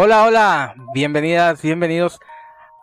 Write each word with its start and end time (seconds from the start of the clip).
Hola, 0.00 0.26
hola, 0.26 0.74
bienvenidas, 0.94 1.60
bienvenidos 1.60 2.20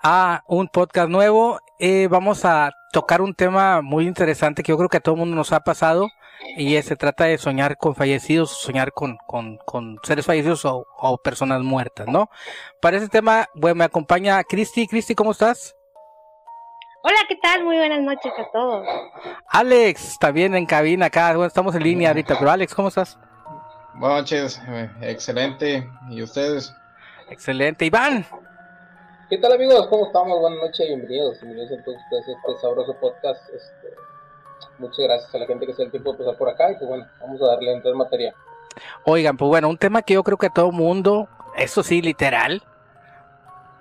a 0.04 0.43
un 0.47 0.67
podcast 0.67 1.07
nuevo. 1.07 1.62
Eh, 1.79 2.10
vamos 2.12 2.44
a 2.44 2.71
tocar 2.91 3.21
un 3.21 3.33
tema 3.33 3.81
muy 3.81 4.05
interesante 4.05 4.63
que 4.63 4.73
yo 4.73 4.78
creo 4.78 4.89
que 4.89 4.97
a 4.97 4.99
todo 4.99 5.15
el 5.15 5.20
mundo 5.20 5.33
nos 5.33 5.54
ha 5.54 5.62
pasado 5.62 6.09
y 6.57 6.75
se 6.81 6.97
trata 6.97 7.23
de 7.23 7.38
soñar 7.38 7.78
con 7.78 7.96
fallecidos, 7.96 8.51
soñar 8.62 8.91
con, 8.91 9.15
con, 9.28 9.55
con 9.59 9.97
seres 10.04 10.26
fallecidos 10.26 10.65
o, 10.65 10.86
o, 10.97 11.17
personas 11.19 11.62
muertas, 11.62 12.05
¿no? 12.09 12.29
Para 12.81 12.97
ese 12.97 13.08
tema, 13.08 13.47
bueno, 13.54 13.76
me 13.76 13.86
acompaña 13.86 14.44
Cristi. 14.44 14.86
Cristi, 14.86 15.15
¿cómo 15.15 15.32
estás? 15.32 15.73
Hola, 17.02 17.20
¿qué 17.30 17.38
tal? 17.38 17.63
Muy 17.63 17.77
buenas 17.77 18.02
noches 18.02 18.34
a 18.38 18.52
todos. 18.52 18.86
Alex, 19.48 20.20
también 20.20 20.54
en 20.54 20.66
cabina 20.66 21.05
acá, 21.05 21.30
bueno, 21.30 21.45
estamos 21.45 21.76
en 21.76 21.84
línea 21.84 22.09
ahorita, 22.09 22.38
pero 22.38 22.52
Alex, 22.52 22.76
¿cómo 22.76 22.90
estás? 22.90 23.18
Buenas 23.94 24.18
noches, 24.20 24.62
eh, 24.68 24.90
excelente. 25.00 25.90
¿Y 26.09 26.22
ustedes? 26.22 26.76
Excelente, 27.30 27.86
Iván. 27.86 28.26
¿Qué 29.30 29.38
tal 29.40 29.54
amigos? 29.54 29.88
¿Cómo 29.88 30.06
estamos? 30.06 30.40
Buenas 30.40 30.60
noches 30.60 30.88
bienvenidos. 30.88 31.42
Bienvenidos 31.42 31.80
a 31.80 31.84
todos 31.84 31.98
ustedes 31.98 32.28
a 32.28 32.32
este 32.32 32.62
sabroso 32.62 32.96
podcast. 33.00 33.42
Este, 33.50 33.96
muchas 34.78 35.00
gracias 35.00 35.34
a 35.34 35.38
la 35.40 35.48
gente 35.48 35.66
que 35.66 35.74
se 35.74 35.80
da 35.80 35.86
el 35.86 35.92
tiempo 35.92 36.12
de 36.12 36.20
pasar 36.20 36.38
por 36.38 36.50
acá 36.50 36.72
y 36.72 36.76
pues 36.76 36.88
bueno, 36.88 37.08
vamos 37.20 37.42
a 37.42 37.48
darle 37.48 37.74
entrar 37.74 37.92
en 37.94 37.98
materia. 37.98 38.36
Oigan, 39.06 39.38
pues 39.38 39.50
bueno, 39.50 39.70
un 39.70 39.78
tema 39.78 40.04
que 40.04 40.14
yo 40.14 40.24
creo 40.24 40.38
que 40.38 40.48
a 40.48 40.54
todo 40.54 40.72
mundo, 40.72 41.28
eso 41.58 41.82
sí, 41.82 42.04
literal, 42.04 42.62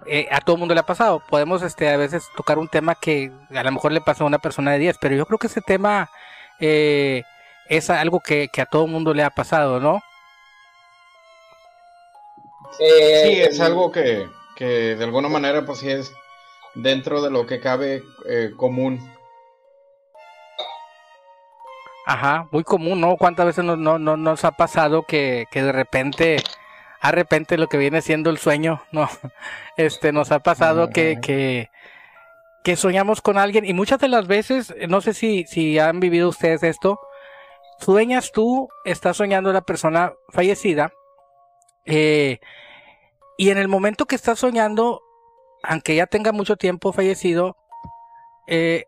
eh, 0.06 0.29
a 0.31 0.41
todo 0.41 0.56
mundo 0.56 0.73
le 0.73 0.81
ha 0.81 0.87
pasado. 0.87 1.23
Podemos 1.29 1.62
este, 1.62 1.91
a 1.91 1.98
veces 1.98 2.25
tocar 2.37 2.59
un 2.59 2.69
tema 2.69 2.95
que 2.95 3.31
a 3.55 3.62
lo 3.62 3.73
mejor 3.73 3.92
le 3.92 4.01
pasó 4.01 4.25
a 4.25 4.29
una 4.29 4.39
persona 4.39 4.73
de 4.73 4.79
10, 4.79 4.97
pero 4.98 5.15
yo 5.15 5.27
creo 5.27 5.39
que 5.39 5.48
ese 5.48 5.61
tema 5.61 6.09
eh, 6.61 7.25
es 7.69 7.91
algo 7.91 8.20
que, 8.20 8.48
que 8.48 8.62
a 8.62 8.67
todo 8.67 8.87
mundo 8.87 9.12
le 9.12 9.23
ha 9.23 9.31
pasado, 9.31 9.81
¿no? 9.81 10.01
Eh, 12.78 13.23
sí, 13.25 13.41
es 13.41 13.61
algo 13.61 13.92
que, 13.92 14.28
que, 14.56 14.97
de 14.97 15.05
alguna 15.05 15.28
manera 15.28 15.64
pues 15.64 15.78
sí 15.78 15.91
es 15.91 16.12
dentro 16.75 17.22
de 17.22 17.30
lo 17.30 17.47
que 17.47 17.61
cabe 17.61 18.03
eh, 18.28 18.53
común. 18.56 19.00
Ajá, 22.06 22.48
muy 22.50 22.64
común, 22.64 23.00
¿no? 23.00 23.17
¿Cuántas 23.17 23.47
veces 23.47 23.64
no, 23.64 23.77
no, 23.77 23.98
no 23.98 24.17
nos 24.17 24.45
ha 24.45 24.52
pasado 24.52 25.05
que, 25.05 25.47
que 25.50 25.62
de 25.62 25.72
repente, 25.72 26.36
a 27.00 27.12
repente 27.12 27.56
lo 27.56 27.69
que 27.69 27.78
viene 27.78 28.02
siendo 28.02 28.28
el 28.28 28.39
sueño, 28.39 28.83
no, 28.92 29.08
este, 29.77 30.12
nos 30.12 30.30
ha 30.30 30.41
pasado 30.41 30.91
que, 30.91 31.19
que, 31.22 31.70
que 32.62 32.77
soñamos 32.77 33.22
con 33.22 33.39
alguien 33.39 33.64
y 33.64 33.72
muchas 33.72 34.00
de 34.00 34.08
las 34.08 34.27
veces, 34.27 34.75
no 34.89 35.00
sé 35.00 35.14
si, 35.14 35.45
si 35.45 35.78
han 35.78 36.00
vivido 36.00 36.28
ustedes 36.28 36.62
esto, 36.62 37.00
sueñas 37.78 38.33
tú, 38.33 38.69
estás 38.84 39.17
soñando 39.17 39.50
a 39.50 39.55
la 39.55 39.62
persona 39.62 40.12
fallecida, 40.28 40.92
eh, 41.86 42.40
y 43.36 43.50
en 43.50 43.58
el 43.58 43.68
momento 43.68 44.06
que 44.06 44.14
estás 44.14 44.38
soñando, 44.38 45.02
aunque 45.62 45.96
ya 45.96 46.06
tenga 46.06 46.32
mucho 46.32 46.56
tiempo 46.56 46.92
fallecido, 46.92 47.56
eh, 48.46 48.84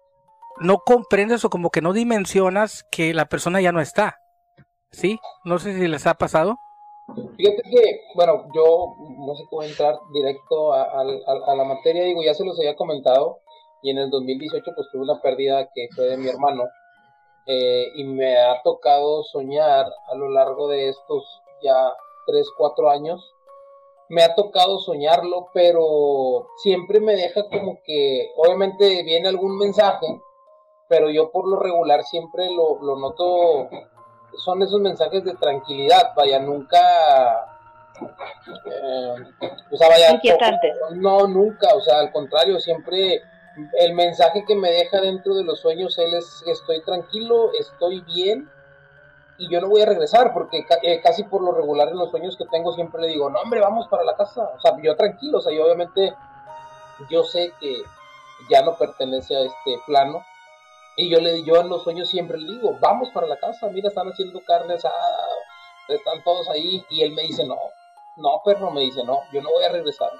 no 0.60 0.78
comprendes 0.78 1.44
o 1.44 1.50
como 1.50 1.70
que 1.70 1.82
no 1.82 1.92
dimensionas 1.92 2.84
que 2.90 3.12
la 3.12 3.26
persona 3.26 3.60
ya 3.60 3.72
no 3.72 3.80
está. 3.80 4.20
¿Sí? 4.90 5.18
No 5.44 5.58
sé 5.58 5.74
si 5.74 5.88
les 5.88 6.06
ha 6.06 6.14
pasado. 6.14 6.56
Fíjate 7.36 7.62
que, 7.62 8.00
bueno, 8.14 8.46
yo 8.54 8.96
no 8.98 9.34
sé 9.36 9.44
cómo 9.48 9.62
entrar 9.62 9.94
directo 10.12 10.72
a, 10.72 11.04
la 11.04 11.64
materia, 11.64 12.04
digo, 12.04 12.22
ya 12.22 12.34
se 12.34 12.44
los 12.44 12.58
había 12.58 12.74
comentado, 12.74 13.38
y 13.82 13.90
en 13.90 13.98
el 13.98 14.10
2018 14.10 14.72
pues 14.74 14.88
tuve 14.90 15.02
una 15.02 15.20
pérdida 15.20 15.68
que 15.72 15.88
fue 15.94 16.06
de 16.06 16.16
mi 16.16 16.28
hermano, 16.28 16.64
eh, 17.46 17.92
y 17.94 18.04
me 18.04 18.36
ha 18.38 18.60
tocado 18.62 19.22
soñar 19.22 19.86
a 20.08 20.14
lo 20.16 20.30
largo 20.30 20.66
de 20.68 20.88
estos 20.88 21.42
ya 21.62 21.92
3, 22.26 22.46
4 22.56 22.90
años, 22.90 23.34
me 24.08 24.22
ha 24.22 24.34
tocado 24.34 24.78
soñarlo, 24.78 25.48
pero 25.52 26.48
siempre 26.62 27.00
me 27.00 27.14
deja 27.14 27.48
como 27.48 27.80
que, 27.84 28.32
obviamente 28.36 29.02
viene 29.02 29.28
algún 29.28 29.58
mensaje, 29.58 30.06
pero 30.88 31.10
yo 31.10 31.30
por 31.30 31.48
lo 31.48 31.58
regular 31.58 32.02
siempre 32.04 32.48
lo, 32.50 32.80
lo 32.82 32.96
noto, 32.96 33.68
son 34.36 34.62
esos 34.62 34.80
mensajes 34.80 35.24
de 35.24 35.34
tranquilidad, 35.34 36.12
vaya, 36.16 36.38
nunca... 36.38 37.52
Eh, 38.66 39.14
o 39.72 39.76
sea, 39.76 39.88
vaya, 39.88 40.12
Inquietante. 40.12 40.72
No, 40.92 41.26
nunca, 41.26 41.74
o 41.74 41.80
sea, 41.80 42.00
al 42.00 42.12
contrario, 42.12 42.60
siempre 42.60 43.22
el 43.78 43.94
mensaje 43.94 44.44
que 44.46 44.54
me 44.54 44.70
deja 44.70 45.00
dentro 45.00 45.34
de 45.34 45.44
los 45.44 45.60
sueños, 45.60 45.98
él 45.98 46.14
es, 46.14 46.44
estoy 46.46 46.82
tranquilo, 46.82 47.50
estoy 47.58 48.00
bien, 48.02 48.50
y 49.38 49.48
yo 49.50 49.60
no 49.60 49.68
voy 49.68 49.82
a 49.82 49.86
regresar 49.86 50.32
porque 50.32 50.64
eh, 50.82 51.00
casi 51.02 51.24
por 51.24 51.42
lo 51.42 51.52
regular 51.52 51.88
en 51.88 51.96
los 51.96 52.10
sueños 52.10 52.36
que 52.36 52.46
tengo 52.46 52.72
siempre 52.72 53.02
le 53.02 53.08
digo, 53.08 53.30
no 53.30 53.40
hombre, 53.40 53.60
vamos 53.60 53.86
para 53.88 54.04
la 54.04 54.16
casa, 54.16 54.50
o 54.56 54.60
sea, 54.60 54.72
yo 54.82 54.96
tranquilo, 54.96 55.38
o 55.38 55.40
sea, 55.40 55.52
yo 55.52 55.64
obviamente 55.64 56.14
yo 57.10 57.24
sé 57.24 57.52
que 57.60 57.76
ya 58.50 58.62
no 58.62 58.76
pertenece 58.76 59.36
a 59.36 59.40
este 59.40 59.78
plano 59.86 60.24
y 60.96 61.10
yo 61.10 61.20
le 61.20 61.42
yo 61.42 61.60
en 61.60 61.68
los 61.68 61.82
sueños 61.82 62.08
siempre 62.08 62.38
le 62.38 62.52
digo, 62.52 62.76
vamos 62.80 63.10
para 63.10 63.26
la 63.26 63.36
casa, 63.36 63.68
mira, 63.68 63.88
están 63.88 64.08
haciendo 64.08 64.40
carne 64.44 64.74
asada, 64.74 64.94
están 65.88 66.22
todos 66.24 66.48
ahí 66.48 66.84
y 66.88 67.02
él 67.02 67.12
me 67.12 67.22
dice, 67.22 67.46
no, 67.46 67.58
no, 68.16 68.40
perro, 68.44 68.70
me 68.70 68.80
dice, 68.80 69.04
no, 69.04 69.20
yo 69.32 69.42
no 69.42 69.50
voy 69.50 69.64
a 69.64 69.68
regresar, 69.68 70.10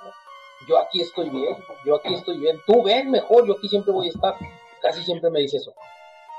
yo 0.69 0.79
aquí 0.79 1.01
estoy 1.01 1.31
bien, 1.31 1.57
yo 1.85 1.97
aquí 1.97 2.15
estoy 2.15 2.39
bien, 2.39 2.61
tú 2.67 2.83
ven 2.83 3.11
mejor, 3.11 3.47
yo 3.47 3.55
aquí 3.55 3.69
siempre 3.69 3.93
voy 3.93 4.09
a 4.09 4.11
estar, 4.11 4.35
casi 4.83 5.03
siempre 5.03 5.31
me 5.31 5.41
dice 5.41 5.57
eso. 5.57 5.73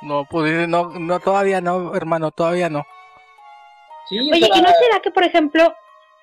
No, 0.02 0.26
pues 0.30 0.68
no, 0.68 0.90
no, 1.00 1.20
todavía 1.20 1.62
no, 1.62 1.96
hermano, 1.96 2.32
todavía 2.32 2.70
no. 2.70 2.86
Sí, 4.10 4.20
Oye, 4.20 4.50
¿y 4.54 4.62
no 4.62 4.70
será 4.70 5.00
que, 5.02 5.12
por 5.12 5.24
ejemplo, 5.24 5.74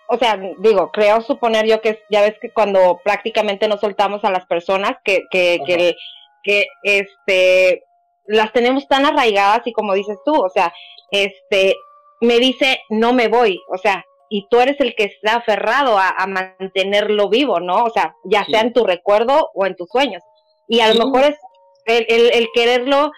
o 0.08 0.18
sea, 0.18 0.38
digo, 0.58 0.90
creo 0.92 1.20
suponer 1.22 1.66
yo 1.66 1.80
que 1.80 2.02
ya 2.10 2.22
ves 2.22 2.34
que 2.40 2.52
cuando 2.52 3.00
prácticamente 3.02 3.68
nos 3.68 3.80
soltamos 3.80 4.22
a 4.24 4.30
las 4.30 4.46
personas, 4.46 4.96
que, 5.04 5.22
que, 5.30 5.60
que, 5.66 5.96
que, 6.42 6.66
este, 6.82 7.84
las 8.26 8.52
tenemos 8.52 8.86
tan 8.86 9.06
arraigadas 9.06 9.66
y 9.66 9.72
como 9.72 9.94
dices 9.94 10.18
tú, 10.24 10.34
o 10.34 10.48
sea, 10.48 10.72
este, 11.10 11.74
me 12.20 12.38
dice, 12.38 12.80
no 12.90 13.12
me 13.12 13.28
voy, 13.28 13.60
o 13.70 13.78
sea, 13.78 14.04
y 14.28 14.46
tú 14.48 14.60
eres 14.60 14.80
el 14.80 14.94
que 14.94 15.04
está 15.04 15.36
aferrado 15.36 15.98
a, 15.98 16.08
a 16.08 16.26
mantenerlo 16.26 17.28
vivo, 17.28 17.60
¿no? 17.60 17.84
O 17.84 17.90
sea, 17.90 18.14
ya 18.24 18.44
sí. 18.44 18.52
sea 18.52 18.62
en 18.62 18.72
tu 18.72 18.84
recuerdo 18.84 19.50
o 19.54 19.66
en 19.66 19.76
tus 19.76 19.88
sueños. 19.88 20.22
Y 20.66 20.80
a 20.80 20.90
sí. 20.90 20.98
lo 20.98 21.06
mejor 21.06 21.30
es 21.30 21.38
el, 21.86 22.06
el, 22.08 22.32
el 22.32 22.48
quererlo 22.54 23.12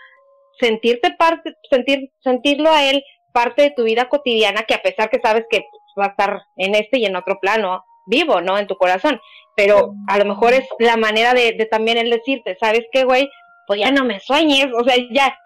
sentirte 0.58 1.14
parte, 1.18 1.54
sentir, 1.70 2.10
sentirlo 2.22 2.70
a 2.70 2.84
él 2.84 3.02
parte 3.32 3.62
de 3.62 3.70
tu 3.70 3.84
vida 3.84 4.08
cotidiana, 4.08 4.62
que 4.62 4.74
a 4.74 4.82
pesar 4.82 5.10
que 5.10 5.20
sabes 5.20 5.44
que 5.50 5.66
va 5.98 6.06
a 6.06 6.08
estar 6.08 6.42
en 6.56 6.74
este 6.74 6.98
y 6.98 7.04
en 7.04 7.16
otro 7.16 7.38
plano, 7.40 7.84
vivo, 8.06 8.40
¿no? 8.40 8.58
En 8.58 8.66
tu 8.66 8.76
corazón. 8.76 9.20
Pero 9.54 9.92
a 10.08 10.18
lo 10.18 10.24
mejor 10.24 10.52
es 10.52 10.66
la 10.78 10.96
manera 10.96 11.34
de, 11.34 11.52
de 11.52 11.66
también 11.66 11.98
él 11.98 12.10
decirte, 12.10 12.56
¿sabes 12.58 12.86
qué, 12.92 13.04
güey? 13.04 13.28
Pues 13.66 13.80
ya 13.80 13.90
no 13.90 14.04
me 14.04 14.20
sueñes, 14.20 14.68
o 14.78 14.84
sea, 14.84 14.96
ya, 15.12 15.36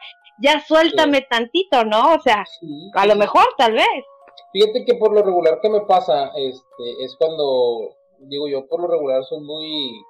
ya 0.40 0.60
suéltame 0.66 1.18
sí. 1.18 1.26
tantito, 1.30 1.84
¿no? 1.84 2.14
O 2.14 2.20
sea, 2.20 2.44
sí, 2.60 2.90
a 2.94 3.06
lo 3.06 3.16
mejor, 3.16 3.44
tal 3.56 3.72
vez. 3.72 4.04
Fíjate 4.52 4.84
que 4.84 4.94
por 4.94 5.12
lo 5.12 5.22
regular 5.22 5.60
que 5.60 5.68
me 5.68 5.80
pasa, 5.82 6.32
este, 6.36 7.04
es 7.04 7.16
cuando, 7.18 7.96
digo 8.18 8.48
yo, 8.48 8.66
por 8.66 8.80
lo 8.80 8.88
regular 8.88 9.22
soy 9.24 9.40
muy, 9.40 10.02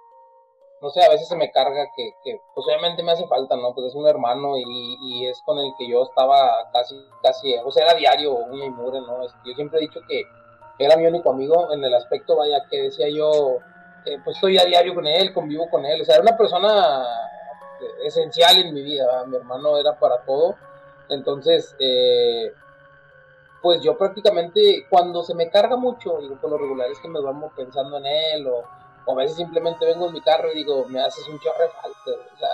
no 0.80 0.90
sé, 0.90 1.02
a 1.02 1.10
veces 1.10 1.28
se 1.28 1.36
me 1.36 1.50
carga 1.52 1.90
que, 1.94 2.14
pues 2.54 2.66
obviamente 2.66 3.02
me 3.02 3.12
hace 3.12 3.26
falta, 3.26 3.56
¿no? 3.56 3.74
Pues 3.74 3.88
es 3.88 3.94
un 3.94 4.06
hermano 4.08 4.56
y, 4.56 4.96
y 5.02 5.26
es 5.26 5.42
con 5.42 5.58
el 5.58 5.72
que 5.78 5.88
yo 5.88 6.04
estaba 6.04 6.70
casi, 6.72 7.06
casi, 7.22 7.54
o 7.64 7.70
sea, 7.70 7.84
era 7.84 7.94
diario, 7.94 8.32
uña 8.32 8.64
y 8.66 8.70
mugre, 8.70 9.00
¿no? 9.00 9.22
Yo 9.44 9.54
siempre 9.54 9.78
he 9.78 9.82
dicho 9.82 10.00
que 10.08 10.24
era 10.78 10.96
mi 10.96 11.06
único 11.06 11.30
amigo 11.30 11.72
en 11.72 11.84
el 11.84 11.94
aspecto, 11.94 12.36
vaya, 12.36 12.64
que 12.70 12.84
decía 12.84 13.08
yo, 13.10 13.58
eh, 14.06 14.18
pues 14.24 14.36
estoy 14.36 14.56
a 14.58 14.64
diario 14.64 14.94
con 14.94 15.06
él, 15.06 15.34
convivo 15.34 15.68
con 15.68 15.84
él, 15.84 16.00
o 16.00 16.04
sea, 16.04 16.14
era 16.14 16.22
una 16.22 16.36
persona 16.36 17.04
esencial 18.04 18.58
en 18.58 18.72
mi 18.74 18.82
vida, 18.82 19.06
¿verdad? 19.06 19.26
mi 19.26 19.36
hermano 19.36 19.76
era 19.76 19.98
para 19.98 20.22
todo, 20.24 20.56
entonces, 21.10 21.76
eh, 21.78 22.52
pues 23.60 23.82
yo 23.82 23.98
prácticamente, 23.98 24.86
cuando 24.88 25.22
se 25.22 25.34
me 25.34 25.50
carga 25.50 25.76
mucho, 25.76 26.18
digo, 26.20 26.36
por 26.40 26.50
lo 26.50 26.56
regular 26.56 26.90
es 26.90 26.98
que 27.00 27.08
me 27.08 27.20
duermo 27.20 27.52
pensando 27.54 27.98
en 27.98 28.06
él 28.06 28.46
o 28.46 28.64
o 29.10 29.18
a 29.18 29.22
veces 29.22 29.36
simplemente 29.36 29.84
vengo 29.84 30.06
en 30.06 30.12
mi 30.12 30.20
carro 30.20 30.50
y 30.52 30.56
digo, 30.56 30.84
me 30.88 31.00
haces 31.00 31.26
un 31.28 31.38
chorre 31.40 31.68
falta, 31.80 32.10
o 32.34 32.38
sea, 32.38 32.48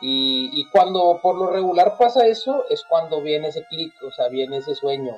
y, 0.00 0.50
y, 0.52 0.68
cuando 0.68 1.18
por 1.22 1.36
lo 1.36 1.48
regular 1.48 1.96
pasa 1.96 2.26
eso, 2.26 2.66
es 2.68 2.84
cuando 2.84 3.22
viene 3.22 3.48
ese 3.48 3.64
clic, 3.64 3.94
o 4.02 4.10
sea, 4.10 4.28
viene 4.28 4.58
ese 4.58 4.74
sueño, 4.74 5.16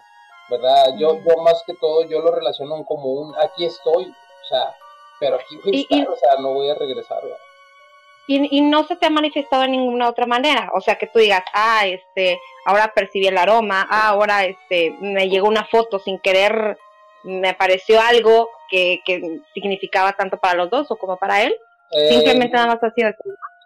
¿verdad? 0.48 0.94
Yo, 0.96 1.16
yo 1.16 1.42
más 1.42 1.62
que 1.66 1.74
todo, 1.74 2.04
yo 2.04 2.20
lo 2.20 2.30
relaciono 2.30 2.84
como 2.84 3.10
un, 3.10 3.34
aquí 3.38 3.64
estoy, 3.64 4.04
o 4.04 4.48
sea, 4.48 4.74
pero 5.18 5.36
aquí 5.36 5.56
voy 5.64 5.76
a 5.76 5.80
estar, 5.80 5.98
y, 5.98 6.06
o 6.06 6.16
sea, 6.16 6.30
no 6.40 6.52
voy 6.54 6.70
a 6.70 6.74
regresar, 6.74 7.20
¿verdad? 7.22 7.38
Y, 8.28 8.58
y 8.58 8.60
no 8.60 8.84
se 8.84 8.94
te 8.94 9.06
ha 9.06 9.10
manifestado 9.10 9.62
de 9.62 9.68
ninguna 9.68 10.08
otra 10.08 10.26
manera, 10.26 10.70
o 10.74 10.80
sea, 10.80 10.96
que 10.96 11.06
tú 11.06 11.18
digas, 11.18 11.42
ah, 11.54 11.86
este, 11.86 12.38
ahora 12.66 12.92
percibí 12.94 13.26
el 13.26 13.38
aroma, 13.38 13.86
ah, 13.90 14.08
ahora, 14.08 14.44
este, 14.44 14.94
me 15.00 15.28
llegó 15.28 15.48
una 15.48 15.64
foto 15.64 15.98
sin 15.98 16.18
querer, 16.18 16.78
me 17.28 17.50
apareció 17.50 18.00
algo, 18.00 18.48
que, 18.70 19.00
que, 19.04 19.40
significaba 19.54 20.12
tanto 20.12 20.38
para 20.38 20.56
los 20.56 20.70
dos 20.70 20.90
o 20.90 20.96
como 20.96 21.16
para 21.16 21.42
él? 21.42 21.54
Eh, 21.92 22.08
Simplemente 22.08 22.56
nada 22.56 22.74
más 22.74 22.82
así. 22.82 23.02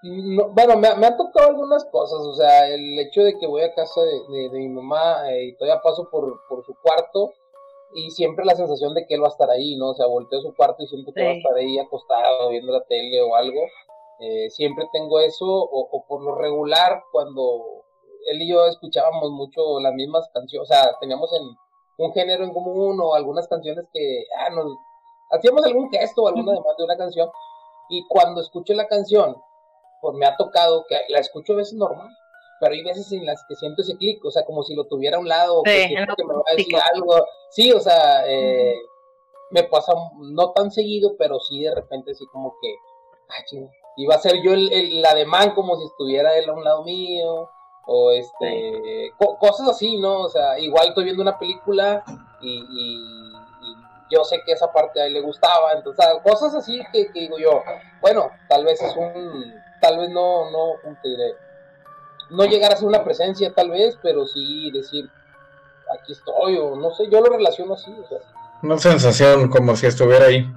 No, 0.02 0.48
bueno, 0.48 0.76
me, 0.76 0.94
me, 0.96 1.06
han 1.06 1.16
tocado 1.16 1.48
algunas 1.48 1.84
cosas, 1.86 2.18
o 2.18 2.34
sea, 2.34 2.68
el 2.68 2.98
hecho 2.98 3.22
de 3.22 3.38
que 3.38 3.46
voy 3.46 3.62
a 3.62 3.74
casa 3.74 4.00
de, 4.00 4.36
de, 4.36 4.48
de 4.50 4.58
mi 4.58 4.68
mamá 4.68 5.30
eh, 5.30 5.44
y 5.44 5.56
todavía 5.56 5.80
paso 5.80 6.08
por, 6.10 6.40
por 6.48 6.64
su 6.66 6.74
cuarto 6.82 7.32
y 7.94 8.10
siempre 8.10 8.44
la 8.44 8.54
sensación 8.54 8.94
de 8.94 9.06
que 9.06 9.14
él 9.14 9.22
va 9.22 9.28
a 9.28 9.30
estar 9.30 9.50
ahí, 9.50 9.76
¿no? 9.76 9.90
O 9.90 9.94
sea, 9.94 10.06
volteo 10.06 10.40
a 10.40 10.42
su 10.42 10.54
cuarto 10.54 10.82
y 10.82 10.86
siento 10.86 11.12
que 11.12 11.24
va 11.24 11.30
a 11.30 11.34
estar 11.34 11.54
ahí 11.54 11.78
acostado 11.78 12.48
viendo 12.50 12.72
la 12.72 12.84
tele 12.84 13.20
o 13.20 13.34
algo. 13.36 13.60
Eh, 14.20 14.50
siempre 14.50 14.86
tengo 14.92 15.20
eso, 15.20 15.46
o, 15.46 16.04
por 16.06 16.22
lo 16.22 16.34
regular, 16.36 17.02
cuando 17.10 17.84
él 18.30 18.42
y 18.42 18.50
yo 18.50 18.66
escuchábamos 18.66 19.30
mucho 19.32 19.80
las 19.80 19.94
mismas 19.94 20.28
canciones, 20.32 20.70
o 20.70 20.72
sea, 20.72 20.96
teníamos 21.00 21.30
en 21.34 21.42
un 21.98 22.12
género 22.12 22.44
en 22.44 22.52
común 22.52 22.98
o 23.00 23.14
algunas 23.14 23.48
canciones 23.48 23.86
que 23.92 24.24
ah, 24.38 24.50
nos 24.50 24.76
hacíamos 25.30 25.64
algún 25.64 25.90
gesto 25.90 26.22
o 26.22 26.28
alguna 26.28 26.52
demanda 26.52 26.74
de 26.76 26.84
una 26.84 26.96
canción, 26.96 27.30
y 27.88 28.06
cuando 28.08 28.40
escucho 28.40 28.74
la 28.74 28.86
canción, 28.86 29.36
pues 30.00 30.14
me 30.16 30.26
ha 30.26 30.36
tocado 30.36 30.84
que 30.88 30.96
la 31.08 31.20
escucho 31.20 31.52
a 31.54 31.56
veces 31.56 31.74
normal, 31.74 32.08
pero 32.60 32.74
hay 32.74 32.82
veces 32.82 33.10
en 33.12 33.26
las 33.26 33.44
que 33.48 33.56
siento 33.56 33.82
ese 33.82 33.96
clic, 33.96 34.24
o 34.24 34.30
sea, 34.30 34.44
como 34.44 34.62
si 34.62 34.74
lo 34.74 34.84
tuviera 34.86 35.16
a 35.16 35.20
un 35.20 35.28
lado, 35.28 35.60
o 35.60 35.62
que 35.62 35.88
me 35.88 36.06
va 36.34 36.42
a 36.46 36.54
decir 36.56 36.76
algo. 36.94 37.26
Sí, 37.50 37.72
o 37.72 37.80
sea, 37.80 38.24
eh, 38.26 38.76
me 39.50 39.64
pasa 39.64 39.92
no 40.18 40.52
tan 40.52 40.70
seguido, 40.70 41.16
pero 41.18 41.38
sí 41.40 41.62
de 41.62 41.74
repente 41.74 42.12
así 42.12 42.24
como 42.26 42.54
que, 42.60 42.74
iba 43.96 44.14
a 44.14 44.18
ser 44.18 44.42
yo 44.42 44.52
el, 44.52 44.72
el, 44.72 45.04
ademán 45.04 45.54
como 45.54 45.76
si 45.76 45.84
estuviera 45.84 46.36
él 46.38 46.48
a 46.48 46.54
un 46.54 46.64
lado 46.64 46.82
mío, 46.84 47.50
o 47.86 48.10
este, 48.12 49.12
cosas 49.38 49.68
así, 49.68 49.98
¿no? 49.98 50.20
O 50.20 50.28
sea, 50.28 50.58
igual 50.58 50.88
estoy 50.88 51.04
viendo 51.04 51.22
una 51.22 51.38
película 51.38 52.02
y, 52.40 53.30
yo 54.10 54.24
sé 54.24 54.42
que 54.44 54.52
esa 54.52 54.70
parte 54.70 55.00
a 55.00 55.06
él 55.06 55.14
le 55.14 55.22
gustaba, 55.22 55.72
entonces, 55.72 56.04
cosas 56.22 56.54
así 56.54 56.82
que, 56.92 57.10
que 57.10 57.20
digo 57.20 57.38
yo, 57.38 57.62
bueno, 58.02 58.30
tal 58.46 58.62
vez 58.62 58.82
es 58.82 58.94
un, 58.94 59.54
tal 59.80 59.96
vez 59.96 60.10
no, 60.10 60.50
no, 60.50 60.74
¿cómo 60.82 60.96
te 61.02 61.08
diré? 61.08 61.34
no 62.32 62.44
llegar 62.44 62.72
a 62.72 62.76
ser 62.76 62.88
una 62.88 63.04
presencia 63.04 63.52
tal 63.54 63.70
vez, 63.70 63.98
pero 64.02 64.26
sí 64.26 64.70
decir, 64.72 65.08
aquí 65.94 66.12
estoy, 66.12 66.56
o 66.58 66.76
no 66.76 66.90
sé, 66.94 67.04
yo 67.10 67.20
lo 67.20 67.30
relaciono 67.30 67.74
así. 67.74 67.94
Una 68.62 68.78
sensación 68.78 69.48
como 69.48 69.76
si 69.76 69.86
estuviera 69.86 70.26
ahí. 70.26 70.50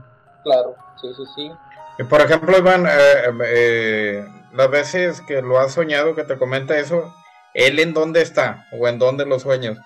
Claro, 0.44 0.76
sí, 1.02 1.12
sí, 1.16 1.24
sí. 1.36 1.52
Y 2.00 2.04
por 2.04 2.22
ejemplo, 2.22 2.58
Iván, 2.58 2.86
eh, 2.86 3.32
eh, 3.46 4.26
las 4.56 4.70
veces 4.70 5.22
que 5.22 5.42
lo 5.42 5.60
has 5.60 5.74
soñado, 5.74 6.16
que 6.16 6.24
te 6.24 6.38
comenta 6.38 6.78
eso, 6.78 7.14
¿él 7.54 7.80
en 7.80 7.94
dónde 7.94 8.22
está? 8.22 8.66
¿O 8.80 8.88
en 8.88 9.00
dónde 9.00 9.26
los 9.26 9.42
sueños? 9.42 9.78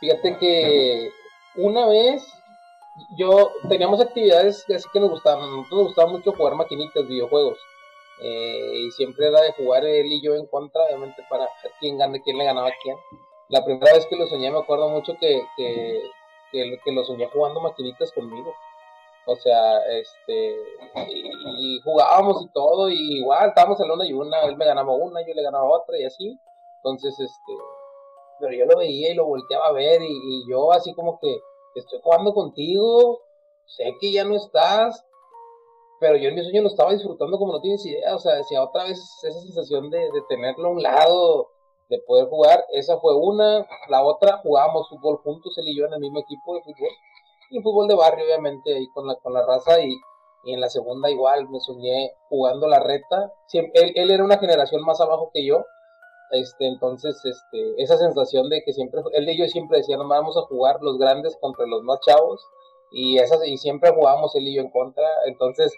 Fíjate 0.00 0.36
que 0.38 1.10
una 1.56 1.86
vez 1.86 2.22
yo 3.16 3.50
teníamos 3.68 4.00
actividades 4.00 4.64
así 4.74 4.88
que 4.92 5.00
nos 5.00 5.10
gustaban, 5.10 5.50
nos 5.50 5.70
gustaba 5.70 6.10
mucho 6.10 6.32
jugar 6.32 6.54
maquinitas, 6.54 7.06
videojuegos. 7.06 7.58
Eh, 8.22 8.82
y 8.86 8.90
siempre 8.90 9.28
era 9.28 9.40
de 9.40 9.52
jugar 9.52 9.84
él 9.84 10.06
y 10.06 10.22
yo 10.22 10.34
en 10.34 10.46
contra, 10.46 10.82
obviamente 10.84 11.24
para 11.30 11.48
quién 11.78 11.96
gane, 11.96 12.20
quién 12.22 12.36
le 12.36 12.44
ganaba 12.44 12.68
a 12.68 12.74
quién. 12.82 12.96
La 13.48 13.64
primera 13.64 13.94
vez 13.94 14.06
que 14.06 14.16
lo 14.16 14.26
soñé 14.26 14.50
me 14.50 14.58
acuerdo 14.58 14.90
mucho 14.90 15.14
que, 15.18 15.42
que, 15.56 16.02
que, 16.52 16.92
lo 16.92 17.04
soñé 17.04 17.28
jugando 17.32 17.60
maquinitas 17.60 18.12
conmigo. 18.12 18.54
O 19.26 19.36
sea, 19.36 19.78
este, 19.88 20.56
y, 21.08 21.80
jugábamos 21.84 22.42
y 22.42 22.48
todo, 22.52 22.88
y 22.88 23.18
igual 23.18 23.48
estábamos 23.48 23.80
en 23.80 23.88
la 23.88 23.94
una 23.94 24.06
y 24.06 24.12
una, 24.12 24.42
él 24.42 24.56
me 24.56 24.64
ganaba 24.64 24.92
una, 24.92 25.20
yo 25.26 25.34
le 25.34 25.42
ganaba 25.42 25.64
otra 25.64 25.98
y 25.98 26.04
así. 26.04 26.38
Entonces, 26.76 27.12
este, 27.20 27.52
pero 28.40 28.52
yo 28.54 28.64
lo 28.66 28.78
veía 28.78 29.12
y 29.12 29.14
lo 29.14 29.26
volteaba 29.26 29.68
a 29.68 29.72
ver 29.72 30.02
y, 30.02 30.06
y 30.06 30.50
yo 30.50 30.72
así 30.72 30.94
como 30.94 31.18
que 31.20 31.40
estoy 31.74 32.00
jugando 32.02 32.32
contigo, 32.32 33.20
sé 33.66 33.94
que 34.00 34.12
ya 34.12 34.24
no 34.24 34.36
estás, 34.36 35.04
pero 36.00 36.16
yo 36.16 36.30
en 36.30 36.34
mi 36.34 36.42
sueño 36.42 36.62
lo 36.62 36.68
estaba 36.68 36.92
disfrutando 36.92 37.38
como 37.38 37.52
no 37.52 37.60
tienes 37.60 37.84
idea, 37.84 38.16
o 38.16 38.18
sea, 38.18 38.34
decía 38.34 38.62
otra 38.64 38.84
vez 38.84 38.98
esa 39.22 39.40
sensación 39.40 39.90
de, 39.90 40.08
tenerlo 40.28 40.68
a 40.68 40.72
un 40.72 40.82
lado, 40.82 41.50
de 41.88 41.98
poder 42.06 42.28
jugar, 42.28 42.64
esa 42.72 42.98
fue 42.98 43.14
una, 43.14 43.66
la 43.88 44.02
otra 44.02 44.38
jugábamos 44.38 44.88
fútbol 44.88 45.18
juntos, 45.18 45.56
él 45.58 45.68
y 45.68 45.78
yo 45.78 45.86
en 45.86 45.92
el 45.92 46.00
mismo 46.00 46.20
equipo 46.20 46.54
de 46.54 46.62
fútbol, 46.62 46.88
y 47.50 47.60
fútbol 47.60 47.88
de 47.88 47.94
barrio 47.94 48.24
obviamente 48.24 48.74
ahí 48.74 48.88
con 48.92 49.06
la, 49.06 49.16
con 49.16 49.32
la 49.32 49.44
raza 49.44 49.80
y, 49.80 49.94
y 50.44 50.54
en 50.54 50.60
la 50.60 50.70
segunda 50.70 51.10
igual 51.10 51.48
me 51.48 51.60
soñé 51.60 52.12
jugando 52.28 52.68
la 52.68 52.80
reta, 52.80 53.32
él, 53.52 53.92
él 53.94 54.10
era 54.10 54.24
una 54.24 54.38
generación 54.38 54.82
más 54.82 55.00
abajo 55.00 55.30
que 55.34 55.44
yo, 55.44 55.64
este, 56.30 56.68
entonces, 56.68 57.20
este, 57.24 57.82
esa 57.82 57.98
sensación 57.98 58.48
de 58.48 58.62
que 58.62 58.72
siempre, 58.72 59.02
él 59.14 59.28
y 59.28 59.36
yo 59.36 59.46
siempre 59.48 59.78
decían, 59.78 60.08
vamos 60.08 60.36
a 60.36 60.42
jugar 60.42 60.76
los 60.80 60.96
grandes 60.96 61.36
contra 61.40 61.66
los 61.66 61.82
más 61.82 61.98
chavos, 62.00 62.40
y 62.92 63.18
esas, 63.18 63.44
y 63.46 63.58
siempre 63.58 63.90
jugábamos 63.90 64.34
él 64.36 64.46
y 64.46 64.54
yo 64.54 64.62
en 64.62 64.70
contra, 64.70 65.04
entonces, 65.26 65.72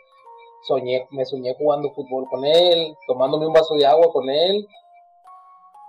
soñé, 0.63 1.07
me 1.11 1.25
soñé 1.25 1.55
jugando 1.57 1.93
fútbol 1.93 2.27
con 2.31 2.45
él, 2.45 2.97
tomándome 3.07 3.47
un 3.47 3.53
vaso 3.53 3.75
de 3.75 3.87
agua 3.87 4.13
con 4.13 4.29
él. 4.31 4.67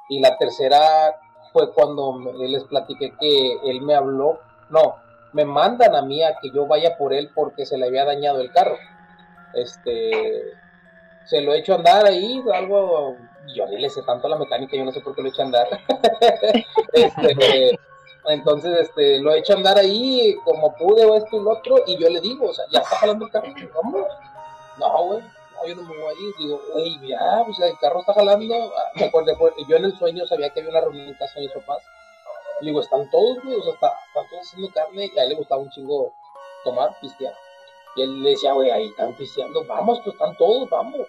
Y 0.09 0.19
la 0.19 0.37
tercera 0.37 1.15
fue 1.53 1.71
cuando 1.73 2.19
les 2.35 2.63
platiqué 2.65 3.13
que 3.19 3.53
él 3.65 3.81
me 3.81 3.95
habló, 3.95 4.39
no, 4.69 4.95
me 5.33 5.45
mandan 5.45 5.95
a 5.95 6.01
mí 6.01 6.23
a 6.23 6.37
que 6.41 6.51
yo 6.51 6.65
vaya 6.67 6.97
por 6.97 7.13
él 7.13 7.31
porque 7.33 7.65
se 7.65 7.77
le 7.77 7.87
había 7.87 8.05
dañado 8.05 8.41
el 8.41 8.51
carro. 8.51 8.77
Este, 9.53 10.53
se 11.25 11.41
lo 11.41 11.53
he 11.53 11.59
hecho 11.59 11.75
andar 11.75 12.05
ahí, 12.05 12.43
algo, 12.53 13.17
yo 13.55 13.67
ni 13.67 13.79
le 13.79 13.89
sé 13.89 14.01
tanto 14.03 14.27
a 14.27 14.31
la 14.31 14.37
mecánica, 14.37 14.75
yo 14.75 14.85
no 14.85 14.91
sé 14.91 15.01
por 15.01 15.15
qué 15.15 15.21
lo 15.21 15.27
he 15.27 15.31
hecho 15.31 15.43
andar. 15.43 15.67
este, 16.93 17.79
entonces, 18.27 18.79
este, 18.79 19.19
lo 19.19 19.33
he 19.33 19.39
hecho 19.39 19.53
andar 19.53 19.77
ahí 19.77 20.35
como 20.45 20.75
pude 20.75 21.05
o 21.05 21.15
esto 21.15 21.37
y 21.37 21.43
lo 21.43 21.51
otro, 21.51 21.83
y 21.85 21.97
yo 21.97 22.09
le 22.09 22.21
digo, 22.21 22.49
o 22.49 22.53
sea, 22.53 22.65
ya 22.71 22.79
está 22.79 22.95
jalando 22.97 23.25
el 23.25 23.31
carro, 23.31 23.53
vamos 23.75 24.07
no, 24.77 25.05
güey, 25.05 25.19
no, 25.21 25.67
yo 25.67 25.75
no 25.75 25.83
me 25.83 25.97
voy 25.97 26.13
a 26.13 26.19
ir. 26.19 26.35
Digo, 26.39 26.61
güey, 26.73 27.07
ya, 27.07 27.43
pues 27.45 27.59
el 27.59 27.77
carro 27.79 27.99
está 27.99 28.13
jalando. 28.13 28.73
Ah, 28.75 28.91
me 28.95 29.05
acuerdo, 29.05 29.33
yo 29.67 29.77
en 29.77 29.85
el 29.85 29.97
sueño 29.97 30.25
sabía 30.25 30.49
que 30.49 30.59
había 30.59 30.71
una 30.71 30.81
reunión 30.81 31.07
en 31.07 31.13
casa 31.13 31.35
de 31.35 31.41
mis 31.41 31.51
papás. 31.51 31.83
Digo, 32.63 32.81
están 32.81 33.09
todos, 33.09 33.43
güey, 33.43 33.55
o 33.55 33.63
sea, 33.63 33.73
están 33.73 34.29
todos 34.29 34.41
haciendo 34.41 34.69
carne. 34.73 35.11
Y 35.13 35.19
a 35.19 35.23
él 35.23 35.29
le 35.29 35.35
gustaba 35.35 35.61
un 35.61 35.69
chingo 35.69 36.13
tomar, 36.63 36.97
pistear. 36.99 37.33
Y 37.95 38.01
él 38.01 38.23
le 38.23 38.31
decía, 38.31 38.53
güey, 38.53 38.71
ahí 38.71 38.87
están 38.87 39.15
pisteando, 39.15 39.65
vamos, 39.65 39.99
pues 40.03 40.15
están 40.15 40.35
todos, 40.37 40.69
vamos. 40.69 41.07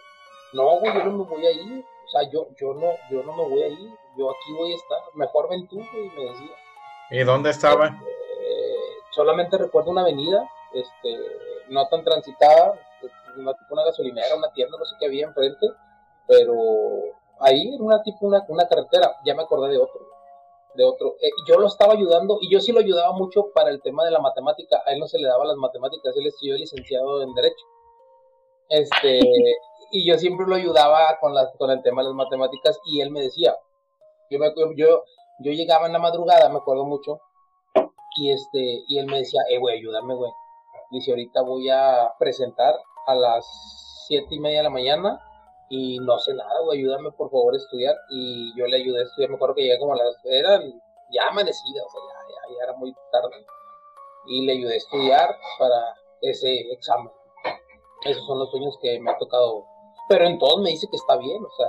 No, 0.53 0.79
güey, 0.81 0.95
yo 0.95 1.05
no 1.05 1.19
me 1.19 1.25
voy 1.25 1.47
a 1.47 1.53
ir. 1.53 1.85
O 2.06 2.09
sea, 2.09 2.31
yo, 2.31 2.47
yo 2.61 2.75
no, 2.75 2.93
yo 3.11 3.23
no 3.23 3.33
me 3.35 3.49
voy 3.49 3.62
a 3.62 3.69
ir. 3.69 3.91
Yo 4.17 4.31
aquí 4.31 4.53
voy 4.56 4.73
a 4.73 4.77
estar. 4.77 4.99
Mejor 5.15 5.49
ven 5.49 5.67
tú, 5.69 5.77
güey, 5.77 6.11
me 6.11 6.31
decía. 6.31 6.56
¿Y 7.11 7.25
dónde 7.25 7.51
estaba? 7.51 7.89
Eh, 7.89 8.95
solamente 9.11 9.59
recuerdo 9.59 9.91
una 9.91 10.03
avenida, 10.03 10.49
este, 10.73 11.19
no 11.69 11.87
tan 11.89 12.05
transitada, 12.05 12.79
una, 13.37 13.53
tipo 13.53 13.75
una 13.75 13.85
gasolinera, 13.85 14.37
una 14.37 14.53
tienda, 14.53 14.79
no 14.79 14.85
sé 14.85 14.95
qué 14.99 15.06
había 15.06 15.27
enfrente, 15.27 15.67
pero 16.27 16.55
ahí 17.41 17.75
era 17.75 17.83
una 17.83 18.03
tipo 18.03 18.27
una, 18.27 18.45
una 18.49 18.67
carretera, 18.67 19.17
ya 19.25 19.35
me 19.35 19.43
acordé 19.43 19.73
de 19.73 19.79
otro, 19.79 20.01
de 20.75 20.85
otro. 20.85 21.17
Eh, 21.21 21.31
yo 21.49 21.59
lo 21.59 21.67
estaba 21.67 21.94
ayudando 21.94 22.38
y 22.41 22.50
yo 22.50 22.61
sí 22.61 22.73
lo 22.73 22.81
ayudaba 22.81 23.12
mucho 23.12 23.50
para 23.55 23.71
el 23.71 23.81
tema 23.82 24.05
de 24.05 24.11
la 24.11 24.21
matemática, 24.21 24.82
a 24.87 24.93
él 24.93 24.99
no 24.99 25.06
se 25.06 25.19
le 25.19 25.29
daba 25.29 25.44
las 25.44 25.56
matemáticas, 25.56 26.17
él 26.17 26.27
estudió 26.27 26.56
licenciado 26.56 27.22
en 27.22 27.34
Derecho. 27.34 27.65
Este, 28.69 29.20
y 29.91 30.08
yo 30.08 30.19
siempre 30.19 30.46
lo 30.46 30.55
ayudaba 30.55 31.19
con, 31.20 31.34
la, 31.34 31.53
con 31.53 31.70
el 31.70 31.82
tema 31.82 32.03
de 32.03 32.08
las 32.08 32.17
matemáticas 32.17 32.81
y 32.84 33.01
él 33.01 33.10
me 33.10 33.20
decía, 33.20 33.56
yo, 34.31 34.39
me, 34.39 34.53
yo, 34.77 35.05
yo 35.41 35.53
llegaba 35.53 35.87
en 35.87 35.93
la 35.93 35.99
madrugada, 35.99 36.49
me 36.49 36.58
acuerdo 36.58 36.84
mucho, 36.84 37.20
y 38.17 38.31
este, 38.31 38.84
y 38.89 38.99
él 38.99 39.06
me 39.06 39.19
decía, 39.19 39.41
eh, 39.51 39.58
güey, 39.58 39.79
ayúdame, 39.79 40.15
güey. 40.15 40.31
Dice, 40.91 41.10
ahorita 41.10 41.43
voy 41.43 41.69
a 41.70 42.13
presentar 42.19 42.75
a 43.06 43.15
las 43.15 43.44
siete 44.06 44.34
y 44.34 44.41
media 44.41 44.58
de 44.58 44.65
la 44.65 44.70
mañana 44.70 45.20
y 45.69 45.99
no 45.99 46.19
sé 46.19 46.35
nada, 46.35 46.61
güey, 46.65 46.81
ayúdame 46.81 47.11
por 47.13 47.31
favor 47.31 47.55
a 47.55 47.56
estudiar. 47.56 47.94
Y 48.11 48.53
yo 48.56 48.67
le 48.67 48.77
ayudé 48.77 49.01
a 49.01 49.05
estudiar, 49.05 49.31
me 49.31 49.37
acuerdo 49.37 49.55
que 49.55 49.63
llegué 49.63 49.79
como 49.79 49.94
a 49.94 49.97
las, 49.97 50.17
eran 50.25 50.63
ya 51.11 51.29
amanecidas, 51.29 51.85
o 51.87 51.91
sea, 51.91 52.01
ya, 52.29 52.56
ya, 52.56 52.65
era 52.65 52.73
muy 52.75 52.94
tarde. 53.11 53.47
Y 54.27 54.47
le 54.47 54.53
ayudé 54.53 54.75
a 54.75 54.77
estudiar 54.77 55.29
para 55.59 55.94
ese 56.23 56.53
examen. 56.73 57.11
Esos 58.05 58.27
son 58.27 58.39
los 58.39 58.51
sueños 58.51 58.79
que 58.83 58.99
me 59.01 59.11
ha 59.11 59.19
tocado. 59.19 59.65
Pero 60.09 60.27
en 60.27 60.39
todos 60.39 60.61
me 60.63 60.71
dice 60.71 60.87
que 60.91 60.97
está 60.97 61.17
bien, 61.17 61.43
o 61.43 61.51
sea. 61.56 61.69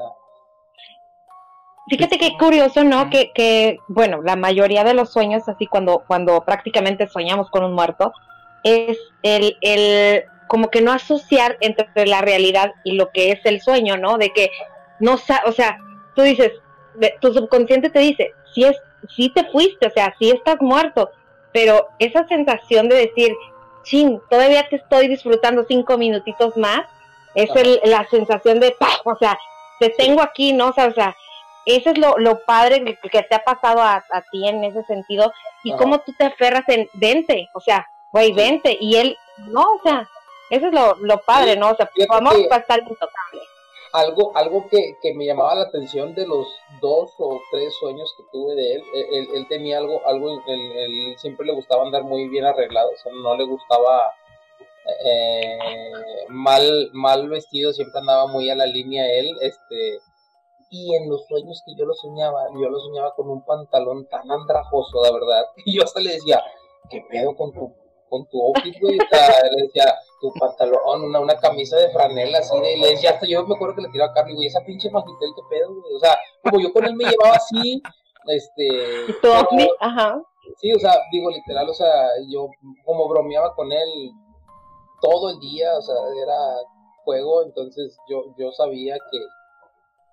Fíjate 1.87 2.17
qué 2.17 2.37
curioso, 2.37 2.83
¿no? 2.83 3.09
Que, 3.09 3.31
que, 3.33 3.77
bueno, 3.87 4.21
la 4.21 4.35
mayoría 4.35 4.83
de 4.83 4.93
los 4.93 5.11
sueños, 5.11 5.47
así 5.47 5.67
cuando, 5.67 6.03
cuando 6.07 6.41
prácticamente 6.41 7.07
soñamos 7.07 7.49
con 7.51 7.63
un 7.63 7.73
muerto, 7.73 8.11
es 8.63 8.97
el, 9.21 9.55
el 9.61 10.25
como 10.47 10.69
que 10.69 10.81
no 10.81 10.91
asociar 10.91 11.57
entre 11.61 12.07
la 12.07 12.21
realidad 12.21 12.73
y 12.83 12.93
lo 12.93 13.09
que 13.11 13.31
es 13.31 13.39
el 13.45 13.61
sueño, 13.61 13.97
¿no? 13.97 14.17
De 14.17 14.31
que 14.31 14.51
no, 14.99 15.13
o 15.13 15.51
sea, 15.51 15.77
tú 16.15 16.21
dices, 16.21 16.51
tu 17.19 17.33
subconsciente 17.33 17.89
te 17.89 17.99
dice, 17.99 18.31
si 18.53 18.63
es, 18.63 18.77
si 19.15 19.29
te 19.29 19.43
fuiste, 19.45 19.87
o 19.87 19.91
sea, 19.91 20.13
si 20.17 20.31
estás 20.31 20.57
muerto, 20.61 21.11
pero 21.51 21.89
esa 21.99 22.27
sensación 22.27 22.89
de 22.89 23.07
decir, 23.07 23.33
chin, 23.83 24.19
todavía 24.29 24.67
te 24.69 24.77
estoy 24.77 25.07
disfrutando 25.07 25.65
cinco 25.67 25.97
minutitos 25.97 26.55
más, 26.57 26.85
es 27.33 27.49
el, 27.55 27.79
la 27.85 28.07
sensación 28.09 28.59
de, 28.59 28.75
o 29.03 29.15
sea, 29.17 29.37
te 29.79 29.89
tengo 29.89 30.21
aquí, 30.21 30.53
¿no? 30.53 30.69
O 30.69 30.73
sea, 30.73 30.87
o 30.87 30.93
sea 30.93 31.15
eso 31.65 31.89
es 31.89 31.97
lo, 31.97 32.17
lo 32.17 32.39
padre 32.45 32.83
que, 32.83 33.23
te 33.23 33.35
ha 33.35 33.43
pasado 33.43 33.81
a, 33.81 34.03
a, 34.11 34.21
ti 34.31 34.47
en 34.47 34.63
ese 34.63 34.83
sentido 34.83 35.31
y 35.63 35.75
cómo 35.75 35.99
tú 35.99 36.13
te 36.17 36.25
aferras 36.25 36.63
en, 36.67 36.87
vente, 36.93 37.49
o 37.53 37.59
sea, 37.59 37.87
güey, 38.11 38.31
vente, 38.33 38.77
y 38.79 38.97
él, 38.97 39.17
no, 39.49 39.61
o 39.61 39.81
sea, 39.83 40.07
eso 40.49 40.67
es 40.67 40.73
lo, 40.73 40.95
lo 40.95 41.21
padre, 41.21 41.55
¿no? 41.55 41.71
O 41.71 41.75
sea, 41.75 41.89
a 41.89 42.57
estar 42.57 42.79
intocable. 42.79 43.41
algo, 43.93 44.35
algo 44.35 44.67
que, 44.69 44.97
que, 45.01 45.13
me 45.13 45.25
llamaba 45.25 45.55
la 45.55 45.63
atención 45.63 46.13
de 46.13 46.27
los 46.27 46.47
dos 46.81 47.11
o 47.17 47.39
tres 47.51 47.73
sueños 47.79 48.13
que 48.17 48.23
tuve 48.31 48.55
de 48.55 48.73
él, 48.75 48.83
él, 48.93 49.27
él, 49.33 49.47
tenía 49.47 49.77
algo, 49.77 50.05
algo 50.05 50.41
él, 50.47 51.15
siempre 51.17 51.45
le 51.45 51.53
gustaba 51.53 51.83
andar 51.83 52.03
muy 52.03 52.27
bien 52.27 52.45
arreglado, 52.45 52.89
o 52.91 52.97
sea, 52.97 53.11
no 53.13 53.35
le 53.35 53.45
gustaba 53.45 54.13
eh, 55.05 55.57
mal, 56.29 56.89
mal 56.93 57.29
vestido, 57.29 57.73
siempre 57.73 57.99
andaba 57.99 58.27
muy 58.27 58.49
a 58.49 58.55
la 58.55 58.65
línea 58.65 59.11
él, 59.11 59.35
este, 59.41 59.99
y 60.69 60.95
en 60.95 61.09
los 61.09 61.25
sueños 61.27 61.63
que 61.65 61.73
yo 61.75 61.85
lo 61.85 61.93
soñaba, 61.93 62.43
yo 62.53 62.69
lo 62.69 62.79
soñaba 62.79 63.15
con 63.15 63.29
un 63.29 63.43
pantalón 63.45 64.07
tan 64.09 64.29
andrajoso, 64.29 65.01
la 65.03 65.11
verdad, 65.11 65.45
y 65.65 65.77
yo 65.77 65.83
hasta 65.83 66.01
le 66.01 66.11
decía, 66.11 66.43
¿qué 66.89 67.01
pedo 67.09 67.35
con 67.35 67.51
tu 67.53 67.73
con 68.09 68.27
tu 68.29 68.41
outfit, 68.41 68.75
güey. 68.79 68.97
le 68.97 69.63
decía, 69.63 69.95
tu 70.21 70.31
pantalón, 70.33 71.03
una, 71.03 71.19
una 71.19 71.37
camisa 71.37 71.77
de 71.77 71.89
franela, 71.89 72.39
así 72.39 72.59
de. 72.59 72.77
Le 72.77 72.89
decía, 72.91 73.11
hasta 73.11 73.25
yo 73.25 73.45
me 73.45 73.55
acuerdo 73.55 73.75
que 73.75 73.81
le 73.81 73.89
tiraba 73.89 74.11
a 74.11 74.13
Carly, 74.13 74.35
güey, 74.35 74.47
esa 74.47 74.61
pinche 74.61 74.89
magitel, 74.89 75.29
qué 75.35 75.41
pedo, 75.49 75.69
güey. 75.69 75.93
O 75.93 75.99
sea, 75.99 76.17
como 76.43 76.59
yo 76.59 76.71
con 76.71 76.85
él 76.85 76.95
me 76.95 77.05
llevaba 77.05 77.35
así, 77.35 77.81
este. 78.27 78.67
¿Y 79.09 79.21
tu 79.21 79.27
outfit? 79.27 79.69
Ajá. 79.79 80.21
Sí, 80.57 80.71
o 80.73 80.79
sea, 80.79 80.93
digo, 81.11 81.29
literal, 81.29 81.67
o 81.69 81.73
sea, 81.73 82.07
yo 82.29 82.49
como 82.85 83.07
bromeaba 83.07 83.53
con 83.55 83.71
él 83.71 84.11
todo 85.01 85.31
el 85.31 85.39
día, 85.39 85.75
o 85.77 85.81
sea, 85.81 85.95
era 86.21 86.37
juego, 87.03 87.43
entonces 87.43 87.97
yo, 88.09 88.23
yo 88.37 88.51
sabía 88.51 88.95
que. 89.11 89.19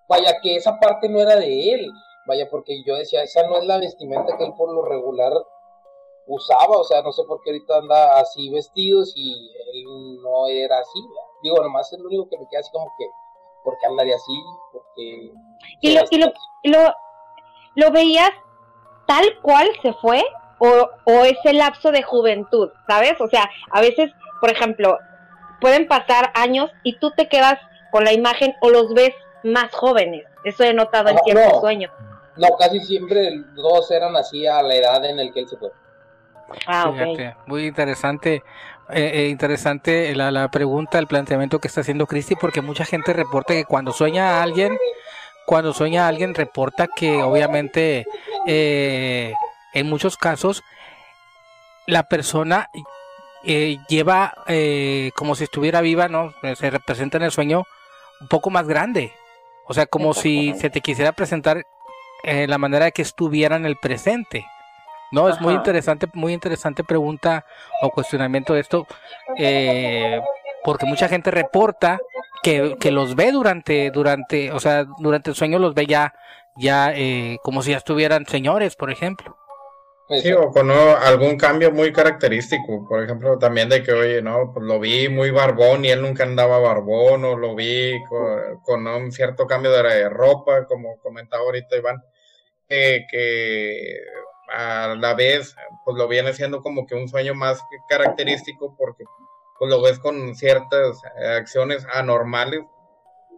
Vaya, 0.09 0.41
que 0.43 0.57
esa 0.57 0.79
parte 0.79 1.09
no 1.09 1.21
era 1.21 1.37
de 1.37 1.75
él. 1.75 1.91
Vaya, 2.27 2.49
porque 2.51 2.83
yo 2.85 2.97
decía, 2.97 3.23
esa 3.23 3.47
no 3.47 3.57
es 3.57 3.65
la 3.65 3.79
vestimenta 3.79 4.37
que 4.37 4.45
él 4.45 4.53
por 4.57 4.73
lo 4.73 4.83
regular 4.83 5.33
usaba, 6.27 6.79
o 6.79 6.85
sea, 6.85 7.03
no 7.03 7.13
sé 7.13 7.25
por 7.25 7.41
qué 7.43 7.51
ahorita 7.51 7.79
anda 7.79 8.21
así 8.21 8.51
vestidos 8.51 9.13
y 9.17 9.51
él 9.75 10.23
no 10.23 10.47
era 10.47 10.79
así. 10.79 11.01
Digo, 11.43 11.63
nomás 11.63 11.93
es 11.93 11.99
lo 11.99 12.07
único 12.07 12.29
que 12.29 12.39
me 12.39 12.49
queda 12.49 12.61
así 12.61 12.71
como 12.73 12.93
que, 12.99 13.07
¿por 13.65 13.77
qué 13.79 13.87
andaría 13.87 14.17
así? 14.17 14.33
Porque... 14.73 15.33
¿Y 15.81 15.95
lo, 15.95 16.03
y 16.11 16.19
lo, 16.19 16.33
lo, 16.65 16.95
lo 17.75 17.91
veías 17.91 18.31
tal 19.07 19.25
cual 19.43 19.69
se 19.83 19.93
fue 19.95 20.25
o, 20.59 20.89
o 21.07 21.25
ese 21.25 21.53
lapso 21.53 21.91
de 21.91 22.03
juventud, 22.03 22.71
¿sabes? 22.87 23.21
O 23.21 23.29
sea, 23.29 23.51
a 23.73 23.81
veces, 23.81 24.11
por 24.41 24.51
ejemplo, 24.51 24.99
pueden 25.61 25.89
pasar 25.89 26.31
años 26.35 26.71
y 26.85 26.99
tú 26.99 27.11
te 27.17 27.29
quedas 27.29 27.59
con 27.91 28.05
la 28.05 28.13
imagen 28.13 28.55
o 28.61 28.71
los 28.71 28.93
ves 28.95 29.13
más 29.43 29.73
jóvenes. 29.75 30.25
Eso 30.45 30.65
he 30.65 30.73
notado 30.73 31.09
en 31.09 31.19
ciertos 31.19 31.61
sueños. 31.61 31.93
No, 32.37 32.49
casi 32.59 32.81
siempre 32.81 33.31
dos 33.55 33.91
eran 33.91 34.17
así 34.17 34.47
a 34.47 34.63
la 34.63 34.75
edad 34.75 35.05
en 35.05 35.19
el 35.19 35.33
que 35.33 35.41
él 35.41 35.49
se 35.49 35.57
fue. 35.57 35.71
Ah, 36.67 36.93
muy 37.47 37.67
interesante, 37.67 38.43
eh, 38.91 39.11
eh, 39.15 39.29
interesante 39.29 40.15
la, 40.15 40.51
pregunta, 40.51 40.99
el 40.99 41.07
planteamiento 41.07 41.59
que 41.59 41.69
está 41.69 41.81
haciendo 41.81 42.07
Cristi, 42.07 42.35
porque 42.35 42.61
mucha 42.61 42.85
gente 42.85 43.13
reporta 43.13 43.55
que 43.55 43.65
cuando 43.65 43.93
sueña 43.93 44.39
a 44.39 44.43
alguien, 44.43 44.77
cuando 45.47 45.73
sueña 45.73 46.05
a 46.05 46.09
alguien 46.09 46.35
reporta 46.35 46.89
que 46.89 47.23
obviamente 47.23 48.07
eh, 48.47 49.33
en 49.73 49.89
muchos 49.89 50.17
casos 50.17 50.63
la 51.87 52.05
persona 52.05 52.69
lleva 53.89 54.35
como 55.15 55.35
si 55.35 55.45
estuviera 55.45 55.81
viva, 55.81 56.09
no, 56.09 56.33
se 56.55 56.71
representa 56.71 57.17
en 57.17 57.25
el 57.25 57.33
sueño 57.33 57.65
un 58.21 58.29
poco 58.29 58.51
más 58.51 58.69
grande, 58.69 59.13
o 59.67 59.75
sea, 59.75 59.87
como 59.87 60.15
si 60.15 60.55
se 60.59 60.71
te 60.71 60.81
quisiera 60.81 61.13
presentar 61.13 61.65
la 62.25 62.59
manera 62.59 62.85
de 62.85 62.93
que 62.93 63.03
estuviera 63.03 63.57
en 63.57 63.67
el 63.67 63.77
presente. 63.77 64.47
No, 65.13 65.29
es 65.29 65.39
muy 65.43 65.53
interesante, 65.53 66.07
muy 66.15 66.33
interesante 66.33 66.83
pregunta 66.83 67.45
o 67.83 67.91
cuestionamiento 67.91 68.55
de 68.55 68.61
esto, 68.61 68.87
eh, 69.37 70.19
porque 70.65 70.87
mucha 70.87 71.07
gente 71.07 71.31
reporta 71.31 72.01
que, 72.43 72.77
que, 72.81 72.91
los 72.91 73.15
ve 73.15 73.31
durante, 73.31 73.91
durante, 73.91 74.51
o 74.53 74.59
sea, 74.59 74.87
durante 75.01 75.29
el 75.29 75.37
sueño 75.37 75.59
los 75.59 75.75
ve 75.75 75.85
ya, 75.87 76.15
ya 76.57 76.95
eh, 76.95 77.37
como 77.43 77.63
si 77.63 77.73
ya 77.73 77.77
estuvieran 77.77 78.25
señores, 78.25 78.75
por 78.75 78.91
ejemplo. 78.91 79.37
Sí, 80.09 80.33
o 80.33 80.51
con 80.51 80.71
algún 80.71 81.37
cambio 81.37 81.71
muy 81.73 81.93
característico, 81.93 82.87
por 82.89 83.03
ejemplo, 83.03 83.39
también 83.39 83.69
de 83.69 83.83
que, 83.83 83.93
oye, 83.93 84.23
no, 84.23 84.51
pues 84.53 84.65
lo 84.65 84.81
vi 84.81 85.11
muy 85.11 85.31
barbón 85.31 85.85
y 85.85 85.91
él 85.91 86.01
nunca 86.01 86.25
andaba 86.25 86.59
barbón, 86.59 87.25
o 87.25 87.37
lo 87.37 87.55
vi 87.55 88.03
con, 88.65 88.87
un 88.87 89.13
cierto 89.13 89.47
cambio 89.47 89.73
de 89.73 90.09
ropa, 90.09 90.67
como 90.67 90.99
comentaba 91.01 91.43
ahorita 91.43 91.77
Iván, 91.77 92.03
que 92.69 93.07
a 94.49 94.95
la 94.99 95.15
vez 95.15 95.55
pues 95.85 95.97
lo 95.97 96.09
viene 96.09 96.33
siendo 96.33 96.63
como 96.63 96.87
que 96.87 96.95
un 96.95 97.09
sueño 97.09 97.35
más 97.35 97.61
característico 97.89 98.75
porque 98.77 99.05
pues 99.59 99.71
lo 99.71 99.81
ves 99.81 99.99
con 99.99 100.35
ciertas 100.35 101.01
acciones 101.39 101.87
anormales 101.93 102.63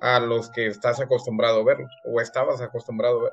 a 0.01 0.21
los 0.21 0.51
que 0.51 0.67
estás 0.67 1.01
acostumbrado 1.01 1.61
a 1.61 1.65
ver 1.65 1.79
o 2.05 2.21
estabas 2.21 2.61
acostumbrado 2.61 3.21
a 3.21 3.23
ver. 3.25 3.33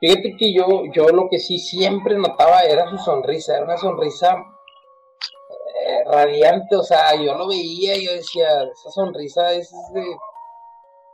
Fíjate 0.00 0.36
que 0.38 0.54
yo, 0.54 0.84
yo 0.92 1.08
lo 1.08 1.28
que 1.28 1.38
sí 1.38 1.58
siempre 1.58 2.16
notaba 2.16 2.62
era 2.62 2.88
su 2.88 2.96
sonrisa, 2.98 3.56
era 3.56 3.64
una 3.64 3.76
sonrisa 3.76 4.34
eh, 5.86 6.04
radiante, 6.06 6.76
o 6.76 6.82
sea, 6.82 7.14
yo 7.16 7.36
lo 7.36 7.48
veía 7.48 7.96
y 7.96 8.06
yo 8.06 8.12
decía, 8.12 8.62
esa 8.62 8.90
sonrisa 8.90 9.52
es 9.52 9.70
de, 9.92 10.02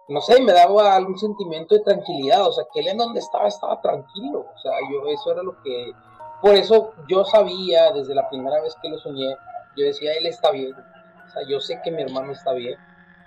no 0.09 0.21
sé, 0.21 0.41
me 0.41 0.53
daba 0.53 0.95
algún 0.95 1.19
sentimiento 1.19 1.75
de 1.75 1.83
tranquilidad, 1.83 2.47
o 2.47 2.53
sea, 2.53 2.65
que 2.73 2.81
él 2.81 2.89
en 2.89 2.99
donde 2.99 3.21
estaba 3.21 3.49
estaba 3.49 3.81
tranquilo, 3.81 4.47
o 4.55 4.59
sea, 4.59 4.73
yo 4.91 5.09
eso 5.09 5.33
era 5.33 5.43
lo 5.43 5.61
que, 5.63 5.93
por 6.41 6.55
eso 6.55 6.93
yo 7.09 7.25
sabía 7.25 7.93
desde 7.93 8.15
la 8.15 8.29
primera 8.29 8.61
vez 8.61 8.77
que 8.81 8.89
lo 8.89 8.99
soñé, 8.99 9.35
yo 9.77 9.85
decía, 9.85 10.13
él 10.15 10.27
está 10.27 10.51
bien, 10.53 10.73
o 10.73 11.31
sea, 11.31 11.43
yo 11.49 11.61
sé 11.61 11.81
que 11.83 11.91
mi 11.91 12.03
hermano 12.03 12.33
está 12.33 12.53
bien. 12.53 12.79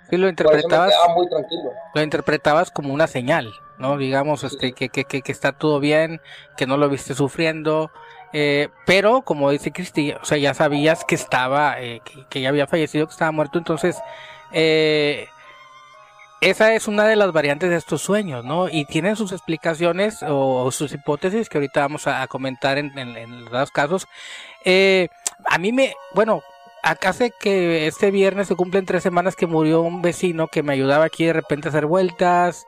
Sí, 0.08 0.16
lo 0.16 0.28
interpretabas. 0.28 0.92
muy 1.14 1.28
tranquilo. 1.28 1.70
Lo 1.94 2.02
interpretabas 2.02 2.70
como 2.72 2.92
una 2.92 3.06
señal, 3.06 3.52
¿no? 3.78 3.96
Digamos, 3.96 4.42
este, 4.42 4.72
que, 4.72 4.88
que, 4.88 5.04
que, 5.04 5.22
está 5.30 5.52
todo 5.52 5.78
bien, 5.78 6.20
que 6.56 6.66
no 6.66 6.76
lo 6.76 6.88
viste 6.88 7.14
sufriendo, 7.14 7.92
eh, 8.32 8.70
pero 8.86 9.22
como 9.22 9.50
dice 9.50 9.70
Cristi, 9.70 10.12
o 10.12 10.24
sea, 10.24 10.38
ya 10.38 10.54
sabías 10.54 11.04
que 11.04 11.14
estaba, 11.14 11.80
eh, 11.80 12.00
que, 12.04 12.26
que, 12.28 12.40
ya 12.40 12.48
había 12.48 12.66
fallecido, 12.66 13.06
que 13.06 13.12
estaba 13.12 13.30
muerto, 13.30 13.58
entonces, 13.58 14.00
eh, 14.52 15.28
esa 16.40 16.74
es 16.74 16.88
una 16.88 17.06
de 17.06 17.16
las 17.16 17.32
variantes 17.32 17.68
de 17.68 17.76
estos 17.76 18.00
sueños, 18.00 18.44
¿no? 18.44 18.68
Y 18.68 18.86
tienen 18.86 19.16
sus 19.16 19.32
explicaciones 19.32 20.24
o, 20.26 20.70
sus 20.70 20.92
hipótesis 20.92 21.48
que 21.48 21.58
ahorita 21.58 21.80
vamos 21.80 22.06
a, 22.06 22.26
comentar 22.28 22.78
en, 22.78 22.92
los 23.40 23.50
dos 23.50 23.70
casos. 23.70 24.08
Eh, 24.64 25.08
a 25.44 25.58
mí 25.58 25.72
me, 25.72 25.94
bueno, 26.14 26.42
acá 26.82 27.12
sé 27.12 27.32
que 27.38 27.86
este 27.86 28.10
viernes 28.10 28.48
se 28.48 28.56
cumplen 28.56 28.86
tres 28.86 29.02
semanas 29.02 29.36
que 29.36 29.46
murió 29.46 29.82
un 29.82 30.00
vecino 30.00 30.48
que 30.48 30.62
me 30.62 30.72
ayudaba 30.72 31.04
aquí 31.04 31.26
de 31.26 31.34
repente 31.34 31.68
a 31.68 31.70
hacer 31.70 31.84
vueltas. 31.84 32.66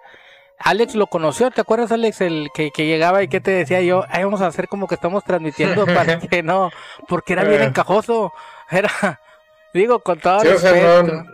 Alex 0.59 0.95
lo 0.95 1.07
conoció, 1.07 1.51
¿te 1.51 1.63
acuerdas 1.63 1.93
Alex? 1.93 2.21
El 2.21 2.51
que, 2.55 2.71
llegaba 2.77 3.23
y 3.23 3.29
que 3.29 3.41
te 3.41 3.51
decía 3.53 3.81
yo, 3.81 4.05
ahí 4.11 4.23
vamos 4.23 4.43
a 4.43 4.47
hacer 4.49 4.69
como 4.69 4.87
que 4.87 4.97
estamos 4.97 5.25
transmitiendo 5.25 5.87
para 5.87 6.21
que 6.21 6.43
no, 6.43 6.71
porque 7.09 7.33
era 7.33 7.45
bien 7.45 7.63
eh. 7.63 7.67
encajoso, 7.67 8.33
era, 8.71 9.21
digo, 9.73 10.01
con 10.01 10.21
todo 10.21 10.43
respeto. 10.45 11.25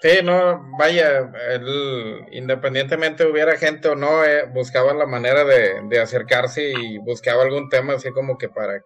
Sí, 0.00 0.20
no, 0.24 0.64
vaya, 0.78 1.30
él, 1.50 2.26
independientemente 2.32 3.26
hubiera 3.26 3.56
gente 3.58 3.88
o 3.88 3.94
no, 3.94 4.24
eh, 4.24 4.46
buscaba 4.46 4.94
la 4.94 5.06
manera 5.06 5.44
de, 5.44 6.00
acercarse 6.00 6.70
y 6.70 6.98
buscaba 6.98 7.42
algún 7.42 7.68
tema 7.68 7.94
así 7.94 8.10
como 8.12 8.38
que 8.38 8.48
para, 8.48 8.82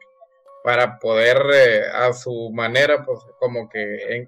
para 0.65 0.99
poder 0.99 1.43
eh, 1.55 1.83
a 1.93 2.13
su 2.13 2.51
manera, 2.53 3.05
pues 3.05 3.21
como 3.39 3.69
que 3.69 4.27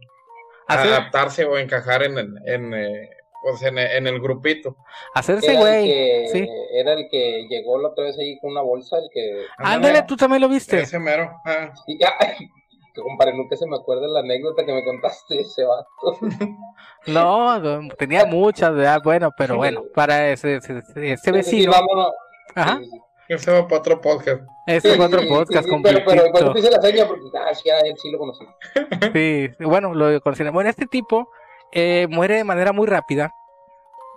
adaptarse 0.69 1.45
o 1.45 1.59
encajar 1.59 2.05
en, 2.05 2.19
en, 2.47 2.75
eh, 2.75 3.11
pues, 3.43 3.63
en, 3.63 3.77
en, 3.79 4.07
el 4.07 4.21
grupito. 4.21 4.77
Hacerse 5.13 5.57
güey. 5.57 6.29
Sí. 6.29 6.49
Era 6.73 6.93
el 6.93 7.09
que 7.11 7.47
llegó 7.49 7.81
la 7.81 7.89
otra 7.89 8.05
vez 8.05 8.17
ahí 8.19 8.39
con 8.39 8.53
una 8.53 8.63
bolsa, 8.63 8.97
el 8.99 9.09
que... 9.13 9.45
Ándale, 9.59 10.05
tú 10.05 10.17
también 10.17 10.43
lo 10.43 10.49
viste. 10.49 10.81
Ese 10.81 11.01
mero. 11.01 11.33
Ah 11.45 11.73
compadre, 13.03 13.37
nunca 13.37 13.57
se 13.57 13.67
me 13.67 13.77
acuerda 13.77 14.07
la 14.07 14.21
anécdota 14.21 14.65
que 14.65 14.73
me 14.73 14.85
contaste 14.85 15.41
ese 15.41 15.65
vato. 15.65 16.19
No, 17.07 17.61
tenía 17.99 18.25
muchas, 18.25 18.75
¿verdad? 18.75 18.99
Bueno, 19.05 19.31
pero 19.37 19.57
bueno, 19.57 19.83
para 19.95 20.31
ese, 20.31 20.57
ese, 20.57 20.73
vecino. 21.03 21.43
Sí, 21.43 21.67
vámonos. 21.67 22.13
Ajá. 22.55 22.81
Ese 23.29 23.51
va 23.51 23.69
para 23.69 23.81
otro 23.81 24.01
podcast. 24.01 24.43
Ese 24.67 24.97
va 24.97 25.07
otro 25.07 25.27
podcast 25.29 25.69
sí, 25.69 25.81
Pero, 25.83 26.01
pero 26.07 26.31
cuando 26.31 26.59
hice 26.59 26.71
la 26.71 26.81
seña, 26.81 27.07
porque 27.07 27.25
ah, 27.39 27.55
sí, 27.55 27.69
él 27.69 27.95
sí 27.97 28.11
lo 28.11 28.19
conocí. 28.19 28.45
Sí, 29.13 29.51
bueno, 29.61 29.95
lo 29.95 30.21
conocí. 30.21 30.43
Bueno, 30.45 30.71
este 30.71 30.87
tipo 30.87 31.29
eh, 31.73 32.07
muere 32.11 32.37
de 32.37 32.45
manera 32.45 32.73
muy 32.73 32.87
rápida. 32.87 33.33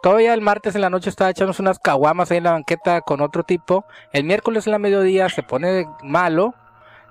Todavía 0.02 0.34
el 0.34 0.42
martes 0.42 0.76
en 0.76 0.82
la 0.82 0.90
noche 0.90 1.10
estaba 1.10 1.32
echándose 1.32 1.62
unas 1.62 1.80
caguamas 1.80 2.32
ahí 2.32 2.38
en 2.38 2.44
la 2.44 2.52
banqueta 2.52 3.02
con 3.02 3.22
otro 3.22 3.44
tipo. 3.44 3.84
El 4.14 4.26
miércoles 4.26 4.68
en 4.68 4.72
la 4.72 4.80
mediodía 4.80 5.28
se 5.30 5.44
pone 5.44 5.88
malo 6.04 6.54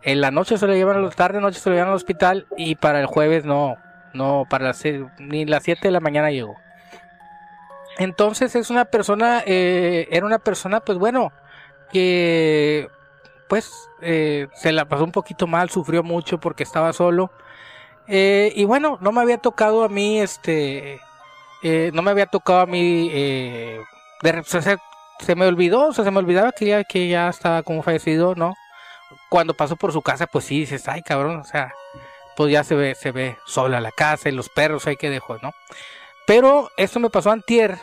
en 0.02 0.20
la 0.20 0.30
noche 0.30 0.58
se 0.58 0.66
lo 0.66 0.74
llevan 0.74 0.96
a 0.96 1.00
la 1.00 1.10
tarde, 1.10 1.40
noche 1.40 1.58
se 1.58 1.68
lo 1.70 1.76
llevan 1.76 1.90
al 1.90 1.96
hospital 1.96 2.46
y 2.56 2.76
para 2.76 3.00
el 3.00 3.06
jueves 3.06 3.44
no, 3.44 3.76
no, 4.12 4.46
para 4.48 4.66
las, 4.66 4.82
ni 5.18 5.44
las 5.44 5.62
7 5.62 5.88
de 5.88 5.92
la 5.92 6.00
mañana 6.00 6.30
llegó. 6.30 6.56
Entonces 7.98 8.54
es 8.54 8.70
una 8.70 8.84
persona, 8.84 9.42
eh, 9.46 10.08
era 10.10 10.26
una 10.26 10.38
persona, 10.38 10.80
pues 10.80 10.98
bueno, 10.98 11.32
que 11.92 12.88
pues 13.48 13.72
eh, 14.02 14.48
se 14.54 14.72
la 14.72 14.86
pasó 14.86 15.04
un 15.04 15.12
poquito 15.12 15.46
mal, 15.46 15.70
sufrió 15.70 16.02
mucho 16.02 16.38
porque 16.38 16.62
estaba 16.62 16.92
solo. 16.92 17.30
Eh, 18.08 18.52
y 18.54 18.64
bueno, 18.64 18.98
no 19.00 19.12
me 19.12 19.20
había 19.20 19.38
tocado 19.38 19.82
a 19.82 19.88
mí 19.88 20.20
este 20.20 21.00
eh, 21.62 21.90
no 21.94 22.02
me 22.02 22.10
había 22.10 22.26
tocado 22.26 22.60
a 22.60 22.66
mí, 22.66 23.08
eh, 23.12 23.80
de, 24.22 24.44
se, 24.44 24.60
se, 25.18 25.34
me 25.34 25.46
olvidó, 25.46 25.88
o 25.88 25.92
sea, 25.92 26.04
se 26.04 26.10
me 26.10 26.18
olvidaba 26.18 26.52
que 26.52 26.66
ya, 26.66 26.84
que 26.84 27.08
ya 27.08 27.28
estaba 27.28 27.62
como 27.62 27.82
fallecido, 27.82 28.34
¿no? 28.34 28.54
Cuando 29.28 29.54
paso 29.54 29.76
por 29.76 29.92
su 29.92 30.02
casa, 30.02 30.26
pues 30.26 30.44
sí, 30.44 30.60
dices, 30.60 30.88
ay 30.88 31.02
cabrón, 31.02 31.40
o 31.40 31.44
sea, 31.44 31.72
pues 32.36 32.52
ya 32.52 32.64
se 32.64 32.74
ve, 32.74 32.94
se 32.94 33.12
ve 33.12 33.36
sola 33.46 33.80
la 33.80 33.92
casa 33.92 34.28
y 34.28 34.32
los 34.32 34.48
perros 34.48 34.86
ahí 34.86 34.96
que 34.96 35.10
dejó, 35.10 35.38
¿no? 35.38 35.52
Pero 36.26 36.70
esto 36.76 37.00
me 37.00 37.10
pasó 37.10 37.30
antier, 37.30 37.78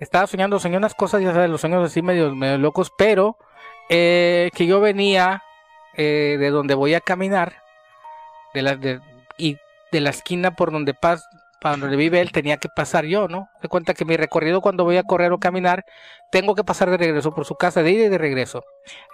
estaba 0.00 0.26
soñando, 0.26 0.58
soñé 0.58 0.76
unas 0.76 0.94
cosas, 0.94 1.22
ya 1.22 1.32
sabes, 1.32 1.50
los 1.50 1.60
sueños 1.60 1.84
así 1.84 2.02
medio, 2.02 2.34
medio 2.34 2.58
locos, 2.58 2.90
pero 2.96 3.36
eh, 3.88 4.50
que 4.54 4.66
yo 4.66 4.80
venía 4.80 5.42
eh, 5.94 6.36
de 6.38 6.50
donde 6.50 6.74
voy 6.74 6.94
a 6.94 7.00
caminar, 7.00 7.62
de 8.54 8.62
la, 8.62 8.76
de, 8.76 9.00
y 9.36 9.58
de 9.92 10.00
la 10.00 10.10
esquina 10.10 10.52
por 10.52 10.72
donde 10.72 10.94
pas, 10.94 11.24
para 11.60 11.76
donde 11.76 11.96
vive 11.96 12.20
él, 12.20 12.32
tenía 12.32 12.56
que 12.56 12.68
pasar 12.68 13.04
yo, 13.04 13.28
¿no? 13.28 13.48
De 13.62 13.68
cuenta 13.68 13.94
que 13.94 14.04
mi 14.04 14.16
recorrido 14.16 14.60
cuando 14.60 14.84
voy 14.84 14.96
a 14.96 15.02
correr 15.02 15.32
o 15.32 15.38
caminar, 15.38 15.84
tengo 16.32 16.54
que 16.54 16.64
pasar 16.64 16.90
de 16.90 16.96
regreso 16.96 17.32
por 17.32 17.44
su 17.44 17.54
casa, 17.54 17.82
de 17.82 17.90
ida 17.90 18.04
y 18.06 18.08
de 18.08 18.18
regreso. 18.18 18.62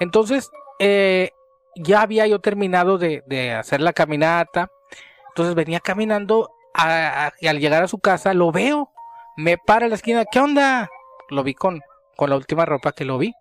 Entonces, 0.00 0.50
eh, 0.78 1.30
ya 1.74 2.02
había 2.02 2.26
yo 2.26 2.40
terminado 2.40 2.98
de, 2.98 3.52
hacer 3.52 3.80
la 3.80 3.92
caminata, 3.92 4.68
entonces 5.28 5.54
venía 5.54 5.80
caminando 5.80 6.50
y 7.40 7.46
al 7.46 7.58
llegar 7.58 7.82
a 7.82 7.88
su 7.88 7.98
casa 7.98 8.34
lo 8.34 8.52
veo, 8.52 8.92
me 9.36 9.58
para 9.58 9.86
en 9.86 9.90
la 9.90 9.96
esquina, 9.96 10.24
¿qué 10.30 10.40
onda? 10.40 10.88
Lo 11.30 11.42
vi 11.42 11.54
con, 11.54 11.80
con 12.16 12.30
la 12.30 12.36
última 12.36 12.64
ropa 12.64 12.92
que 12.92 13.04
lo 13.04 13.18
vi 13.18 13.34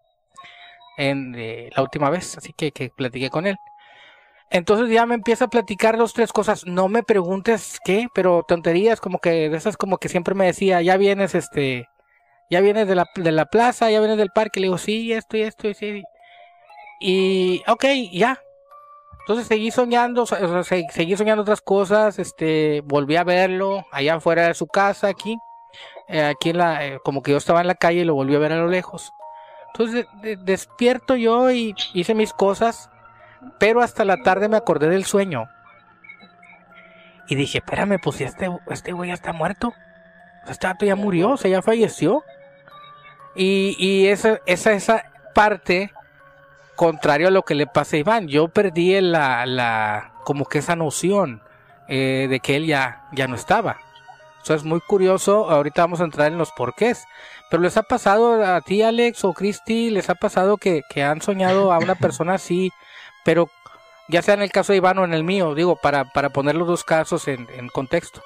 en 0.97 1.35
eh, 1.35 1.69
la 1.75 1.83
última 1.83 2.09
vez, 2.09 2.37
así 2.37 2.53
que, 2.53 2.71
que 2.71 2.89
platiqué 2.89 3.29
con 3.29 3.45
él. 3.45 3.57
Entonces 4.49 4.89
ya 4.89 5.05
me 5.05 5.15
empieza 5.15 5.45
a 5.45 5.49
platicar 5.49 5.97
dos, 5.97 6.13
tres 6.13 6.31
cosas. 6.31 6.65
No 6.65 6.87
me 6.87 7.03
preguntes 7.03 7.79
qué, 7.83 8.07
pero 8.13 8.43
tonterías 8.47 9.01
como 9.01 9.19
que 9.19 9.49
de 9.49 9.57
esas 9.57 9.77
como 9.77 9.97
que 9.97 10.09
siempre 10.09 10.35
me 10.35 10.45
decía, 10.45 10.81
ya 10.81 10.97
vienes 10.97 11.35
este, 11.35 11.89
ya 12.49 12.61
vienes 12.61 12.87
de 12.87 12.95
la, 12.95 13.05
de 13.15 13.31
la 13.31 13.45
plaza, 13.45 13.89
ya 13.91 13.99
vienes 13.99 14.17
del 14.17 14.29
parque. 14.29 14.59
Le 14.59 14.67
digo, 14.67 14.77
sí, 14.77 15.11
esto 15.11 15.37
y 15.37 15.41
esto 15.41 15.67
y 15.67 15.73
sí. 15.73 16.03
Y, 16.99 17.63
ok, 17.67 17.85
ya. 18.11 18.39
Entonces 19.21 19.47
seguí 19.47 19.71
soñando, 19.71 20.23
o 20.23 20.25
sea, 20.27 20.63
seguí 20.63 21.17
soñando 21.17 21.41
otras 21.41 21.61
cosas, 21.61 22.19
este, 22.19 22.81
volví 22.85 23.15
a 23.15 23.23
verlo 23.23 23.83
allá 23.91 24.15
afuera 24.15 24.47
de 24.47 24.53
su 24.53 24.67
casa, 24.67 25.07
aquí, 25.07 25.35
eh, 26.07 26.23
aquí 26.23 26.51
en 26.51 26.59
la, 26.59 26.85
eh, 26.85 26.99
como 27.03 27.23
que 27.23 27.31
yo 27.31 27.37
estaba 27.37 27.61
en 27.61 27.67
la 27.67 27.73
calle 27.73 28.01
y 28.01 28.03
lo 28.03 28.13
volví 28.13 28.35
a 28.35 28.39
ver 28.39 28.51
a 28.51 28.57
lo 28.57 28.67
lejos. 28.67 29.11
Entonces 29.73 30.05
de, 30.21 30.35
de, 30.35 30.43
despierto 30.43 31.15
yo 31.15 31.49
y 31.49 31.73
hice 31.95 32.13
mis 32.13 32.33
cosas, 32.33 32.91
pero 33.57 33.81
hasta 33.81 34.05
la 34.05 34.17
tarde 34.17 34.49
me 34.49 34.57
acordé 34.57 34.89
del 34.89 35.05
sueño. 35.05 35.49
Y 37.27 37.35
dije, 37.35 37.59
espérame, 37.59 37.99
pues 38.01 38.17
si 38.17 38.23
este, 38.23 38.49
este 38.69 38.91
güey 38.91 39.09
ya 39.09 39.15
está 39.15 39.33
muerto. 39.33 39.73
Este 40.47 40.67
vato 40.67 40.85
ya 40.85 40.95
murió, 40.95 41.31
o 41.31 41.37
sea, 41.37 41.49
ya 41.49 41.61
falleció. 41.61 42.23
Y, 43.35 43.75
y 43.79 44.07
esa, 44.07 44.39
esa, 44.45 44.73
esa 44.73 45.05
parte, 45.33 45.91
contrario 46.75 47.27
a 47.27 47.31
lo 47.31 47.43
que 47.43 47.55
le 47.55 47.67
pasa 47.67 47.95
a 47.95 47.99
Iván, 47.99 48.27
yo 48.27 48.47
perdí 48.47 48.99
la, 49.01 49.45
la 49.45 50.13
como 50.23 50.45
que 50.45 50.59
esa 50.59 50.75
noción 50.75 51.41
eh, 51.87 52.27
de 52.29 52.39
que 52.39 52.55
él 52.55 52.65
ya, 52.65 53.07
ya 53.11 53.27
no 53.27 53.35
estaba. 53.35 53.77
Eso 54.43 54.53
es 54.53 54.63
muy 54.63 54.79
curioso, 54.79 55.49
ahorita 55.49 55.81
vamos 55.81 56.01
a 56.01 56.03
entrar 56.03 56.31
en 56.31 56.37
los 56.37 56.51
porqués. 56.51 57.05
Pero 57.49 57.63
les 57.63 57.77
ha 57.77 57.83
pasado 57.83 58.45
a 58.45 58.61
ti, 58.61 58.83
Alex 58.83 59.23
o 59.25 59.33
Christy, 59.33 59.89
les 59.89 60.09
ha 60.09 60.15
pasado 60.15 60.57
que, 60.57 60.83
que 60.89 61.03
han 61.03 61.21
soñado 61.21 61.73
a 61.73 61.79
una 61.79 61.95
persona 61.95 62.35
así, 62.35 62.71
pero 63.25 63.49
ya 64.07 64.21
sea 64.21 64.35
en 64.35 64.43
el 64.43 64.51
caso 64.51 64.71
de 64.71 64.77
Iván 64.77 64.99
o 64.99 65.03
en 65.03 65.13
el 65.13 65.23
mío, 65.23 65.55
digo, 65.55 65.75
para, 65.75 66.05
para 66.05 66.29
poner 66.29 66.55
los 66.55 66.67
dos 66.67 66.83
casos 66.83 67.27
en, 67.27 67.67
contexto. 67.69 68.21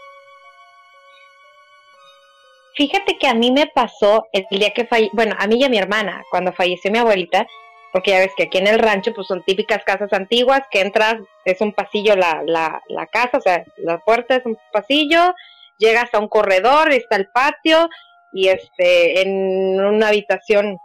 Fíjate 2.75 3.17
que 3.17 3.27
a 3.27 3.33
mí 3.33 3.51
me 3.51 3.67
pasó 3.67 4.27
el 4.33 4.45
día 4.51 4.71
que 4.73 4.85
falleció, 4.85 5.11
bueno, 5.13 5.35
a 5.39 5.47
mí 5.47 5.55
y 5.55 5.63
a 5.63 5.69
mi 5.69 5.77
hermana, 5.77 6.21
cuando 6.29 6.53
falleció 6.53 6.91
mi 6.91 6.99
abuelita, 6.99 7.47
porque 7.91 8.11
ya 8.11 8.19
ves 8.19 8.31
que 8.37 8.43
aquí 8.43 8.57
en 8.57 8.67
el 8.67 8.77
rancho 8.77 9.13
pues 9.13 9.25
son 9.27 9.43
típicas 9.43 9.83
casas 9.85 10.13
antiguas, 10.13 10.61
que 10.69 10.81
entras, 10.81 11.15
es 11.45 11.59
un 11.61 11.73
pasillo 11.73 12.15
la, 12.15 12.43
la, 12.45 12.81
la 12.89 13.07
casa, 13.07 13.37
o 13.37 13.41
sea, 13.41 13.63
la 13.77 13.97
puerta 13.99 14.35
es 14.35 14.45
un 14.45 14.57
pasillo, 14.71 15.33
llegas 15.77 16.13
a 16.13 16.19
un 16.19 16.27
corredor, 16.27 16.91
está 16.91 17.15
el 17.15 17.27
patio, 17.29 17.89
y 18.33 18.49
este, 18.49 19.21
en 19.21 19.79
una 19.79 20.09
habitación, 20.09 20.77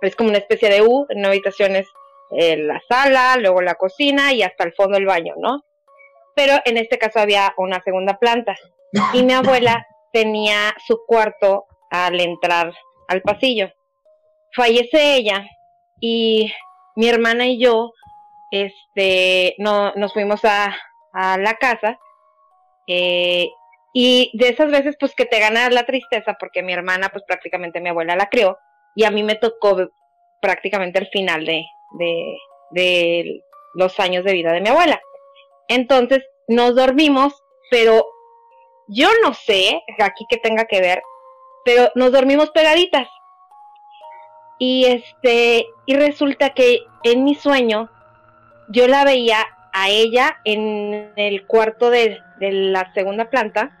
es 0.00 0.16
como 0.16 0.30
una 0.30 0.38
especie 0.38 0.68
de 0.68 0.82
U, 0.82 1.06
en 1.10 1.18
una 1.18 1.28
habitación 1.28 1.76
es 1.76 1.86
eh, 2.30 2.56
la 2.56 2.80
sala, 2.88 3.36
luego 3.36 3.60
la 3.62 3.74
cocina 3.74 4.32
y 4.32 4.42
hasta 4.42 4.64
el 4.64 4.74
fondo 4.74 4.96
el 4.96 5.06
baño, 5.06 5.34
¿no? 5.38 5.64
Pero 6.34 6.54
en 6.64 6.76
este 6.76 6.98
caso 6.98 7.20
había 7.20 7.54
una 7.56 7.80
segunda 7.82 8.18
planta 8.18 8.56
y 9.12 9.22
mi 9.22 9.32
abuela 9.32 9.86
tenía 10.12 10.74
su 10.86 11.00
cuarto 11.06 11.66
al 11.90 12.20
entrar 12.20 12.72
al 13.08 13.22
pasillo. 13.22 13.70
Fallece 14.54 15.16
ella 15.16 15.46
y 16.00 16.52
mi 16.96 17.08
hermana 17.08 17.46
y 17.46 17.58
yo, 17.58 17.92
este, 18.50 19.54
no, 19.58 19.92
nos 19.94 20.12
fuimos 20.12 20.40
a, 20.44 20.74
la 21.12 21.54
casa 21.54 21.98
eh, 22.86 23.48
y 23.94 24.30
de 24.34 24.50
esas 24.50 24.70
veces, 24.70 24.96
pues 25.00 25.14
que 25.14 25.24
te 25.24 25.40
gana 25.40 25.70
la 25.70 25.86
tristeza, 25.86 26.36
porque 26.38 26.62
mi 26.62 26.74
hermana, 26.74 27.08
pues 27.08 27.24
prácticamente 27.26 27.80
mi 27.80 27.88
abuela 27.88 28.16
la 28.16 28.26
crió, 28.26 28.58
y 28.94 29.04
a 29.04 29.10
mí 29.10 29.22
me 29.22 29.36
tocó 29.36 29.78
prácticamente 30.42 30.98
el 30.98 31.06
final 31.08 31.46
de, 31.46 31.64
de, 31.92 33.42
los 33.74 33.98
años 34.00 34.24
de 34.24 34.32
vida 34.32 34.52
de 34.52 34.60
mi 34.60 34.68
abuela. 34.68 35.00
Entonces, 35.68 36.24
nos 36.48 36.74
dormimos, 36.74 37.42
pero 37.70 38.06
yo 38.88 39.08
no 39.22 39.34
sé, 39.34 39.82
aquí 39.98 40.24
que 40.28 40.36
tenga 40.38 40.64
que 40.64 40.80
ver, 40.80 41.02
pero 41.64 41.90
nos 41.94 42.12
dormimos 42.12 42.50
pegaditas. 42.50 43.08
Y 44.58 44.86
este, 44.86 45.66
y 45.84 45.96
resulta 45.96 46.50
que 46.50 46.80
en 47.02 47.24
mi 47.24 47.34
sueño 47.34 47.90
yo 48.68 48.88
la 48.88 49.04
veía 49.04 49.44
a 49.72 49.90
ella 49.90 50.38
en 50.44 51.12
el 51.16 51.46
cuarto 51.46 51.90
de, 51.90 52.18
de 52.38 52.52
la 52.52 52.92
segunda 52.94 53.28
planta 53.28 53.76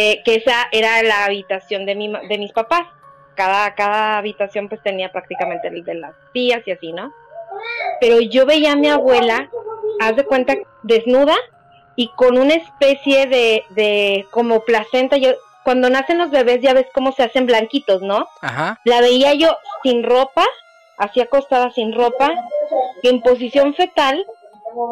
eh, 0.00 0.22
que 0.22 0.36
esa 0.36 0.68
era 0.70 1.02
la 1.02 1.24
habitación 1.24 1.84
de, 1.84 1.96
mi, 1.96 2.08
de 2.28 2.38
mis 2.38 2.52
papás. 2.52 2.86
Cada, 3.38 3.72
cada 3.76 4.18
habitación 4.18 4.68
pues 4.68 4.82
tenía 4.82 5.12
prácticamente 5.12 5.68
el 5.68 5.84
de 5.84 5.94
las 5.94 6.12
tías 6.32 6.60
y 6.66 6.72
así, 6.72 6.92
¿no? 6.92 7.12
Pero 8.00 8.20
yo 8.20 8.46
veía 8.46 8.72
a 8.72 8.76
mi 8.76 8.88
abuela, 8.88 9.48
haz 10.00 10.16
de 10.16 10.24
cuenta, 10.24 10.56
desnuda 10.82 11.36
y 11.94 12.08
con 12.16 12.36
una 12.36 12.54
especie 12.54 13.28
de, 13.28 13.62
de 13.70 14.26
como 14.32 14.64
placenta. 14.64 15.18
Yo, 15.18 15.30
cuando 15.62 15.88
nacen 15.88 16.18
los 16.18 16.32
bebés 16.32 16.60
ya 16.62 16.74
ves 16.74 16.88
cómo 16.92 17.12
se 17.12 17.22
hacen 17.22 17.46
blanquitos, 17.46 18.02
¿no? 18.02 18.26
Ajá. 18.40 18.80
La 18.82 19.00
veía 19.00 19.34
yo 19.34 19.56
sin 19.84 20.02
ropa, 20.02 20.44
así 20.96 21.20
acostada 21.20 21.70
sin 21.70 21.94
ropa, 21.94 22.32
en 23.04 23.22
posición 23.22 23.72
fetal, 23.74 24.18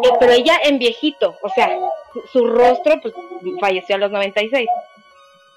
eh, 0.05 0.11
pero 0.21 0.31
ella 0.31 0.57
en 0.63 0.79
viejito, 0.79 1.37
o 1.43 1.49
sea, 1.49 1.77
su, 2.13 2.23
su 2.29 2.47
rostro 2.47 3.01
pues 3.03 3.13
falleció 3.61 3.97
a 3.97 3.99
los 3.99 4.13
96 4.13 4.69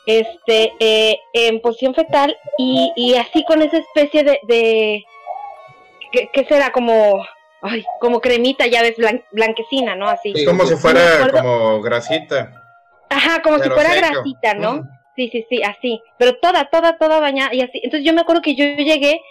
este, 0.10 0.74
eh, 0.80 1.20
en 1.34 1.62
posición 1.62 1.94
fetal 1.94 2.36
y, 2.58 2.92
y, 2.96 3.14
así 3.16 3.46
con 3.46 3.62
esa 3.62 3.78
especie 3.78 4.24
de, 4.24 4.40
de 4.48 5.06
¿qué, 6.12 6.46
será? 6.46 6.72
Como, 6.72 7.24
ay, 7.62 7.86
como 8.00 8.20
cremita, 8.20 8.66
ya 8.66 8.82
ves, 8.82 8.98
blan, 8.98 9.24
blanquecina, 9.32 9.96
¿no? 9.96 10.10
Así. 10.10 10.34
Es 10.36 10.48
como 10.48 10.66
si 10.66 10.76
fuera 10.78 11.30
como 11.32 11.80
grasita. 11.82 12.52
Ajá, 13.08 13.44
como 13.44 13.60
si 13.60 13.70
fuera 13.70 13.92
seco. 13.92 14.08
grasita, 14.08 14.54
¿no? 14.56 14.78
Mm. 14.78 14.90
Sí, 15.16 15.30
sí, 15.32 15.46
sí, 15.48 15.62
así. 15.62 16.02
Pero 16.18 16.38
toda, 16.38 16.72
toda, 16.72 16.98
toda 16.98 17.20
bañada 17.20 17.54
y 17.54 17.62
así. 17.62 17.80
Entonces 17.84 18.04
yo 18.04 18.14
me 18.14 18.22
acuerdo 18.22 18.42
que 18.42 18.56
yo 18.56 18.66
llegué 18.66 19.22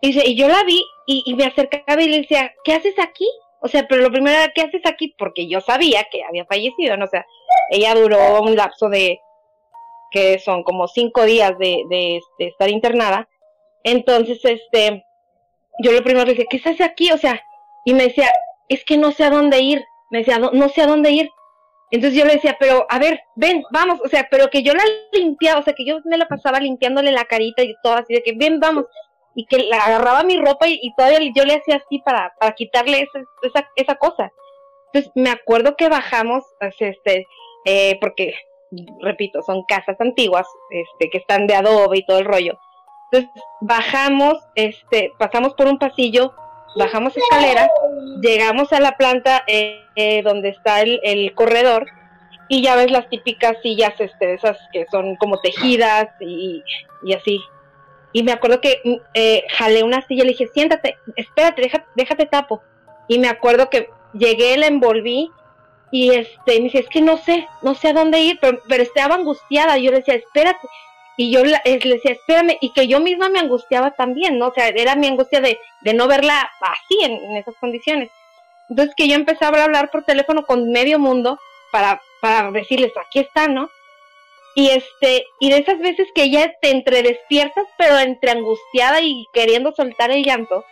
y, 0.00 0.16
y 0.20 0.36
yo 0.36 0.46
la 0.46 0.62
vi 0.62 0.84
y, 1.06 1.24
y 1.26 1.34
me 1.34 1.46
acercaba 1.46 2.00
y 2.00 2.08
le 2.08 2.20
decía, 2.20 2.52
¿qué 2.62 2.74
haces 2.74 2.94
aquí? 3.00 3.26
O 3.58 3.66
sea, 3.66 3.88
pero 3.88 4.02
lo 4.02 4.12
primero 4.12 4.38
era, 4.38 4.52
¿qué 4.54 4.62
haces 4.62 4.82
aquí? 4.84 5.16
Porque 5.18 5.48
yo 5.48 5.60
sabía 5.60 6.06
que 6.12 6.22
había 6.22 6.44
fallecido, 6.44 6.96
¿no? 6.96 7.06
O 7.06 7.08
sea, 7.08 7.26
ella 7.70 7.94
duró 7.96 8.40
un 8.40 8.54
lapso 8.54 8.88
de 8.88 9.18
que 10.12 10.38
son 10.38 10.62
como 10.62 10.88
cinco 10.88 11.24
días 11.24 11.58
de, 11.58 12.20
estar 12.38 12.68
internada. 12.68 13.28
Entonces, 13.84 14.38
este, 14.44 15.04
yo 15.80 15.92
lo 15.92 16.02
primero 16.02 16.26
le 16.26 16.34
dije, 16.34 16.46
¿qué 16.48 16.60
hace 16.64 16.84
aquí? 16.84 17.10
O 17.10 17.18
sea, 17.18 17.42
y 17.84 17.94
me 17.94 18.04
decía, 18.04 18.28
es 18.68 18.84
que 18.84 18.96
no 18.96 19.12
sé 19.12 19.24
a 19.24 19.30
dónde 19.30 19.60
ir. 19.60 19.84
Me 20.10 20.18
decía, 20.18 20.38
no, 20.38 20.50
no 20.52 20.68
sé 20.68 20.82
a 20.82 20.86
dónde 20.86 21.10
ir. 21.10 21.30
Entonces 21.90 22.18
yo 22.18 22.24
le 22.24 22.34
decía, 22.34 22.56
pero 22.58 22.86
a 22.88 22.98
ver, 22.98 23.20
ven, 23.34 23.62
vamos, 23.70 24.00
o 24.02 24.08
sea, 24.08 24.26
pero 24.30 24.48
que 24.48 24.62
yo 24.62 24.72
la 24.72 24.82
limpiaba, 25.12 25.60
o 25.60 25.62
sea, 25.62 25.74
que 25.74 25.84
yo 25.84 25.98
me 26.04 26.16
la 26.16 26.26
pasaba 26.26 26.58
limpiándole 26.58 27.12
la 27.12 27.26
carita 27.26 27.62
y 27.62 27.74
todo 27.82 27.94
así, 27.94 28.14
de 28.14 28.22
que 28.22 28.32
ven, 28.34 28.60
vamos, 28.60 28.86
y 29.34 29.44
que 29.44 29.58
la 29.58 29.76
agarraba 29.76 30.22
mi 30.22 30.38
ropa 30.38 30.66
y, 30.68 30.92
todavía 30.96 31.18
yo 31.34 31.44
le 31.44 31.56
hacía 31.56 31.76
así 31.76 31.98
para, 31.98 32.32
para 32.40 32.52
quitarle 32.54 33.06
esa, 33.42 33.68
esa, 33.76 33.94
cosa. 33.96 34.32
Entonces 34.86 35.12
me 35.14 35.30
acuerdo 35.30 35.76
que 35.76 35.90
bajamos, 35.90 36.44
este, 36.78 37.26
eh, 37.66 37.98
porque 38.00 38.34
repito, 39.00 39.42
son 39.42 39.64
casas 39.64 40.00
antiguas, 40.00 40.46
este, 40.70 41.10
que 41.10 41.18
están 41.18 41.46
de 41.46 41.54
adobe 41.54 41.98
y 41.98 42.06
todo 42.06 42.18
el 42.18 42.24
rollo. 42.24 42.58
Entonces, 43.10 43.42
bajamos, 43.60 44.38
este, 44.54 45.12
pasamos 45.18 45.54
por 45.54 45.66
un 45.66 45.78
pasillo, 45.78 46.34
bajamos 46.76 47.16
escaleras, 47.16 47.68
llegamos 48.22 48.72
a 48.72 48.80
la 48.80 48.96
planta 48.96 49.44
eh, 49.46 49.82
eh, 49.96 50.22
donde 50.22 50.48
está 50.48 50.80
el, 50.80 51.00
el, 51.02 51.34
corredor, 51.34 51.86
y 52.48 52.62
ya 52.62 52.76
ves 52.76 52.90
las 52.90 53.08
típicas 53.08 53.56
sillas, 53.62 53.94
este, 53.98 54.34
esas 54.34 54.58
que 54.72 54.86
son 54.90 55.16
como 55.16 55.38
tejidas 55.40 56.08
y, 56.20 56.62
y 57.02 57.12
así. 57.14 57.40
Y 58.12 58.22
me 58.22 58.32
acuerdo 58.32 58.60
que 58.60 58.80
mm, 58.84 58.94
eh, 59.14 59.44
jalé 59.50 59.82
una 59.82 60.06
silla 60.06 60.22
y 60.22 60.26
le 60.26 60.32
dije, 60.32 60.48
siéntate, 60.48 60.96
espérate, 61.16 61.62
déjate, 61.62 61.86
déjate 61.94 62.26
tapo. 62.26 62.62
Y 63.08 63.18
me 63.18 63.28
acuerdo 63.28 63.68
que 63.70 63.88
llegué, 64.12 64.56
la 64.56 64.66
envolví 64.66 65.30
y 65.92 66.14
este, 66.14 66.58
me 66.58 66.64
dice, 66.64 66.78
es 66.78 66.88
que 66.88 67.02
no 67.02 67.18
sé, 67.18 67.46
no 67.60 67.74
sé 67.74 67.88
a 67.88 67.92
dónde 67.92 68.18
ir, 68.18 68.38
pero, 68.40 68.58
pero 68.66 68.82
estaba 68.82 69.14
angustiada. 69.14 69.76
Yo 69.76 69.90
le 69.90 69.98
decía, 69.98 70.14
espérate. 70.14 70.66
Y 71.18 71.30
yo 71.30 71.44
le 71.44 71.60
decía, 71.64 72.12
espérame, 72.12 72.56
y 72.62 72.72
que 72.72 72.88
yo 72.88 72.98
misma 72.98 73.28
me 73.28 73.38
angustiaba 73.38 73.90
también, 73.90 74.38
¿no? 74.38 74.48
O 74.48 74.54
sea, 74.54 74.68
era 74.68 74.96
mi 74.96 75.06
angustia 75.06 75.42
de, 75.42 75.60
de 75.82 75.92
no 75.92 76.08
verla 76.08 76.50
así, 76.62 76.98
en, 77.02 77.12
en 77.12 77.36
esas 77.36 77.54
condiciones. 77.56 78.10
Entonces 78.70 78.94
que 78.96 79.06
yo 79.06 79.16
empezaba 79.16 79.58
a 79.58 79.64
hablar 79.64 79.90
por 79.90 80.02
teléfono 80.04 80.46
con 80.46 80.72
medio 80.72 80.98
mundo 80.98 81.38
para, 81.70 82.00
para 82.22 82.50
decirles, 82.50 82.92
aquí 82.96 83.18
está, 83.18 83.46
¿no? 83.46 83.68
Y 84.54 84.70
este, 84.70 85.26
y 85.40 85.50
de 85.50 85.58
esas 85.58 85.78
veces 85.78 86.08
que 86.14 86.30
ya 86.30 86.50
te 86.62 86.70
entre 86.70 87.02
despiertas, 87.02 87.66
pero 87.76 87.98
entre 87.98 88.30
angustiada 88.30 89.02
y 89.02 89.26
queriendo 89.34 89.72
soltar 89.72 90.10
el 90.10 90.24
llanto, 90.24 90.64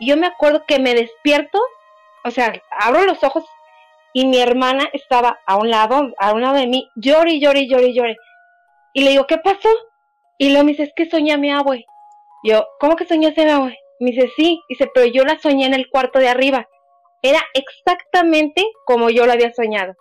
yo 0.00 0.16
me 0.16 0.28
acuerdo 0.28 0.64
que 0.66 0.78
me 0.78 0.94
despierto, 0.94 1.60
o 2.24 2.30
sea, 2.30 2.54
abro 2.70 3.04
los 3.04 3.22
ojos 3.22 3.44
y 4.12 4.26
mi 4.26 4.38
hermana 4.38 4.88
estaba 4.92 5.38
a 5.46 5.56
un 5.56 5.70
lado, 5.70 6.12
a 6.18 6.32
un 6.32 6.42
lado 6.42 6.56
de 6.56 6.66
mí, 6.66 6.88
llore, 6.96 7.38
llore, 7.38 7.66
llore, 7.66 7.94
llore. 7.94 8.16
Y 8.92 9.04
le 9.04 9.10
digo, 9.10 9.26
¿qué 9.26 9.38
pasó? 9.38 9.68
Y 10.38 10.50
luego 10.50 10.64
me 10.64 10.72
dice, 10.72 10.84
es 10.84 10.92
que 10.94 11.08
soñé 11.08 11.32
a 11.32 11.38
mi 11.38 11.50
abue. 11.50 11.86
Yo, 12.44 12.66
¿cómo 12.80 12.96
que 12.96 13.06
soñaste 13.06 13.42
a 13.42 13.44
mi 13.44 13.50
abue? 13.50 13.78
Me 14.00 14.10
dice, 14.10 14.30
sí. 14.36 14.60
Dice, 14.68 14.90
pero 14.92 15.06
yo 15.06 15.24
la 15.24 15.38
soñé 15.38 15.66
en 15.66 15.74
el 15.74 15.88
cuarto 15.88 16.18
de 16.18 16.28
arriba. 16.28 16.68
Era 17.22 17.40
exactamente 17.54 18.64
como 18.84 19.08
yo 19.08 19.24
lo 19.24 19.32
había 19.32 19.52
soñado. 19.52 19.94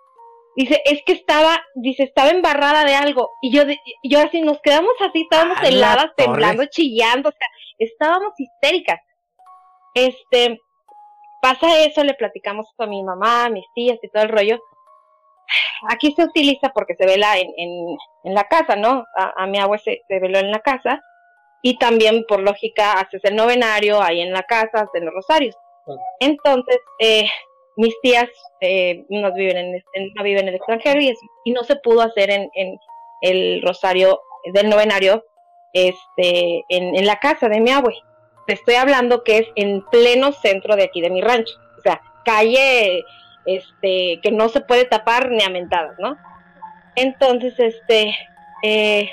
Dice, 0.55 0.81
es 0.83 1.01
que 1.05 1.13
estaba, 1.13 1.63
dice, 1.75 2.03
estaba 2.03 2.31
embarrada 2.31 2.83
de 2.83 2.95
algo. 2.95 3.29
Y 3.41 3.55
yo, 3.55 3.63
yo 4.03 4.19
así, 4.19 4.41
nos 4.41 4.59
quedamos 4.61 4.93
así, 4.99 5.21
estábamos 5.21 5.57
heladas, 5.63 6.11
temblando, 6.17 6.65
chillando, 6.65 7.29
o 7.29 7.31
sea, 7.31 7.47
estábamos 7.77 8.33
histéricas. 8.37 8.99
Este, 9.93 10.59
pasa 11.41 11.83
eso, 11.83 12.03
le 12.03 12.13
platicamos 12.13 12.67
a 12.77 12.85
mi 12.85 13.03
mamá, 13.03 13.45
a 13.45 13.49
mis 13.49 13.65
tías 13.73 13.99
y 14.01 14.09
todo 14.09 14.23
el 14.23 14.29
rollo. 14.29 14.59
Aquí 15.89 16.13
se 16.13 16.23
utiliza 16.23 16.69
porque 16.69 16.95
se 16.95 17.05
vela 17.05 17.37
en, 17.37 17.51
en, 17.57 17.97
en 18.23 18.33
la 18.33 18.45
casa, 18.45 18.75
¿no? 18.75 19.05
A, 19.15 19.45
mi 19.47 19.59
abuela 19.59 19.83
se, 19.83 20.01
se, 20.07 20.19
veló 20.19 20.39
en 20.39 20.51
la 20.51 20.59
casa. 20.59 21.01
Y 21.61 21.77
también, 21.77 22.23
por 22.27 22.41
lógica, 22.41 22.93
haces 22.93 23.23
el 23.25 23.35
novenario 23.35 24.01
ahí 24.01 24.21
en 24.21 24.31
la 24.31 24.43
casa, 24.43 24.81
hacen 24.81 25.05
los 25.05 25.13
rosarios. 25.13 25.55
Entonces, 26.19 26.79
eh, 26.99 27.25
mis 27.75 27.93
tías 28.01 28.29
eh, 28.61 29.05
no, 29.09 29.33
viven 29.33 29.57
en, 29.57 30.13
no 30.15 30.23
viven 30.23 30.43
en 30.43 30.49
el 30.49 30.55
extranjero 30.55 31.01
y, 31.01 31.13
y 31.43 31.51
no 31.51 31.63
se 31.63 31.75
pudo 31.77 32.01
hacer 32.01 32.29
en, 32.29 32.49
en, 32.55 32.77
el 33.21 33.61
rosario 33.61 34.19
del 34.51 34.69
novenario 34.69 35.23
este, 35.73 36.63
en, 36.69 36.95
en 36.95 37.05
la 37.05 37.19
casa 37.19 37.49
de 37.49 37.59
mi 37.59 37.69
abue. 37.69 37.95
Te 38.47 38.53
estoy 38.53 38.75
hablando 38.75 39.23
que 39.23 39.37
es 39.37 39.47
en 39.55 39.81
pleno 39.91 40.31
centro 40.31 40.75
de 40.75 40.83
aquí 40.83 41.01
de 41.01 41.09
mi 41.09 41.21
rancho. 41.21 41.53
O 41.77 41.81
sea, 41.81 42.01
calle 42.25 43.05
este, 43.45 44.19
que 44.21 44.31
no 44.31 44.49
se 44.49 44.61
puede 44.61 44.85
tapar 44.85 45.29
ni 45.29 45.43
a 45.43 45.49
mentadas, 45.49 45.97
¿no? 45.99 46.17
Entonces, 46.95 47.53
este, 47.57 48.15
eh, 48.63 49.09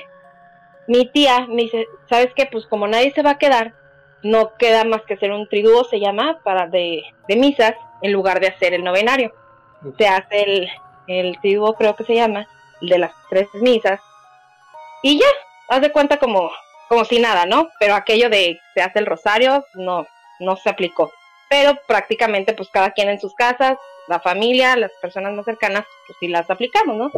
mi 0.87 1.07
tía 1.07 1.47
me 1.49 1.63
dice, 1.63 1.87
¿sabes 2.09 2.33
qué? 2.35 2.47
Pues 2.47 2.67
como 2.67 2.89
nadie 2.89 3.13
se 3.13 3.23
va 3.23 3.33
a 3.33 3.39
quedar, 3.39 3.73
no 4.23 4.55
queda 4.57 4.85
más 4.85 5.03
que 5.03 5.15
hacer 5.15 5.31
un 5.31 5.49
triduo, 5.49 5.85
se 5.85 6.01
llama, 6.01 6.41
para 6.43 6.67
de, 6.67 7.03
de 7.29 7.37
misas, 7.37 7.75
en 8.03 8.13
lugar 8.13 8.41
de 8.41 8.49
hacer 8.49 8.75
el 8.75 8.85
novenario. 8.85 9.33
Se 9.97 10.09
hace 10.09 10.43
el, 10.43 10.69
el 11.07 11.39
triduo, 11.41 11.75
creo 11.75 11.95
que 11.95 12.05
se 12.05 12.15
llama, 12.15 12.49
el 12.81 12.89
de 12.89 12.99
las 12.99 13.13
tres 13.31 13.49
misas. 13.55 14.01
Y 15.03 15.19
ya, 15.21 15.27
haz 15.69 15.81
de 15.81 15.93
cuenta 15.93 16.17
como, 16.17 16.51
como 16.89 17.05
si 17.05 17.19
nada, 17.19 17.47
¿no? 17.47 17.69
Pero 17.79 17.95
aquello 17.95 18.31
de 18.31 18.61
se 18.75 18.83
hace 18.83 18.99
el 18.99 19.07
rosario, 19.07 19.65
no, 19.75 20.07
no 20.41 20.57
se 20.57 20.71
aplicó. 20.71 21.13
Pero 21.49 21.79
prácticamente, 21.87 22.53
pues 22.53 22.69
cada 22.71 22.93
quien 22.93 23.09
en 23.09 23.21
sus 23.21 23.35
casas, 23.35 23.79
la 24.07 24.21
familia, 24.21 24.77
las 24.77 24.93
personas 25.01 25.33
más 25.33 25.45
cercanas, 25.45 25.85
pues 26.07 26.17
sí 26.21 26.29
las 26.29 26.51
aplicamos, 26.51 26.97
¿no? 26.97 27.11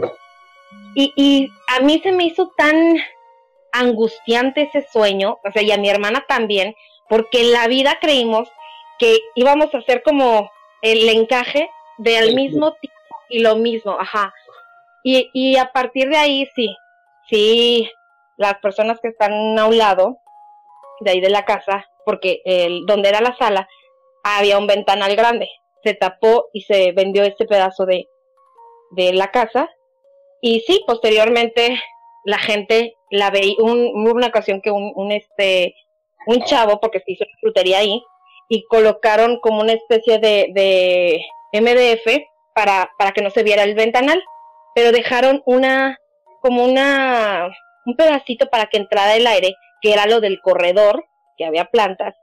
Y, 0.94 1.12
y 1.16 1.48
a 1.68 1.80
mí 1.80 2.00
se 2.02 2.12
me 2.12 2.24
hizo 2.24 2.52
tan 2.56 2.96
angustiante 3.72 4.62
ese 4.62 4.86
sueño, 4.92 5.38
o 5.44 5.52
sea, 5.52 5.62
y 5.62 5.72
a 5.72 5.78
mi 5.78 5.88
hermana 5.88 6.24
también, 6.28 6.74
porque 7.08 7.40
en 7.40 7.52
la 7.52 7.66
vida 7.66 7.98
creímos 8.00 8.48
que 8.98 9.18
íbamos 9.34 9.74
a 9.74 9.78
hacer 9.78 10.02
como 10.02 10.50
el 10.82 11.08
encaje 11.08 11.70
del 11.98 12.34
mismo 12.34 12.72
tipo 12.80 12.94
y 13.28 13.40
lo 13.40 13.56
mismo, 13.56 13.98
ajá. 13.98 14.32
Y, 15.02 15.30
y 15.32 15.56
a 15.56 15.72
partir 15.72 16.08
de 16.08 16.16
ahí, 16.16 16.48
sí, 16.54 16.76
sí, 17.28 17.90
las 18.40 18.58
personas 18.60 18.98
que 19.00 19.08
están 19.08 19.58
a 19.58 19.66
un 19.66 19.76
lado 19.76 20.18
de 21.00 21.10
ahí 21.10 21.20
de 21.20 21.28
la 21.28 21.44
casa, 21.44 21.86
porque 22.06 22.40
el, 22.46 22.86
donde 22.86 23.10
era 23.10 23.20
la 23.20 23.36
sala, 23.36 23.68
había 24.24 24.56
un 24.56 24.66
ventanal 24.66 25.14
grande, 25.14 25.48
se 25.84 25.92
tapó 25.92 26.48
y 26.54 26.62
se 26.62 26.92
vendió 26.92 27.22
ese 27.22 27.44
pedazo 27.44 27.84
de, 27.84 28.08
de 28.92 29.12
la 29.12 29.30
casa. 29.30 29.68
Y 30.40 30.60
sí, 30.60 30.82
posteriormente 30.86 31.78
la 32.24 32.38
gente 32.38 32.94
la 33.10 33.30
veía, 33.30 33.56
un, 33.58 34.08
una 34.08 34.28
ocasión 34.28 34.62
que 34.62 34.70
un, 34.70 34.90
un, 34.94 35.12
este, 35.12 35.74
un 36.26 36.42
chavo, 36.44 36.80
porque 36.80 37.00
se 37.00 37.12
hizo 37.12 37.24
una 37.24 37.38
frutería 37.42 37.78
ahí, 37.78 38.02
y 38.48 38.64
colocaron 38.64 39.38
como 39.40 39.60
una 39.60 39.74
especie 39.74 40.18
de, 40.18 40.48
de 40.54 41.22
MDF 41.60 42.24
para, 42.54 42.90
para 42.98 43.12
que 43.12 43.20
no 43.20 43.28
se 43.28 43.42
viera 43.42 43.64
el 43.64 43.74
ventanal, 43.74 44.22
pero 44.74 44.92
dejaron 44.92 45.42
una, 45.44 45.98
como 46.40 46.64
una, 46.64 47.50
un 47.86 47.96
pedacito 47.96 48.48
para 48.48 48.66
que 48.66 48.78
entrara 48.78 49.16
el 49.16 49.26
aire, 49.26 49.54
que 49.80 49.92
era 49.92 50.06
lo 50.06 50.20
del 50.20 50.40
corredor, 50.40 51.04
que 51.36 51.44
había 51.44 51.64
plantas, 51.66 52.14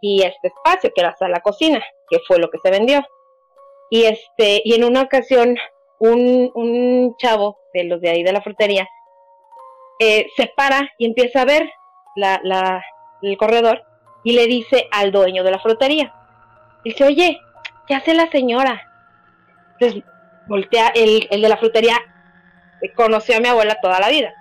y 0.00 0.22
este 0.22 0.48
espacio, 0.48 0.92
que 0.94 1.00
era 1.00 1.14
la 1.28 1.40
cocina, 1.40 1.82
que 2.08 2.18
fue 2.26 2.38
lo 2.38 2.50
que 2.50 2.58
se 2.62 2.70
vendió. 2.70 3.04
Y 3.90 4.04
este, 4.04 4.62
y 4.64 4.74
en 4.74 4.84
una 4.84 5.02
ocasión, 5.02 5.56
un, 5.98 6.50
un 6.54 7.16
chavo 7.18 7.58
de 7.74 7.84
los 7.84 8.00
de 8.00 8.10
ahí 8.10 8.22
de 8.22 8.32
la 8.32 8.40
frutería, 8.40 8.88
eh, 9.98 10.28
se 10.36 10.46
para 10.56 10.90
y 10.96 11.06
empieza 11.06 11.42
a 11.42 11.44
ver 11.44 11.70
la, 12.16 12.40
la, 12.42 12.82
el 13.20 13.36
corredor 13.36 13.82
y 14.24 14.32
le 14.32 14.46
dice 14.46 14.88
al 14.92 15.12
dueño 15.12 15.44
de 15.44 15.50
la 15.50 15.58
frutería, 15.58 16.14
dice, 16.84 17.04
oye, 17.04 17.38
¿qué 17.86 17.94
hace 17.94 18.14
la 18.14 18.30
señora? 18.30 18.82
Entonces 19.72 20.02
voltea, 20.46 20.88
el, 20.94 21.28
el 21.30 21.42
de 21.42 21.48
la 21.48 21.56
frutería 21.58 21.98
conoció 22.96 23.36
a 23.36 23.40
mi 23.40 23.48
abuela 23.48 23.78
toda 23.82 24.00
la 24.00 24.08
vida. 24.08 24.32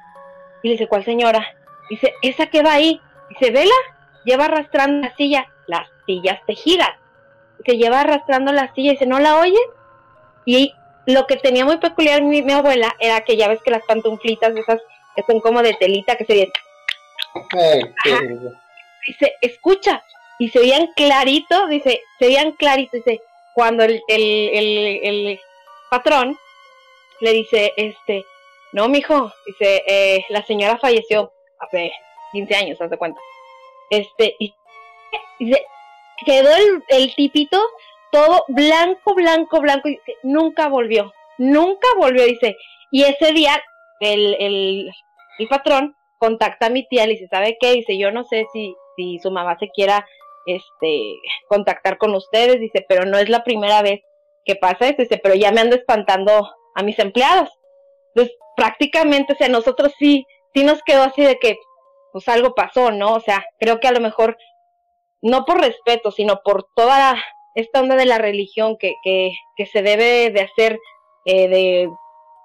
Y 0.63 0.67
le 0.67 0.73
dice, 0.73 0.87
¿cuál 0.87 1.05
señora? 1.05 1.45
Dice, 1.89 2.13
esa 2.21 2.47
que 2.47 2.63
va 2.63 2.73
ahí. 2.73 3.01
Dice, 3.29 3.51
vela, 3.51 3.75
lleva 4.25 4.45
arrastrando 4.45 5.07
la 5.07 5.15
silla, 5.15 5.47
las 5.67 5.87
sillas 6.05 6.39
tejidas. 6.45 6.91
Que 7.63 7.77
lleva 7.77 8.01
arrastrando 8.01 8.51
la 8.51 8.73
silla. 8.73 8.91
Dice, 8.91 9.05
¿no 9.05 9.19
la 9.19 9.37
oye? 9.37 9.59
Y 10.45 10.73
lo 11.05 11.25
que 11.27 11.37
tenía 11.37 11.65
muy 11.65 11.77
peculiar 11.77 12.21
mi, 12.21 12.41
mi 12.41 12.53
abuela 12.53 12.95
era 12.99 13.21
que 13.21 13.37
ya 13.37 13.47
ves 13.47 13.61
que 13.63 13.71
las 13.71 13.83
pantuflitas 13.83 14.55
esas 14.55 14.81
que 15.15 15.23
son 15.23 15.39
como 15.39 15.61
de 15.61 15.73
telita 15.73 16.15
que 16.15 16.25
se 16.25 16.33
vienen. 16.33 16.53
Dice, 19.07 19.33
escucha, 19.41 20.03
y 20.37 20.49
se 20.49 20.59
veían 20.59 20.87
clarito, 20.95 21.67
dice, 21.67 22.01
se 22.17 22.25
veían 22.25 22.51
clarito, 22.53 22.97
dice, 22.97 23.21
cuando 23.53 23.83
el, 23.83 24.01
el, 24.07 24.49
el, 24.53 24.99
el 25.03 25.39
patrón 25.89 26.37
le 27.21 27.31
dice, 27.33 27.73
este, 27.75 28.23
no, 28.73 28.87
mijo, 28.87 29.31
dice, 29.45 29.83
eh, 29.87 30.25
la 30.29 30.43
señora 30.45 30.77
falleció 30.77 31.31
hace 31.59 31.91
15 32.31 32.55
años, 32.55 32.81
hace 32.81 32.97
cuenta. 32.97 33.19
Este, 33.89 34.35
y 34.39 34.53
dice, 35.39 35.65
quedó 36.25 36.55
el, 36.55 36.83
el 36.89 37.15
tipito 37.15 37.59
todo 38.11 38.43
blanco, 38.47 39.13
blanco, 39.15 39.59
blanco, 39.61 39.87
y 39.87 39.91
dice, 39.91 40.15
nunca 40.23 40.67
volvió, 40.67 41.13
nunca 41.37 41.87
volvió, 41.97 42.23
dice, 42.25 42.55
y 42.91 43.03
ese 43.03 43.33
día 43.33 43.61
el, 43.99 44.35
el, 44.39 44.91
el 45.37 45.47
patrón 45.47 45.95
contacta 46.17 46.67
a 46.67 46.69
mi 46.69 46.87
tía, 46.87 47.05
le 47.05 47.13
dice, 47.13 47.27
¿sabe 47.27 47.57
qué? 47.59 47.73
Dice, 47.73 47.97
yo 47.97 48.11
no 48.11 48.23
sé 48.23 48.45
si, 48.53 48.75
si 48.95 49.19
su 49.19 49.31
mamá 49.31 49.57
se 49.59 49.69
quiera 49.69 50.05
este 50.45 51.13
contactar 51.47 51.97
con 51.97 52.15
ustedes, 52.15 52.59
dice, 52.59 52.85
pero 52.87 53.05
no 53.05 53.17
es 53.17 53.29
la 53.29 53.43
primera 53.43 53.81
vez 53.81 54.01
que 54.45 54.55
pasa 54.55 54.87
esto, 54.87 55.03
dice, 55.03 55.19
pero 55.21 55.35
ya 55.35 55.51
me 55.51 55.61
ando 55.61 55.75
espantando 55.75 56.49
a 56.75 56.83
mis 56.83 56.97
empleados. 56.99 57.49
Entonces, 58.13 58.35
prácticamente, 58.55 59.33
o 59.33 59.35
sea, 59.35 59.49
nosotros 59.49 59.93
sí, 59.97 60.25
sí 60.53 60.63
nos 60.63 60.81
quedó 60.83 61.03
así 61.03 61.23
de 61.23 61.37
que, 61.37 61.57
pues 62.11 62.27
algo 62.27 62.55
pasó, 62.55 62.91
¿no? 62.91 63.13
O 63.13 63.19
sea, 63.19 63.45
creo 63.59 63.79
que 63.79 63.87
a 63.87 63.91
lo 63.91 63.99
mejor, 63.99 64.37
no 65.21 65.45
por 65.45 65.61
respeto, 65.61 66.11
sino 66.11 66.41
por 66.43 66.67
toda 66.75 67.15
esta 67.55 67.81
onda 67.81 67.95
de 67.95 68.05
la 68.05 68.17
religión 68.17 68.77
que, 68.77 68.93
que, 69.03 69.31
que 69.55 69.65
se 69.65 69.81
debe 69.81 70.31
de 70.31 70.41
hacer, 70.41 70.79
eh, 71.25 71.47
de 71.47 71.89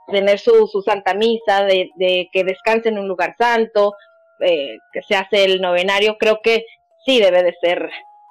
tener 0.08 0.38
su, 0.38 0.66
su 0.66 0.82
santa 0.82 1.14
misa, 1.14 1.64
de, 1.64 1.90
de, 1.96 2.28
que 2.32 2.44
descanse 2.44 2.90
en 2.90 2.98
un 2.98 3.08
lugar 3.08 3.34
santo, 3.38 3.94
eh, 4.40 4.76
que 4.92 5.02
se 5.02 5.16
hace 5.16 5.44
el 5.44 5.60
novenario, 5.60 6.18
creo 6.18 6.40
que 6.42 6.64
sí 7.04 7.20
debe 7.20 7.42
de 7.42 7.54
ser 7.60 7.90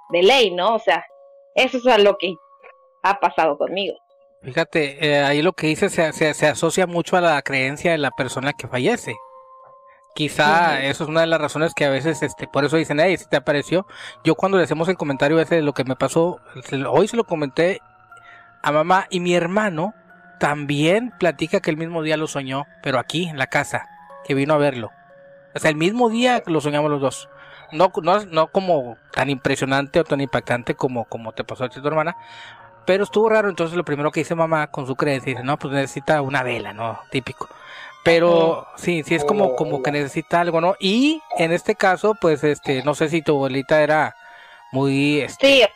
de 0.09 0.23
ley, 0.23 0.51
¿no? 0.51 0.75
O 0.75 0.79
sea, 0.79 1.05
eso 1.55 1.77
es 1.77 2.03
lo 2.03 2.17
que 2.17 2.33
ha 3.03 3.19
pasado 3.19 3.57
conmigo. 3.57 3.97
Fíjate, 4.43 5.07
eh, 5.07 5.23
ahí 5.23 5.41
lo 5.41 5.53
que 5.53 5.67
dice 5.67 5.89
se, 5.89 6.11
se, 6.11 6.47
asocia 6.47 6.85
mucho 6.85 7.15
a 7.15 7.21
la 7.21 7.41
creencia 7.41 7.91
de 7.91 7.97
la 7.97 8.11
persona 8.11 8.51
que 8.51 8.67
fallece. 8.67 9.15
Quizá 10.15 10.83
eso 10.83 11.05
es 11.05 11.09
una 11.09 11.21
de 11.21 11.27
las 11.27 11.39
razones 11.39 11.73
que 11.73 11.85
a 11.85 11.89
veces, 11.89 12.21
este, 12.21 12.47
por 12.47 12.65
eso 12.65 12.75
dicen, 12.75 12.99
hey, 12.99 13.15
si 13.17 13.25
te 13.25 13.37
apareció. 13.37 13.87
Yo 14.23 14.35
cuando 14.35 14.57
le 14.57 14.65
hacemos 14.65 14.89
el 14.89 14.97
comentario 14.97 15.39
ese 15.39 15.55
de 15.55 15.61
lo 15.61 15.73
que 15.73 15.85
me 15.85 15.95
pasó, 15.95 16.39
hoy 16.89 17.07
se 17.07 17.15
lo 17.15 17.23
comenté 17.23 17.79
a 18.61 18.71
mamá 18.71 19.07
y 19.09 19.21
mi 19.21 19.33
hermano 19.33 19.93
también 20.39 21.13
platica 21.17 21.61
que 21.61 21.71
el 21.71 21.77
mismo 21.77 22.03
día 22.03 22.17
lo 22.17 22.27
soñó, 22.27 22.65
pero 22.83 22.99
aquí, 22.99 23.29
en 23.29 23.37
la 23.37 23.47
casa, 23.47 23.87
que 24.25 24.33
vino 24.33 24.53
a 24.53 24.57
verlo. 24.57 24.91
O 25.55 25.59
sea, 25.59 25.71
el 25.71 25.77
mismo 25.77 26.09
día 26.09 26.43
lo 26.47 26.59
soñamos 26.59 26.91
los 26.91 26.99
dos. 26.99 27.29
No, 27.71 27.91
no, 28.03 28.25
no 28.25 28.47
como 28.47 28.97
tan 29.13 29.29
impresionante 29.29 30.01
o 30.01 30.03
tan 30.03 30.19
impactante 30.19 30.75
como, 30.75 31.05
como 31.05 31.31
te 31.31 31.43
pasó 31.43 31.63
a 31.63 31.69
ti 31.69 31.81
tu 31.81 31.87
hermana, 31.87 32.17
pero 32.85 33.03
estuvo 33.03 33.29
raro, 33.29 33.49
entonces 33.49 33.77
lo 33.77 33.83
primero 33.83 34.11
que 34.11 34.21
dice 34.21 34.35
mamá 34.35 34.67
con 34.67 34.87
su 34.87 34.95
creencia, 34.95 35.31
dice, 35.31 35.43
no, 35.43 35.57
pues 35.57 35.73
necesita 35.73 36.21
una 36.21 36.43
vela, 36.43 36.73
¿no? 36.73 36.99
Típico. 37.09 37.47
Pero 38.03 38.67
sí, 38.75 39.03
sí 39.03 39.15
es 39.15 39.23
como, 39.23 39.55
como 39.55 39.81
que 39.81 39.91
necesita 39.91 40.41
algo, 40.41 40.59
¿no? 40.59 40.75
Y 40.79 41.21
en 41.37 41.53
este 41.53 41.75
caso, 41.75 42.15
pues, 42.19 42.43
este, 42.43 42.83
no 42.83 42.95
sé 42.95 43.07
si 43.07 43.21
tu 43.21 43.31
abuelita 43.33 43.81
era 43.81 44.15
muy 44.73 45.21
este, 45.21 45.69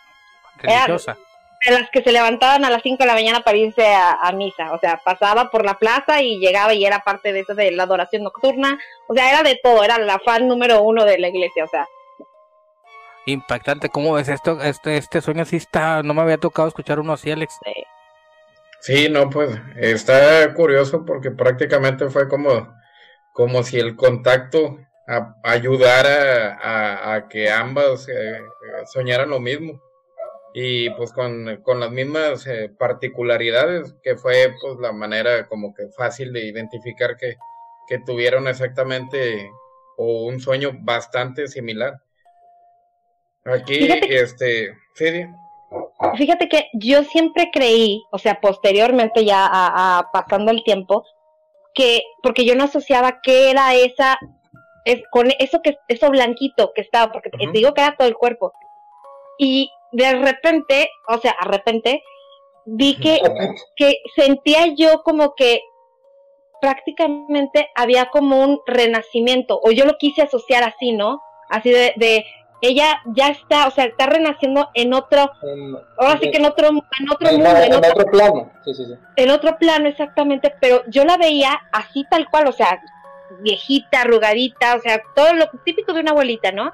religiosa. 0.58 1.18
de 1.66 1.72
las 1.72 1.90
que 1.90 2.04
se 2.04 2.12
levantaban 2.12 2.66
a 2.66 2.70
las 2.70 2.84
5 2.84 2.98
de 2.98 3.06
la 3.06 3.14
mañana 3.14 3.40
para 3.42 3.58
irse 3.58 3.86
a, 3.86 4.30
misa, 4.34 4.74
o 4.74 4.80
sea, 4.80 5.00
pasaba 5.06 5.50
por 5.50 5.64
la 5.64 5.76
plaza 5.76 6.22
y 6.22 6.40
llegaba 6.40 6.74
y 6.74 6.86
era 6.86 7.00
parte 7.00 7.32
de 7.32 7.42
eso 7.42 7.56
de 7.56 7.72
la 7.72 7.84
adoración 7.84 8.24
nocturna, 8.24 8.78
o 9.08 9.14
sea, 9.14 9.30
era 9.30 9.44
de 9.44 9.58
todo, 9.64 9.84
era 9.84 9.98
la 9.98 10.20
fan 10.20 10.48
número 10.48 10.82
uno 10.82 11.06
de 11.06 11.20
la 11.20 11.30
iglesia, 11.30 11.64
o 11.64 11.70
sea, 11.70 11.88
impactante. 13.28 13.90
¿Cómo 13.90 14.14
ves 14.14 14.30
esto? 14.30 14.62
Este, 14.62 14.98
este 14.98 15.22
sueño 15.22 15.44
así 15.44 15.58
está, 15.58 16.02
no 16.02 16.14
me 16.14 16.22
había 16.22 16.38
tocado 16.38 16.68
escuchar 16.68 17.00
uno 17.00 17.14
así, 17.14 17.30
Alex. 17.30 17.60
Sí, 18.80 19.10
no, 19.10 19.30
pues 19.30 19.60
está 19.76 20.54
curioso 20.54 21.06
porque 21.06 21.32
prácticamente 21.32 22.10
fue 22.10 22.28
como, 22.28 22.74
como 23.34 23.64
si 23.64 23.78
el 23.80 23.96
contacto 23.96 24.80
ayudara 25.44 26.60
a, 27.14 27.28
que 27.28 27.50
ambas 27.50 28.08
eh, 28.10 28.40
soñaran 28.92 29.30
lo 29.30 29.40
mismo. 29.40 29.82
Y 30.54 30.90
pues 30.92 31.12
con, 31.14 31.46
las 31.46 31.92
mismas 31.92 32.48
eh, 32.48 32.72
particularidades, 32.80 33.94
que 34.02 34.16
fue 34.16 34.54
pues 34.60 34.80
la 34.80 34.92
manera 34.92 35.48
como 35.48 35.74
que 35.74 35.90
fácil 35.90 36.34
de 36.34 36.46
identificar 36.46 37.16
que, 37.16 37.36
que 37.88 38.00
tuvieron 38.00 38.48
exactamente 38.48 39.52
o 39.98 40.24
un 40.26 40.40
sueño 40.40 40.72
bastante 40.82 41.48
similar. 41.48 42.02
Aquí, 43.54 43.88
este, 44.10 44.74
sí, 44.94 45.26
Fíjate 46.16 46.48
que 46.48 46.70
yo 46.74 47.04
siempre 47.04 47.50
creí, 47.52 48.04
o 48.12 48.18
sea, 48.18 48.40
posteriormente 48.40 49.26
ya 49.26 49.48
a, 49.52 50.10
pasando 50.14 50.52
el 50.52 50.64
tiempo, 50.64 51.04
que, 51.74 52.04
porque 52.24 52.46
yo 52.46 52.56
no 52.56 52.66
asociaba 52.66 53.20
qué 53.22 53.50
era 53.50 53.74
esa, 53.74 54.18
es, 54.86 55.02
con 55.12 55.30
eso 55.40 55.62
que, 55.62 55.78
eso 55.88 56.10
blanquito 56.10 56.72
que 56.74 56.82
estaba, 56.82 57.12
porque 57.12 57.30
te 57.30 57.52
digo 57.52 57.74
que 57.74 57.82
era 57.82 57.96
todo 57.98 58.08
el 58.08 58.16
cuerpo. 58.16 58.54
Y 59.38 59.72
de 59.92 60.14
repente, 60.14 60.90
o 61.08 61.18
sea, 61.18 61.36
de 61.42 61.50
repente, 61.50 62.04
vi 62.66 62.96
que, 62.98 63.20
que 63.76 63.98
sentía 64.16 64.68
yo 64.76 65.02
como 65.04 65.34
que 65.36 65.62
prácticamente 66.62 67.70
había 67.76 68.10
como 68.10 68.42
un 68.42 68.60
renacimiento, 68.66 69.60
o 69.64 69.72
yo 69.72 69.86
lo 69.86 69.98
quise 69.98 70.22
asociar 70.22 70.64
así, 70.64 70.92
¿no? 70.94 71.22
Así 71.50 71.70
de, 71.70 71.94
de 71.98 72.26
ella 72.62 73.02
ya 73.06 73.30
está, 73.30 73.68
o 73.68 73.72
sea, 73.72 73.86
está 73.86 74.08
renaciendo 74.08 74.70
en 74.74 74.94
otro, 74.94 75.32
ahora 75.98 76.20
sí 76.20 76.32
que 76.32 76.38
en 76.38 76.46
otro, 76.46 76.70
en 76.70 76.78
otro 77.12 77.32
mundo, 77.32 77.50
en, 77.50 77.74
otro, 77.74 78.06
plano, 78.08 78.52
sí, 78.66 78.74
sí, 78.74 78.86
sí. 78.86 78.94
En 79.16 79.30
otro 79.30 79.58
plano, 79.58 79.88
exactamente, 79.88 80.54
pero 80.60 80.84
yo 80.88 81.06
la 81.06 81.18
veía 81.18 81.62
así 81.72 82.06
tal 82.10 82.28
cual, 82.30 82.48
o 82.48 82.52
sea, 82.52 82.82
viejita, 83.42 84.02
arrugadita, 84.02 84.76
o 84.76 84.82
sea, 84.82 85.02
todo 85.16 85.34
lo 85.34 85.50
típico 85.64 85.94
de 85.94 86.02
una 86.02 86.12
abuelita, 86.12 86.52
¿no? 86.52 86.74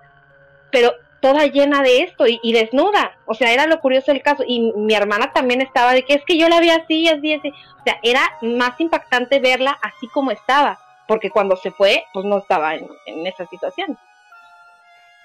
Pero 0.71 0.93
toda 1.19 1.47
llena 1.47 1.81
de 1.81 2.03
esto 2.03 2.25
y, 2.27 2.53
desnuda, 2.53 3.17
o 3.25 3.33
sea, 3.33 3.51
era 3.51 3.65
lo 3.65 3.79
curioso 3.79 4.11
del 4.11 4.21
caso, 4.21 4.43
y 4.45 4.71
mi 4.75 4.93
hermana 4.93 5.33
también 5.33 5.61
estaba 5.61 5.93
de 5.93 6.03
que 6.03 6.13
es 6.13 6.23
que 6.25 6.37
yo 6.37 6.47
la 6.47 6.59
vi 6.59 6.69
así, 6.69 7.07
así, 7.09 7.33
así, 7.33 7.49
o 7.49 7.83
sea, 7.83 7.99
era 8.03 8.21
más 8.41 8.79
impactante 8.79 9.39
verla 9.39 9.77
así 9.81 10.07
como 10.07 10.31
estaba, 10.31 10.79
porque 11.07 11.29
cuando 11.29 11.57
se 11.57 11.71
fue, 11.71 12.05
pues 12.13 12.25
no 12.25 12.37
estaba 12.37 12.75
en, 12.75 12.87
en 13.05 13.27
esa 13.27 13.45
situación. 13.47 13.97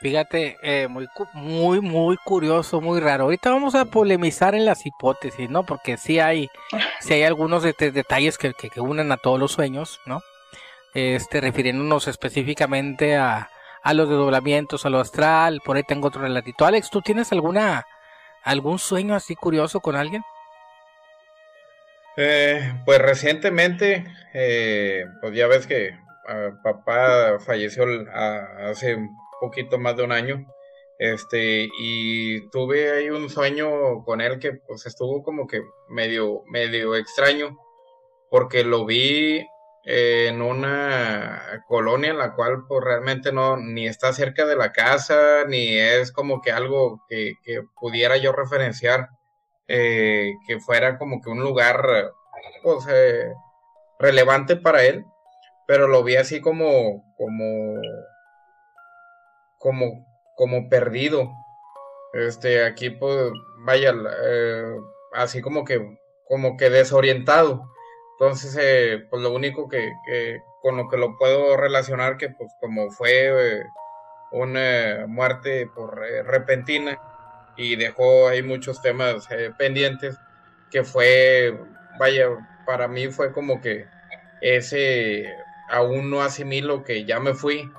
Fíjate, 0.00 0.56
eh, 0.62 0.86
muy, 0.86 1.08
muy, 1.32 1.80
muy 1.80 2.16
curioso, 2.18 2.80
muy 2.80 3.00
raro. 3.00 3.24
Ahorita 3.24 3.50
vamos 3.50 3.74
a 3.74 3.84
polemizar 3.84 4.54
en 4.54 4.64
las 4.64 4.86
hipótesis, 4.86 5.50
¿no? 5.50 5.66
Porque 5.66 5.96
sí 5.96 6.20
hay, 6.20 6.48
sí 7.00 7.14
hay 7.14 7.24
algunos 7.24 7.64
detalles 7.64 8.38
que, 8.38 8.52
que, 8.54 8.80
unen 8.80 9.10
a 9.10 9.16
todos 9.16 9.40
los 9.40 9.52
sueños, 9.52 10.00
¿no? 10.06 10.20
Este, 10.94 11.40
refiriéndonos 11.40 12.06
específicamente 12.06 13.16
a, 13.16 13.50
a 13.82 13.94
los 13.94 14.08
desdoblamientos, 14.08 14.86
a 14.86 14.90
lo 14.90 15.00
astral. 15.00 15.60
Por 15.64 15.76
ahí 15.76 15.82
tengo 15.82 16.08
otro 16.08 16.22
relatito. 16.22 16.64
Alex, 16.64 16.90
¿tú 16.90 17.02
tienes 17.02 17.32
alguna, 17.32 17.84
algún 18.44 18.78
sueño 18.78 19.16
así 19.16 19.34
curioso 19.34 19.80
con 19.80 19.96
alguien? 19.96 20.22
Eh, 22.16 22.72
pues 22.84 23.00
recientemente, 23.00 24.04
eh, 24.34 25.06
pues 25.20 25.34
ya 25.34 25.46
ves 25.46 25.66
que 25.66 25.96
ah, 26.28 26.50
papá 26.62 27.38
falleció 27.38 27.84
hace 28.12 28.96
poquito 29.40 29.78
más 29.78 29.96
de 29.96 30.04
un 30.04 30.12
año. 30.12 30.46
Este, 30.98 31.68
y 31.80 32.48
tuve 32.50 32.90
ahí 32.90 33.10
un 33.10 33.30
sueño 33.30 34.02
con 34.04 34.20
él 34.20 34.40
que 34.40 34.54
pues 34.54 34.84
estuvo 34.86 35.22
como 35.22 35.46
que 35.46 35.62
medio, 35.88 36.42
medio 36.46 36.96
extraño, 36.96 37.56
porque 38.30 38.64
lo 38.64 38.84
vi 38.84 39.46
en 39.84 40.42
una 40.42 41.62
colonia 41.66 42.10
en 42.10 42.18
la 42.18 42.34
cual 42.34 42.64
pues 42.68 42.84
realmente 42.84 43.32
no, 43.32 43.56
ni 43.56 43.86
está 43.86 44.12
cerca 44.12 44.44
de 44.44 44.56
la 44.56 44.72
casa, 44.72 45.44
ni 45.46 45.78
es 45.78 46.12
como 46.12 46.42
que 46.42 46.52
algo 46.52 47.00
que, 47.08 47.34
pudiera 47.80 48.16
yo 48.18 48.32
referenciar, 48.32 49.08
eh, 49.68 50.32
que 50.46 50.60
fuera 50.60 50.98
como 50.98 51.22
que 51.22 51.30
un 51.30 51.40
lugar 51.40 52.12
pues 52.62 52.86
eh, 52.90 53.32
relevante 53.98 54.56
para 54.56 54.84
él, 54.84 55.04
pero 55.66 55.88
lo 55.88 56.02
vi 56.04 56.16
así 56.16 56.40
como, 56.40 57.14
como 57.16 57.80
como, 59.58 60.06
como 60.36 60.68
perdido. 60.68 61.30
Este, 62.12 62.64
aquí 62.64 62.90
pues, 62.90 63.30
vaya, 63.58 63.92
eh, 64.24 64.76
así 65.12 65.42
como 65.42 65.64
que, 65.64 65.98
como 66.24 66.56
que 66.56 66.70
desorientado. 66.70 67.70
Entonces, 68.12 68.56
eh, 68.60 69.06
pues 69.10 69.22
lo 69.22 69.32
único 69.32 69.68
que, 69.68 69.92
con 70.62 70.76
lo 70.76 70.88
que 70.88 70.96
lo 70.96 71.16
puedo 71.18 71.56
relacionar, 71.56 72.16
que 72.16 72.30
pues 72.30 72.50
como 72.60 72.90
fue 72.90 73.58
eh, 73.58 73.62
una 74.32 75.06
muerte 75.06 75.68
por 75.72 75.96
repentina 75.96 76.98
y 77.56 77.76
dejó 77.76 78.28
ahí 78.28 78.42
muchos 78.42 78.82
temas 78.82 79.28
pendientes, 79.56 80.16
que 80.70 80.84
fue, 80.84 81.56
vaya, 81.98 82.28
para 82.66 82.88
mí 82.88 83.08
fue 83.08 83.32
como 83.32 83.60
que 83.60 83.86
ese 84.40 85.32
aún 85.70 86.10
no 86.10 86.22
asimilo 86.22 86.84
que 86.84 87.04
ya 87.04 87.20
me 87.20 87.34
fui 87.34 87.70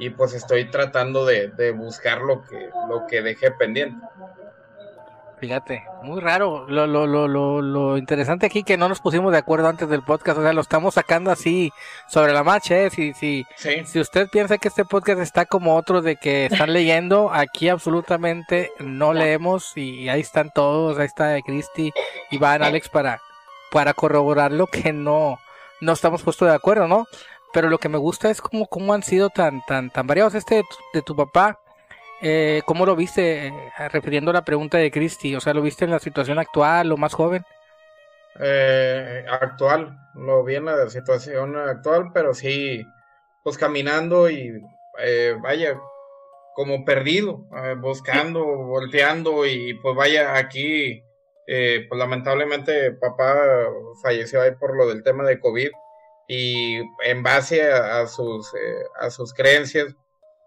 y 0.00 0.08
pues 0.10 0.32
estoy 0.32 0.64
tratando 0.64 1.26
de, 1.26 1.72
buscar 1.72 2.22
lo 2.22 2.42
que, 2.42 2.70
lo 2.88 3.06
que 3.06 3.20
dejé 3.20 3.50
pendiente. 3.52 4.04
Fíjate, 5.38 5.84
muy 6.02 6.20
raro. 6.20 6.66
Lo, 6.68 6.86
lo, 6.86 7.06
lo, 7.06 7.28
lo, 7.28 7.62
lo 7.62 7.96
interesante 7.98 8.46
aquí 8.46 8.62
que 8.62 8.78
no 8.78 8.88
nos 8.88 9.00
pusimos 9.00 9.30
de 9.30 9.38
acuerdo 9.38 9.68
antes 9.68 9.88
del 9.88 10.02
podcast, 10.02 10.38
o 10.38 10.42
sea, 10.42 10.54
lo 10.54 10.60
estamos 10.62 10.94
sacando 10.94 11.30
así 11.30 11.70
sobre 12.08 12.32
la 12.32 12.42
marcha, 12.42 12.78
¿eh? 12.78 12.90
Si, 12.90 13.12
si, 13.12 13.46
si 13.56 14.00
usted 14.00 14.28
piensa 14.30 14.58
que 14.58 14.68
este 14.68 14.84
podcast 14.84 15.20
está 15.20 15.44
como 15.44 15.76
otro 15.76 16.00
de 16.02 16.16
que 16.16 16.46
están 16.46 16.72
leyendo, 16.72 17.30
aquí 17.32 17.68
absolutamente 17.68 18.70
no 18.80 19.12
leemos 19.12 19.76
y 19.76 20.08
ahí 20.08 20.20
están 20.20 20.50
todos, 20.50 20.98
ahí 20.98 21.06
está 21.06 21.40
Cristi, 21.42 21.92
Iván, 22.30 22.62
Alex 22.62 22.88
para, 22.88 23.20
para 23.70 23.94
corroborar 23.94 24.52
lo 24.52 24.66
que 24.66 24.92
no, 24.92 25.38
no 25.80 25.92
estamos 25.92 26.22
puestos 26.22 26.48
de 26.48 26.54
acuerdo, 26.54 26.86
¿no? 26.86 27.06
Pero 27.52 27.68
lo 27.68 27.78
que 27.78 27.88
me 27.88 27.98
gusta 27.98 28.30
es 28.30 28.40
cómo, 28.40 28.66
cómo 28.66 28.94
han 28.94 29.02
sido 29.02 29.30
tan, 29.30 29.64
tan, 29.66 29.90
tan 29.90 30.06
variados. 30.06 30.34
Este 30.34 30.62
de 30.92 31.02
tu, 31.02 31.16
papá, 31.16 31.58
eh, 32.22 32.62
¿cómo 32.64 32.86
lo 32.86 32.96
viste? 32.96 33.48
Eh, 33.48 33.52
refiriendo 33.90 34.30
a 34.30 34.34
la 34.34 34.44
pregunta 34.44 34.78
de 34.78 34.90
Cristi, 34.90 35.34
o 35.34 35.40
sea, 35.40 35.54
¿lo 35.54 35.62
viste 35.62 35.84
en 35.84 35.90
la 35.90 35.98
situación 35.98 36.38
actual 36.38 36.92
o 36.92 36.96
más 36.96 37.14
joven? 37.14 37.44
Eh, 38.38 39.24
actual, 39.28 39.98
lo 40.14 40.44
vi 40.44 40.54
en 40.56 40.66
la 40.66 40.88
situación 40.88 41.56
actual, 41.56 42.10
pero 42.14 42.34
sí, 42.34 42.86
pues 43.42 43.58
caminando 43.58 44.30
y 44.30 44.62
eh, 44.98 45.36
vaya, 45.40 45.78
como 46.54 46.84
perdido, 46.84 47.46
buscando, 47.78 48.44
volteando 48.44 49.46
y 49.46 49.74
pues 49.74 49.96
vaya, 49.96 50.36
aquí, 50.36 51.02
pues 51.46 51.98
lamentablemente 51.98 52.92
papá 52.92 53.34
falleció 54.02 54.42
ahí 54.42 54.52
por 54.52 54.76
lo 54.76 54.86
del 54.86 55.02
tema 55.02 55.24
de 55.24 55.40
COVID 55.40 55.70
y 56.32 56.76
en 57.04 57.24
base 57.24 57.72
a, 57.72 58.06
sus, 58.06 58.54
eh, 58.54 58.84
a 59.00 59.10
sus 59.10 59.34
creencias, 59.34 59.96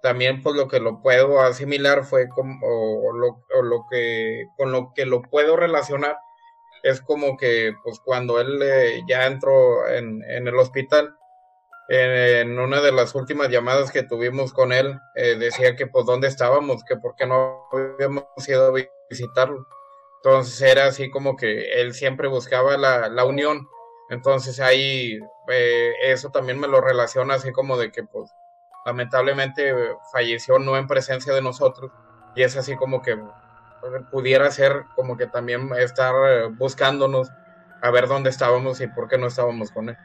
también 0.02 0.42
pues 0.42 0.56
lo 0.56 0.70
que 0.70 0.80
lo 0.80 1.02
puedo 1.02 1.42
asimilar 1.42 2.06
fue 2.06 2.30
como, 2.30 2.58
o, 2.66 3.12
lo, 3.12 3.44
o 3.54 3.62
lo, 3.62 3.86
que, 3.92 4.46
con 4.56 4.72
lo 4.72 4.94
que 4.96 5.06
lo 5.06 5.22
puedo 5.24 5.58
relacionar, 5.58 6.16
es 6.84 7.02
como 7.02 7.36
que 7.36 7.74
pues 7.84 8.00
cuando 8.00 8.40
él 8.40 8.62
eh, 8.64 9.02
ya 9.10 9.28
entró 9.28 9.86
en, 9.90 10.24
en, 10.24 10.48
el 10.48 10.56
hospital, 10.56 11.18
en, 11.90 12.58
una 12.60 12.80
de 12.80 12.94
las 12.94 13.14
últimas 13.14 13.50
llamadas 13.50 13.92
que 13.92 14.04
tuvimos 14.04 14.54
con 14.54 14.72
él, 14.72 14.98
eh, 15.16 15.36
decía 15.36 15.76
que 15.76 15.88
pues 15.88 16.06
dónde 16.06 16.30
estábamos, 16.30 16.86
que 16.86 16.96
por 16.96 17.14
qué 17.18 17.28
no 17.28 17.68
habíamos 17.74 18.24
ido 18.48 18.68
a 18.68 18.88
visitarlo. 19.10 19.68
Entonces 20.24 20.62
era 20.62 20.86
así 20.86 21.12
como 21.12 21.36
que 21.36 21.82
él 21.82 21.94
siempre 21.94 22.30
buscaba 22.30 22.78
la, 22.78 23.10
la 23.10 23.26
unión. 23.26 23.68
Entonces 24.14 24.60
ahí 24.60 25.20
eh, 25.50 25.94
eso 26.04 26.30
también 26.30 26.60
me 26.60 26.68
lo 26.68 26.82
relaciona 26.82 27.34
así 27.34 27.52
como 27.52 27.78
de 27.78 27.92
que 27.92 28.04
pues 28.04 28.32
lamentablemente 28.86 29.74
falleció 30.12 30.60
no 30.60 30.78
en 30.78 30.88
presencia 30.88 31.34
de 31.34 31.42
nosotros 31.42 31.92
y 32.36 32.44
es 32.44 32.56
así 32.56 32.76
como 32.76 33.02
que 33.02 33.18
pudiera 34.12 34.50
ser 34.52 34.84
como 34.96 35.18
que 35.18 35.28
también 35.28 35.70
estar 35.78 36.14
buscándonos 36.52 37.32
a 37.82 37.92
ver 37.92 38.08
dónde 38.08 38.30
estábamos 38.30 38.80
y 38.82 38.88
por 38.88 39.10
qué 39.10 39.18
no 39.18 39.28
estábamos 39.28 39.72
con 39.72 39.90
él. 39.90 39.98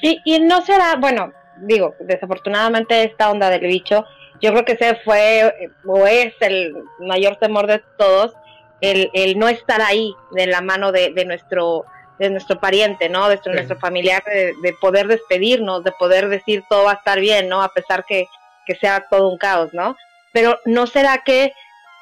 Y, 0.00 0.20
y 0.24 0.40
no 0.40 0.62
será, 0.62 0.96
bueno, 0.96 1.32
digo, 1.58 1.94
desafortunadamente 2.00 3.02
esta 3.02 3.30
onda 3.30 3.50
del 3.50 3.66
bicho, 3.66 4.04
yo 4.40 4.52
creo 4.52 4.64
que 4.64 4.72
ese 4.72 4.96
fue 5.04 5.70
o 5.84 6.06
es 6.06 6.34
el 6.40 6.74
mayor 7.00 7.36
temor 7.36 7.66
de 7.66 7.82
todos, 7.98 8.34
el, 8.80 9.10
el 9.14 9.38
no 9.38 9.48
estar 9.48 9.80
ahí 9.82 10.14
de 10.32 10.46
la 10.46 10.60
mano 10.60 10.92
de 10.92 11.24
nuestro 11.26 11.84
de 12.18 12.30
nuestro 12.30 12.58
pariente, 12.58 13.08
¿no? 13.08 13.28
De 13.28 13.40
nuestro, 13.46 13.78
familiar, 13.78 14.22
de, 14.24 14.54
de, 14.62 14.72
poder 14.74 15.06
despedirnos, 15.06 15.84
de 15.84 15.92
poder 15.92 16.28
decir 16.28 16.64
todo 16.68 16.84
va 16.84 16.92
a 16.92 16.94
estar 16.94 17.20
bien, 17.20 17.48
¿no? 17.48 17.62
A 17.62 17.68
pesar 17.68 18.04
que, 18.04 18.26
que 18.66 18.74
sea 18.74 19.06
todo 19.08 19.28
un 19.28 19.38
caos, 19.38 19.72
¿no? 19.72 19.96
Pero 20.32 20.58
¿no 20.64 20.86
será 20.86 21.22
que 21.24 21.52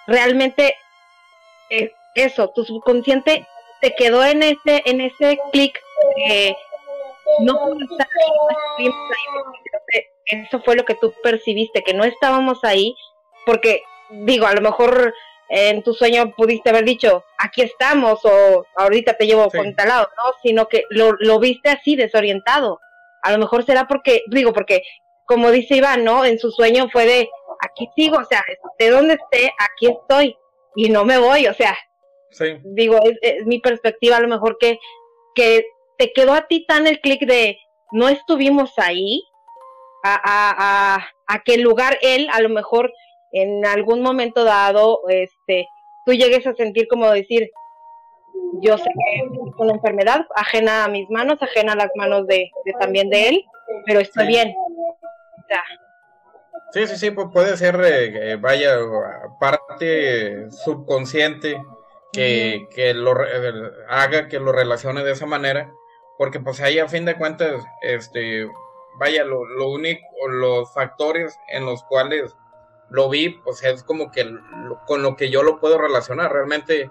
realmente 0.06 0.76
eso, 2.14 2.50
tu 2.50 2.64
subconsciente 2.64 3.46
te 3.80 3.94
quedó 3.94 4.24
en 4.24 4.42
ese, 4.42 4.82
en 4.84 5.00
ese 5.00 5.38
clic 5.52 5.78
de 6.16 6.56
no 7.40 7.58
eso 10.26 10.60
fue 10.60 10.76
lo 10.76 10.84
que 10.84 10.94
tú 10.94 11.12
percibiste, 11.22 11.82
que 11.82 11.92
no 11.92 12.04
estábamos 12.04 12.64
ahí, 12.64 12.96
porque 13.44 13.82
digo, 14.10 14.46
a 14.46 14.54
lo 14.54 14.62
mejor 14.62 15.12
en 15.48 15.82
tu 15.82 15.92
sueño 15.94 16.32
pudiste 16.36 16.70
haber 16.70 16.84
dicho, 16.84 17.24
aquí 17.38 17.62
estamos, 17.62 18.20
o 18.24 18.64
ahorita 18.76 19.14
te 19.14 19.26
llevo 19.26 19.50
con 19.50 19.74
tal 19.74 19.88
lado, 19.88 20.08
¿no? 20.16 20.32
Sino 20.42 20.68
que 20.68 20.84
lo, 20.90 21.12
lo 21.18 21.38
viste 21.38 21.70
así, 21.70 21.96
desorientado. 21.96 22.80
A 23.22 23.32
lo 23.32 23.38
mejor 23.38 23.64
será 23.64 23.86
porque, 23.86 24.22
digo, 24.30 24.52
porque 24.52 24.82
como 25.26 25.50
dice 25.50 25.76
Iván, 25.76 26.04
¿no? 26.04 26.24
En 26.24 26.38
su 26.38 26.50
sueño 26.50 26.88
fue 26.90 27.06
de, 27.06 27.28
aquí 27.60 27.88
sigo, 27.96 28.18
o 28.18 28.24
sea, 28.24 28.42
de 28.78 28.90
donde 28.90 29.14
esté, 29.14 29.52
aquí 29.58 29.86
estoy 29.86 30.36
y 30.76 30.88
no 30.88 31.04
me 31.04 31.18
voy, 31.18 31.46
o 31.46 31.54
sea, 31.54 31.76
digo, 32.64 32.98
es, 33.20 33.46
mi 33.46 33.60
perspectiva 33.60 34.16
a 34.16 34.20
lo 34.20 34.28
mejor 34.28 34.56
que, 34.58 34.78
que 35.34 35.64
te 35.98 36.12
quedó 36.12 36.34
a 36.34 36.46
ti 36.46 36.66
tan 36.66 36.86
el 36.86 37.00
clic 37.00 37.24
de 37.26 37.58
no 37.92 38.08
estuvimos 38.08 38.72
ahí, 38.78 39.22
a, 40.02 40.14
a, 40.14 40.96
a, 40.96 41.08
a 41.26 41.42
que 41.44 41.54
el 41.54 41.62
lugar 41.62 41.98
él 42.02 42.28
a 42.32 42.40
lo 42.42 42.50
mejor 42.50 42.92
en 43.34 43.66
algún 43.66 44.00
momento 44.00 44.44
dado, 44.44 45.00
este, 45.08 45.68
tú 46.06 46.12
llegues 46.12 46.46
a 46.46 46.54
sentir 46.54 46.86
como 46.86 47.10
decir, 47.10 47.50
yo 48.60 48.78
sé 48.78 48.84
que 48.84 49.22
es 49.24 49.30
una 49.58 49.74
enfermedad 49.74 50.24
ajena 50.36 50.84
a 50.84 50.88
mis 50.88 51.10
manos, 51.10 51.42
ajena 51.42 51.72
a 51.72 51.76
las 51.76 51.90
manos 51.96 52.28
de, 52.28 52.50
también 52.78 53.10
de 53.10 53.28
él, 53.28 53.44
pero 53.86 54.00
estoy 54.00 54.28
bien. 54.28 54.54
Sí, 56.72 56.86
sí, 56.86 56.96
sí, 56.96 57.10
pues 57.10 57.26
puede 57.32 57.56
ser, 57.56 57.80
eh, 57.84 58.36
vaya, 58.36 58.76
parte 59.40 60.48
subconsciente 60.50 61.60
que, 62.12 62.68
que 62.72 62.94
lo 62.94 63.14
haga 63.88 64.28
que 64.28 64.38
lo 64.38 64.52
relacione 64.52 65.02
de 65.02 65.12
esa 65.12 65.26
manera, 65.26 65.72
porque 66.18 66.38
pues 66.38 66.60
ahí 66.60 66.78
a 66.78 66.88
fin 66.88 67.04
de 67.04 67.16
cuentas, 67.16 67.64
este, 67.82 68.46
vaya, 69.00 69.24
lo, 69.24 69.44
lo 69.44 69.70
único, 69.70 70.06
los 70.28 70.72
factores 70.72 71.36
en 71.48 71.66
los 71.66 71.82
cuales 71.84 72.36
lo 72.90 73.08
vi, 73.08 73.30
pues 73.30 73.62
es 73.64 73.82
como 73.82 74.10
que 74.12 74.36
con 74.86 75.02
lo 75.02 75.16
que 75.16 75.30
yo 75.30 75.42
lo 75.42 75.60
puedo 75.60 75.78
relacionar, 75.78 76.32
realmente 76.32 76.90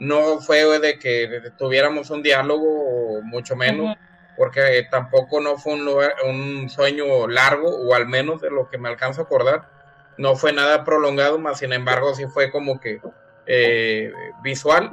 no 0.00 0.40
fue 0.40 0.64
de 0.80 0.98
que 0.98 1.52
tuviéramos 1.56 2.10
un 2.10 2.22
diálogo, 2.22 3.22
mucho 3.22 3.56
menos 3.56 3.96
porque 4.36 4.86
tampoco 4.90 5.40
no 5.40 5.56
fue 5.58 5.74
un, 5.74 5.88
un 6.24 6.68
sueño 6.68 7.28
largo, 7.28 7.68
o 7.68 7.94
al 7.94 8.06
menos 8.06 8.40
de 8.40 8.50
lo 8.50 8.68
que 8.68 8.78
me 8.78 8.88
alcanzo 8.88 9.20
a 9.20 9.24
acordar, 9.24 9.68
no 10.16 10.36
fue 10.36 10.52
nada 10.52 10.84
prolongado, 10.84 11.38
más 11.38 11.58
sin 11.58 11.72
embargo 11.72 12.14
sí 12.14 12.26
fue 12.26 12.50
como 12.50 12.80
que 12.80 13.00
eh, 13.46 14.12
visual. 14.42 14.90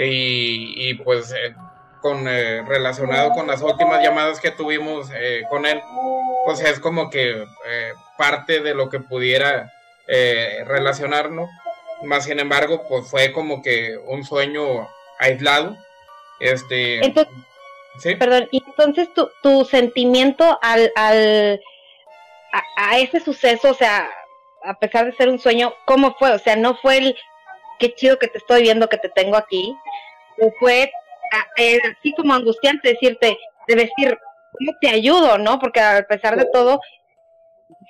Y, 0.00 0.94
pues 1.02 1.32
eh, 1.32 1.56
con 2.00 2.28
eh, 2.28 2.62
relacionado 2.68 3.30
con 3.30 3.48
las 3.48 3.60
últimas 3.62 4.00
llamadas 4.00 4.38
que 4.38 4.52
tuvimos 4.52 5.10
con 5.50 5.66
él, 5.66 5.80
pues 6.44 6.60
es 6.60 6.78
como 6.78 7.10
que 7.10 7.44
parte 8.16 8.60
de 8.60 8.74
lo 8.74 8.88
que 8.88 9.00
pudiera 9.00 9.72
relacionarnos, 10.08 11.50
más 12.02 12.24
sin 12.24 12.40
embargo 12.40 12.84
pues 12.88 13.08
fue 13.10 13.32
como 13.32 13.62
que 13.62 13.96
un 14.06 14.24
sueño 14.24 14.88
aislado, 15.18 15.76
este... 16.40 17.00
Perdón, 18.18 18.48
y 18.52 18.62
entonces 18.64 19.12
tu, 19.12 19.28
tu 19.42 19.64
sentimiento 19.64 20.58
al, 20.62 20.92
al 20.94 21.60
a, 22.76 22.98
ese 22.98 23.20
suceso, 23.20 23.70
o 23.70 23.74
sea, 23.74 24.08
a 24.64 24.74
pesar 24.78 25.06
de 25.06 25.16
ser 25.16 25.28
un 25.28 25.38
sueño, 25.38 25.74
¿cómo 25.84 26.14
fue? 26.18 26.32
O 26.32 26.38
sea, 26.38 26.56
no 26.56 26.76
fue 26.76 26.98
el 26.98 27.16
qué 27.78 27.94
chido 27.94 28.18
que 28.18 28.28
te 28.28 28.38
estoy 28.38 28.62
viendo, 28.62 28.88
que 28.88 28.98
te 28.98 29.08
tengo 29.08 29.36
aquí, 29.36 29.74
o 30.40 30.50
fue 30.58 30.90
eh, 31.56 31.80
así 31.98 32.14
como 32.14 32.34
angustiante 32.34 32.90
decirte, 32.90 33.38
de 33.66 33.74
decir, 33.74 34.18
¿cómo 34.52 34.72
te 34.80 34.88
ayudo, 34.88 35.38
no? 35.38 35.58
Porque 35.58 35.80
a 35.80 36.04
pesar 36.08 36.36
de 36.36 36.46
todo, 36.52 36.80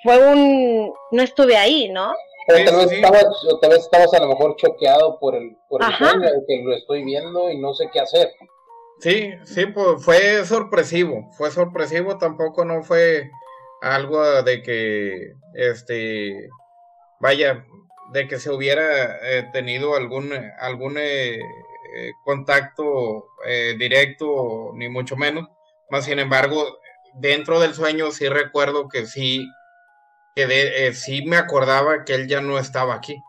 fue 0.03 0.17
un, 0.31 0.93
no 1.11 1.21
estuve 1.21 1.57
ahí, 1.57 1.89
¿no? 1.89 2.13
Pero 2.47 2.65
tal, 2.65 2.77
vez 2.77 2.91
estabas, 2.91 3.25
tal 3.61 3.69
vez 3.69 3.79
estabas 3.79 4.13
a 4.13 4.19
lo 4.19 4.27
mejor 4.29 4.55
choqueado 4.55 5.19
por 5.19 5.35
el, 5.35 5.55
por 5.67 5.83
el 5.83 5.93
sueño, 5.95 6.29
que 6.47 6.63
lo 6.63 6.75
estoy 6.75 7.03
viendo 7.03 7.49
y 7.51 7.59
no 7.59 7.73
sé 7.75 7.89
qué 7.93 7.99
hacer. 7.99 8.31
Sí, 8.99 9.33
sí, 9.45 9.65
pues 9.67 10.03
fue 10.03 10.43
sorpresivo, 10.45 11.29
fue 11.37 11.51
sorpresivo, 11.51 12.17
tampoco 12.17 12.65
no 12.65 12.83
fue 12.83 13.29
algo 13.81 14.43
de 14.43 14.61
que, 14.61 15.33
este, 15.53 16.49
vaya, 17.19 17.65
de 18.11 18.27
que 18.27 18.39
se 18.39 18.51
hubiera 18.51 19.17
eh, 19.21 19.49
tenido 19.53 19.95
algún, 19.95 20.31
algún 20.59 20.97
eh, 20.97 21.35
eh, 21.37 22.11
contacto 22.25 23.27
directo, 23.77 24.71
ni 24.75 24.89
mucho 24.89 25.15
menos, 25.15 25.47
más 25.89 26.05
sin 26.05 26.19
embargo, 26.19 26.77
dentro 27.15 27.59
del 27.59 27.73
sueño 27.73 28.11
sí 28.11 28.27
recuerdo 28.27 28.89
que 28.89 29.05
sí, 29.05 29.47
que 30.39 30.47
de, 30.47 30.93
sí 30.93 31.25
me 31.25 31.35
acordaba 31.35 32.05
que 32.05 32.15
él 32.15 32.27
ya 32.27 32.39
no 32.39 32.59
estaba 32.59 32.93
aquí. 32.93 33.21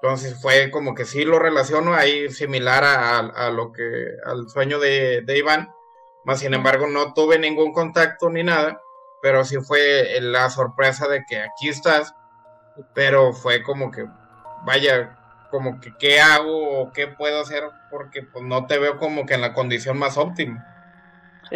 Entonces 0.00 0.40
fue 0.40 0.70
como 0.70 0.94
que 0.94 1.04
sí 1.04 1.24
lo 1.24 1.40
relaciono 1.40 1.94
ahí 1.94 2.30
similar 2.30 2.84
a, 2.84 3.50
lo 3.50 3.72
que 3.72 3.82
al 4.24 4.48
sueño 4.48 4.78
de, 4.78 5.24
Iván, 5.36 5.72
más 6.24 6.38
sin 6.40 6.54
embargo 6.54 6.86
no 6.86 7.14
tuve 7.14 7.40
ningún 7.40 7.72
contacto 7.72 8.30
ni 8.30 8.44
nada, 8.44 8.80
pero 9.22 9.44
sí 9.44 9.56
fue 9.56 10.20
la 10.20 10.48
sorpresa 10.50 11.08
de 11.08 11.24
que 11.24 11.40
aquí 11.40 11.68
estás, 11.68 12.14
pero 12.94 13.32
fue 13.32 13.64
como 13.64 13.90
que 13.90 14.06
vaya, 14.64 15.18
como 15.50 15.80
que 15.80 15.96
qué 15.98 16.20
hago 16.20 16.82
o 16.82 16.92
qué 16.92 17.08
puedo 17.08 17.40
hacer 17.40 17.64
porque 17.90 18.22
pues 18.22 18.44
no 18.44 18.66
te 18.66 18.78
veo 18.78 18.98
como 18.98 19.26
que 19.26 19.34
en 19.34 19.40
la 19.40 19.52
condición 19.52 19.98
más 19.98 20.16
óptima. 20.16 20.64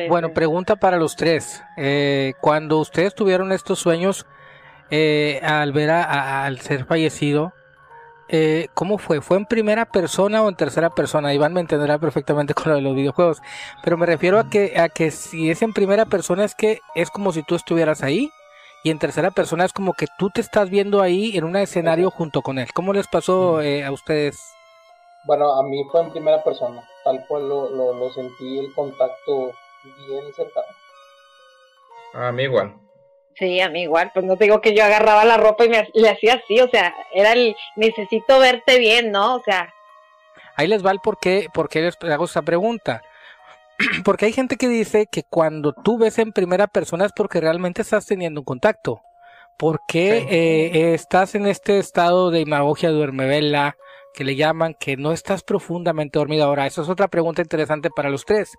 bueno, 0.08 0.32
pregunta 0.32 0.74
para 0.74 0.96
los 0.96 1.14
tres. 1.14 1.62
Eh, 1.76 2.32
cuando 2.40 2.78
ustedes 2.78 3.14
tuvieron 3.14 3.52
estos 3.52 3.78
sueños, 3.78 4.26
eh, 4.90 5.40
al 5.42 5.72
ver 5.72 5.90
a, 5.90 6.44
al 6.44 6.60
ser 6.60 6.84
fallecido, 6.84 7.52
eh, 8.32 8.68
¿cómo 8.74 8.98
fue? 8.98 9.20
¿Fue 9.20 9.36
en 9.36 9.44
primera 9.44 9.86
persona 9.86 10.42
o 10.42 10.48
en 10.48 10.54
tercera 10.54 10.90
persona? 10.90 11.34
Iván 11.34 11.52
me 11.52 11.60
entenderá 11.60 11.98
perfectamente 11.98 12.54
con 12.54 12.68
lo 12.68 12.76
de 12.76 12.80
los 12.82 12.94
videojuegos, 12.94 13.42
pero 13.82 13.96
me 13.96 14.06
refiero 14.06 14.38
a 14.38 14.48
que, 14.48 14.78
a 14.78 14.88
que 14.88 15.10
si 15.10 15.50
es 15.50 15.62
en 15.62 15.72
primera 15.72 16.06
persona 16.06 16.44
es 16.44 16.54
que 16.54 16.80
es 16.94 17.10
como 17.10 17.32
si 17.32 17.42
tú 17.42 17.56
estuvieras 17.56 18.02
ahí 18.04 18.30
y 18.84 18.90
en 18.90 19.00
tercera 19.00 19.32
persona 19.32 19.64
es 19.64 19.72
como 19.72 19.94
que 19.94 20.06
tú 20.16 20.30
te 20.30 20.40
estás 20.40 20.70
viendo 20.70 21.02
ahí 21.02 21.36
en 21.36 21.44
un 21.44 21.56
escenario 21.56 22.10
junto 22.10 22.40
con 22.40 22.58
él. 22.58 22.68
¿Cómo 22.72 22.92
les 22.92 23.08
pasó 23.08 23.60
eh, 23.62 23.84
a 23.84 23.90
ustedes? 23.90 24.38
Bueno, 25.24 25.52
a 25.58 25.62
mí 25.64 25.84
fue 25.90 26.00
en 26.02 26.12
primera 26.12 26.42
persona, 26.42 26.82
tal 27.04 27.24
cual 27.26 27.48
lo, 27.48 27.94
lo, 27.94 28.10
sentí 28.12 28.58
el 28.58 28.72
contacto 28.74 29.52
bien 30.06 30.32
cercano. 30.34 30.68
A 32.14 32.32
mí 32.32 32.44
igual. 32.44 32.74
Sí, 33.40 33.58
a 33.62 33.70
mí 33.70 33.82
igual, 33.82 34.10
pues 34.12 34.26
no 34.26 34.36
te 34.36 34.44
digo 34.44 34.60
que 34.60 34.74
yo 34.74 34.84
agarraba 34.84 35.24
la 35.24 35.38
ropa 35.38 35.64
y 35.64 35.70
me 35.70 35.88
le 35.94 36.10
hacía 36.10 36.34
así, 36.34 36.60
o 36.60 36.68
sea, 36.68 36.94
era 37.14 37.32
el 37.32 37.56
necesito 37.74 38.38
verte 38.38 38.78
bien, 38.78 39.10
¿no? 39.10 39.36
O 39.36 39.42
sea. 39.42 39.72
Ahí 40.56 40.66
les 40.66 40.84
va 40.84 40.90
el 40.90 41.00
por 41.00 41.18
qué, 41.18 41.48
por 41.54 41.70
qué 41.70 41.80
les 41.80 41.96
hago 42.02 42.26
esa 42.26 42.42
pregunta. 42.42 43.00
Porque 44.04 44.26
hay 44.26 44.32
gente 44.34 44.56
que 44.56 44.68
dice 44.68 45.06
que 45.06 45.22
cuando 45.22 45.72
tú 45.72 45.96
ves 45.96 46.18
en 46.18 46.32
primera 46.32 46.66
persona 46.66 47.06
es 47.06 47.12
porque 47.12 47.40
realmente 47.40 47.80
estás 47.80 48.04
teniendo 48.04 48.42
un 48.42 48.44
contacto. 48.44 49.00
Porque 49.56 50.26
eh, 50.28 50.92
estás 50.92 51.34
en 51.34 51.46
este 51.46 51.78
estado 51.78 52.30
de 52.30 52.40
imagogia 52.40 52.90
duermevela, 52.90 53.78
que 54.14 54.24
le 54.24 54.36
llaman 54.36 54.74
que 54.78 54.96
no 54.96 55.12
estás 55.12 55.42
profundamente 55.42 56.18
dormido 56.18 56.44
ahora. 56.44 56.66
Eso 56.66 56.82
es 56.82 56.88
otra 56.88 57.08
pregunta 57.08 57.42
interesante 57.42 57.90
para 57.90 58.10
los 58.10 58.24
tres. 58.24 58.56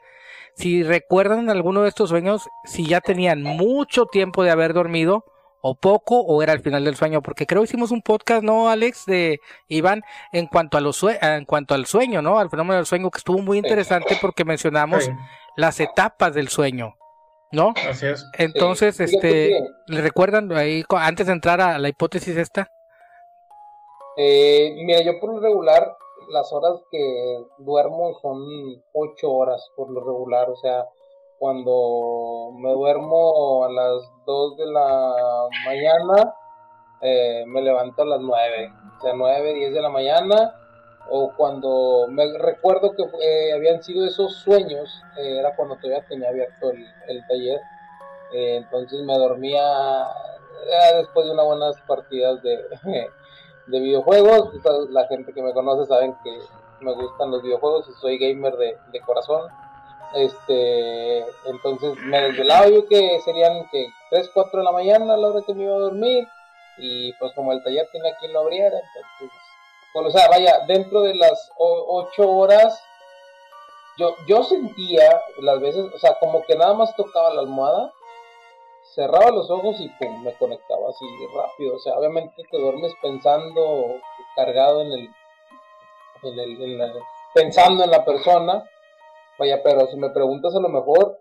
Si 0.56 0.84
recuerdan 0.84 1.49
alguno 1.49 1.84
de 1.84 1.89
estos 1.89 2.10
sueños, 2.10 2.47
si 2.66 2.86
ya 2.88 3.02
tenían 3.02 3.43
mucho 3.43 4.06
tiempo 4.06 4.43
de 4.43 4.52
haber 4.52 4.74
dormido 4.74 5.26
o 5.62 5.76
poco 5.76 6.22
o 6.22 6.41
era 6.41 6.54
al 6.54 6.62
final 6.62 6.84
del 6.84 6.95
sueño, 6.95 7.22
porque 7.22 7.45
creo 7.45 7.62
que 7.62 7.66
hicimos 7.66 7.91
un 7.91 8.02
podcast, 8.02 8.43
¿no, 8.43 8.70
Alex? 8.70 9.06
De 9.06 9.39
Iván, 9.68 10.02
en 10.32 10.47
cuanto 10.47 10.78
a 10.78 10.82
los 10.82 11.02
en 11.04 11.45
cuanto 11.45 11.76
al 11.76 11.86
sueño, 11.86 12.22
¿no? 12.22 12.39
Al 12.39 12.49
fenómeno 12.49 12.78
del 12.78 12.86
sueño, 12.86 13.12
que 13.12 13.20
estuvo 13.20 13.39
muy 13.39 13.58
interesante 13.58 14.18
porque 14.20 14.43
mencionamos 14.43 15.10
las 15.56 15.80
etapas 15.80 16.34
del 16.34 16.49
sueño, 16.49 16.95
¿no? 17.52 17.74
Así 17.88 18.08
es. 18.08 18.26
Entonces, 18.38 18.99
este, 18.99 19.54
¿le 19.88 20.02
recuerdan 20.02 20.52
ahí 20.54 20.84
antes 20.89 21.28
de 21.28 21.34
entrar 21.34 21.62
a 21.62 21.78
la 21.78 21.89
hipótesis 21.89 22.36
esta? 22.38 22.68
Eh, 24.18 24.74
mira, 24.84 25.01
yo 25.01 25.20
por 25.20 25.34
lo 25.34 25.39
regular, 25.39 25.97
las 26.30 26.51
horas 26.53 26.82
que 26.91 27.45
duermo 27.57 28.18
son 28.22 28.84
ocho 28.93 29.32
horas 29.32 29.70
por 29.76 29.89
lo 29.89 30.01
regular, 30.01 30.49
o 30.49 30.55
sea, 30.57 30.88
cuando 31.41 32.51
me 32.55 32.72
duermo 32.72 33.66
a 33.66 33.72
las 33.72 34.03
2 34.26 34.57
de 34.57 34.66
la 34.68 35.16
mañana, 35.66 36.36
eh, 37.01 37.43
me 37.47 37.62
levanto 37.62 38.03
a 38.03 38.05
las 38.05 38.22
9, 38.22 38.72
o 38.99 39.01
sea, 39.01 39.14
9, 39.16 39.53
10 39.55 39.74
de 39.74 39.82
la 39.82 39.89
mañana, 39.89 40.55
o 41.09 41.34
cuando 41.36 42.05
me 42.09 42.38
recuerdo 42.38 42.91
que 42.91 43.03
eh, 43.24 43.53
habían 43.53 43.82
sido 43.82 44.05
esos 44.05 44.36
sueños, 44.36 45.01
eh, 45.18 45.39
era 45.39 45.55
cuando 45.55 45.78
todavía 45.78 46.05
tenía 46.07 46.30
abierto 46.30 46.70
el, 47.07 47.28
taller, 47.28 47.59
entonces 48.34 49.01
me 49.01 49.18
dormía 49.18 49.64
después 50.95 51.26
de 51.26 51.34
unas 51.34 51.45
buenas 51.45 51.76
partidas 51.88 52.41
de, 52.43 52.59
de 53.68 53.80
videojuegos, 53.80 54.49
la 54.89 55.07
gente 55.07 55.34
que 55.34 55.41
me 55.41 55.53
conoce 55.53 55.88
saben 55.88 56.16
que 56.24 56.39
me 56.82 56.93
gustan 56.93 57.32
los 57.32 57.41
videojuegos 57.43 57.88
y 57.89 57.93
soy 57.93 58.18
gamer 58.18 58.55
de, 58.57 58.78
de 58.91 59.01
corazón. 59.01 59.49
Este, 60.14 61.20
entonces 61.45 61.95
me 62.03 62.22
desvelaba 62.22 62.68
yo 62.68 62.86
que 62.88 63.22
serían 63.24 63.66
que 63.72 63.88
3, 64.09 64.30
4 64.34 64.59
de 64.59 64.66
la 64.66 64.72
mañana 64.72 65.14
a 65.14 65.18
la 65.18 65.30
hora 65.30 65.41
que 65.45 65.53
me 65.53 65.64
iba 65.64 65.76
a 65.76 65.80
dormir. 65.80 66.28
Y 66.78 67.14
pues 67.14 67.32
como 67.34 67.51
el 67.53 67.64
taller 67.64 67.88
tiene 67.91 68.14
quien 68.20 68.34
lo 68.34 68.39
abriera, 68.39 68.78
entonces, 68.78 69.38
pues, 69.93 70.05
o 70.07 70.09
sea, 70.12 70.30
vaya, 70.30 70.59
dentro 70.68 71.01
de 71.01 71.16
las 71.16 71.51
8 71.57 72.30
horas, 72.30 72.82
yo, 73.97 74.16
yo 74.28 74.43
sentía 74.43 75.22
las 75.41 75.59
veces, 75.59 75.86
o 75.93 75.99
sea, 75.99 76.16
como 76.20 76.43
que 76.45 76.55
nada 76.55 76.74
más 76.74 76.95
tocaba 76.95 77.34
la 77.34 77.41
almohada, 77.41 77.91
cerraba 78.94 79.32
los 79.32 79.50
ojos 79.50 79.80
y 79.80 79.89
pum, 79.89 80.24
me 80.24 80.34
conectaba 80.34 80.89
así 80.89 81.06
rápido. 81.36 81.76
O 81.76 81.80
sea, 81.80 81.98
obviamente 81.98 82.44
te 82.50 82.58
duermes 82.58 82.94
pensando, 83.02 83.96
cargado 84.36 84.82
en 84.82 84.92
el, 84.92 85.10
en 86.24 86.39
el, 86.82 86.94
pensando 87.34 87.84
en 87.84 87.92
la 87.92 88.06
persona 88.06 88.64
Vaya, 89.42 89.64
pero 89.64 89.88
si 89.88 89.98
me 89.98 90.12
preguntas 90.12 90.54
a 90.56 90.60
lo 90.60 90.70
mejor 90.70 91.18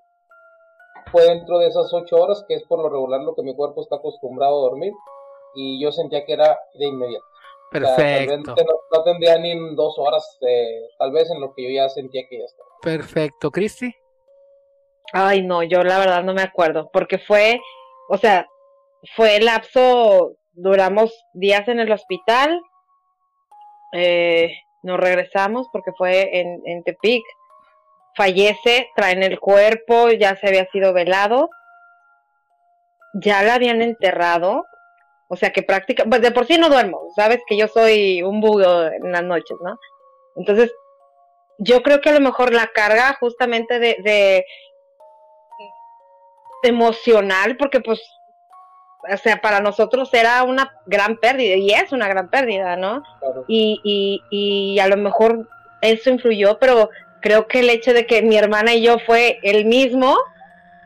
fue 1.11 1.25
dentro 1.25 1.59
de 1.59 1.69
esas 1.69 1.91
ocho 1.95 2.17
horas, 2.17 2.45
que 2.47 2.55
es 2.55 2.63
por 2.65 2.79
lo 2.79 2.91
regular 2.91 3.23
lo 3.23 3.35
que 3.35 3.43
mi 3.43 3.57
cuerpo 3.57 3.81
está 3.81 3.97
acostumbrado 3.97 4.59
a 4.59 4.69
dormir, 4.69 4.93
y 5.55 5.83
yo 5.83 5.91
sentía 5.91 6.27
que 6.27 6.35
era 6.35 6.59
de 6.75 6.87
inmediato. 6.87 7.25
Perfecto. 7.71 8.55
no, 8.93 9.05
tendría 9.05 9.39
ni 9.39 9.75
dos 9.75 9.95
horas, 9.97 10.39
eh, 10.43 10.89
tal 10.99 11.13
vez 11.13 11.31
en 11.31 11.41
lo 11.41 11.55
que 11.55 11.63
yo 11.63 11.71
ya 11.71 11.89
sentía 11.89 12.29
que 12.29 12.41
ya 12.41 12.45
estaba. 12.45 12.69
Perfecto, 12.83 13.51
Cristi. 13.51 13.95
Ay, 15.13 15.43
no, 15.43 15.63
yo 15.63 15.83
la 15.83 15.99
verdad 15.99 16.23
no 16.23 16.35
me 16.35 16.43
acuerdo, 16.43 16.91
porque 16.93 17.19
fue, 17.19 17.61
o 18.09 18.17
sea, 18.17 18.47
fue 19.17 19.37
el 19.37 19.47
lapso, 19.47 20.37
duramos 20.53 21.13
días 21.33 21.67
en 21.69 21.81
el 21.81 21.91
hospital, 21.91 22.61
eh, 23.93 24.53
nos 24.83 25.01
regresamos 25.01 25.69
porque 25.73 25.93
fue 25.97 26.41
en, 26.41 26.63
en 26.65 26.83
Tepic, 26.85 27.25
fallece, 28.15 28.89
traen 28.95 29.23
el 29.23 29.41
cuerpo, 29.41 30.11
ya 30.11 30.37
se 30.37 30.49
había 30.49 30.67
sido 30.67 30.93
velado, 30.93 31.51
ya 33.15 33.43
la 33.43 33.55
habían 33.55 33.83
enterrado, 33.83 34.65
o 35.29 35.37
sea 35.37 35.51
que 35.51 35.63
prácticamente, 35.63 36.11
pues 36.11 36.23
de 36.23 36.35
por 36.35 36.47
sí 36.47 36.59
no 36.59 36.69
duermo, 36.69 37.01
sabes 37.17 37.41
que 37.47 37.57
yo 37.57 37.67
soy 37.69 38.23
un 38.23 38.41
bugo 38.41 38.85
en 38.85 39.13
las 39.13 39.25
noches, 39.25 39.57
¿no? 39.63 39.79
Entonces, 40.37 40.73
yo 41.59 41.83
creo 41.83 42.01
que 42.01 42.09
a 42.09 42.15
lo 42.15 42.21
mejor 42.21 42.53
la 42.53 42.69
carga 42.69 43.17
justamente 43.21 43.79
de, 43.79 43.97
de 44.03 44.45
emocional, 46.63 47.57
porque 47.57 47.81
pues, 47.81 48.01
o 49.13 49.17
sea, 49.17 49.41
para 49.41 49.61
nosotros 49.61 50.13
era 50.13 50.43
una 50.43 50.73
gran 50.87 51.17
pérdida 51.17 51.57
y 51.57 51.71
es 51.71 51.93
una 51.93 52.09
gran 52.09 52.29
pérdida, 52.29 52.77
¿no? 52.77 53.03
Y, 53.49 53.81
y, 53.83 54.23
y 54.31 54.79
a 54.79 54.89
lo 54.89 54.97
mejor 54.97 55.49
eso 55.81 56.11
influyó, 56.11 56.59
pero 56.59 56.91
creo 57.21 57.47
que 57.47 57.61
el 57.61 57.71
hecho 57.71 57.93
de 57.93 58.07
que 58.07 58.23
mi 58.23 58.37
hermana 58.37 58.75
y 58.75 58.83
yo 58.83 58.99
fue 58.99 59.39
el 59.43 59.65
mismo, 59.65 60.17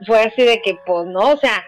fue 0.07 0.22
así 0.22 0.43
de 0.45 0.61
que, 0.62 0.79
pues 0.85 1.07
no, 1.07 1.33
o 1.33 1.37
sea, 1.37 1.64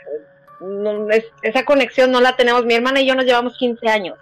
esa 1.43 1.65
conexión 1.65 2.11
no 2.11 2.21
la 2.21 2.37
tenemos. 2.37 2.65
Mi 2.65 2.75
hermana 2.75 3.01
y 3.01 3.07
yo 3.07 3.15
nos 3.15 3.25
llevamos 3.25 3.57
15 3.59 3.89
años. 3.89 4.19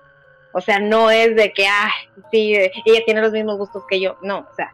O 0.52 0.60
sea, 0.60 0.78
no 0.78 1.10
es 1.10 1.34
de 1.34 1.52
que, 1.52 1.66
ah, 1.66 1.90
sí, 2.30 2.54
ella 2.54 3.00
tiene 3.04 3.20
los 3.20 3.32
mismos 3.32 3.58
gustos 3.58 3.82
que 3.88 4.00
yo. 4.00 4.16
No, 4.22 4.46
o 4.50 4.54
sea, 4.54 4.72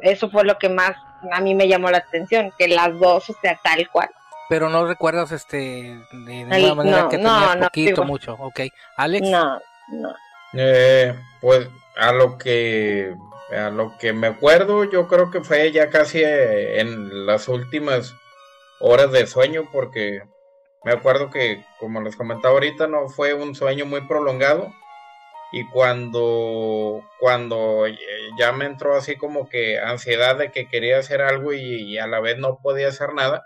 eso 0.00 0.30
fue 0.30 0.44
lo 0.44 0.58
que 0.58 0.68
más 0.68 0.92
a 1.30 1.40
mí 1.40 1.54
me 1.54 1.68
llamó 1.68 1.90
la 1.90 1.98
atención, 1.98 2.52
que 2.58 2.68
las 2.68 2.98
dos, 2.98 3.28
o 3.30 3.36
sea, 3.40 3.58
tal 3.62 3.88
cual. 3.90 4.10
Pero 4.48 4.68
no 4.68 4.86
recuerdas, 4.86 5.32
este, 5.32 5.98
de 6.12 6.44
ninguna 6.44 6.74
manera 6.74 7.08
que 7.08 7.16
tenía 7.16 7.58
poquito, 7.62 8.04
mucho, 8.04 8.34
ok. 8.38 8.60
Alex. 8.96 9.28
No, 9.28 9.60
no. 9.88 10.14
Eh, 10.54 11.14
pues 11.40 11.68
a 11.96 12.12
lo 12.12 12.36
que 12.36 13.14
a 13.56 13.70
lo 13.70 13.96
que 13.98 14.12
me 14.12 14.28
acuerdo, 14.28 14.84
yo 14.84 15.08
creo 15.08 15.30
que 15.30 15.42
fue 15.42 15.70
ya 15.72 15.90
casi 15.90 16.22
eh, 16.22 16.80
en 16.80 17.26
las 17.26 17.48
últimas 17.48 18.14
horas 18.80 19.12
de 19.12 19.26
sueño, 19.26 19.68
porque 19.70 20.22
me 20.84 20.92
acuerdo 20.92 21.30
que, 21.30 21.64
como 21.78 22.00
les 22.00 22.16
comentaba 22.16 22.54
ahorita, 22.54 22.86
no 22.86 23.08
fue 23.08 23.34
un 23.34 23.54
sueño 23.54 23.86
muy 23.86 24.00
prolongado. 24.02 24.72
Y 25.52 25.66
cuando, 25.68 27.02
cuando 27.20 27.86
eh, 27.86 27.98
ya 28.38 28.52
me 28.52 28.64
entró 28.64 28.96
así 28.96 29.16
como 29.16 29.48
que 29.48 29.78
ansiedad 29.78 30.36
de 30.36 30.50
que 30.50 30.66
quería 30.66 30.98
hacer 30.98 31.20
algo 31.20 31.52
y, 31.52 31.98
a 31.98 32.06
la 32.06 32.20
vez 32.20 32.38
no 32.38 32.58
podía 32.62 32.88
hacer 32.88 33.12
nada, 33.12 33.44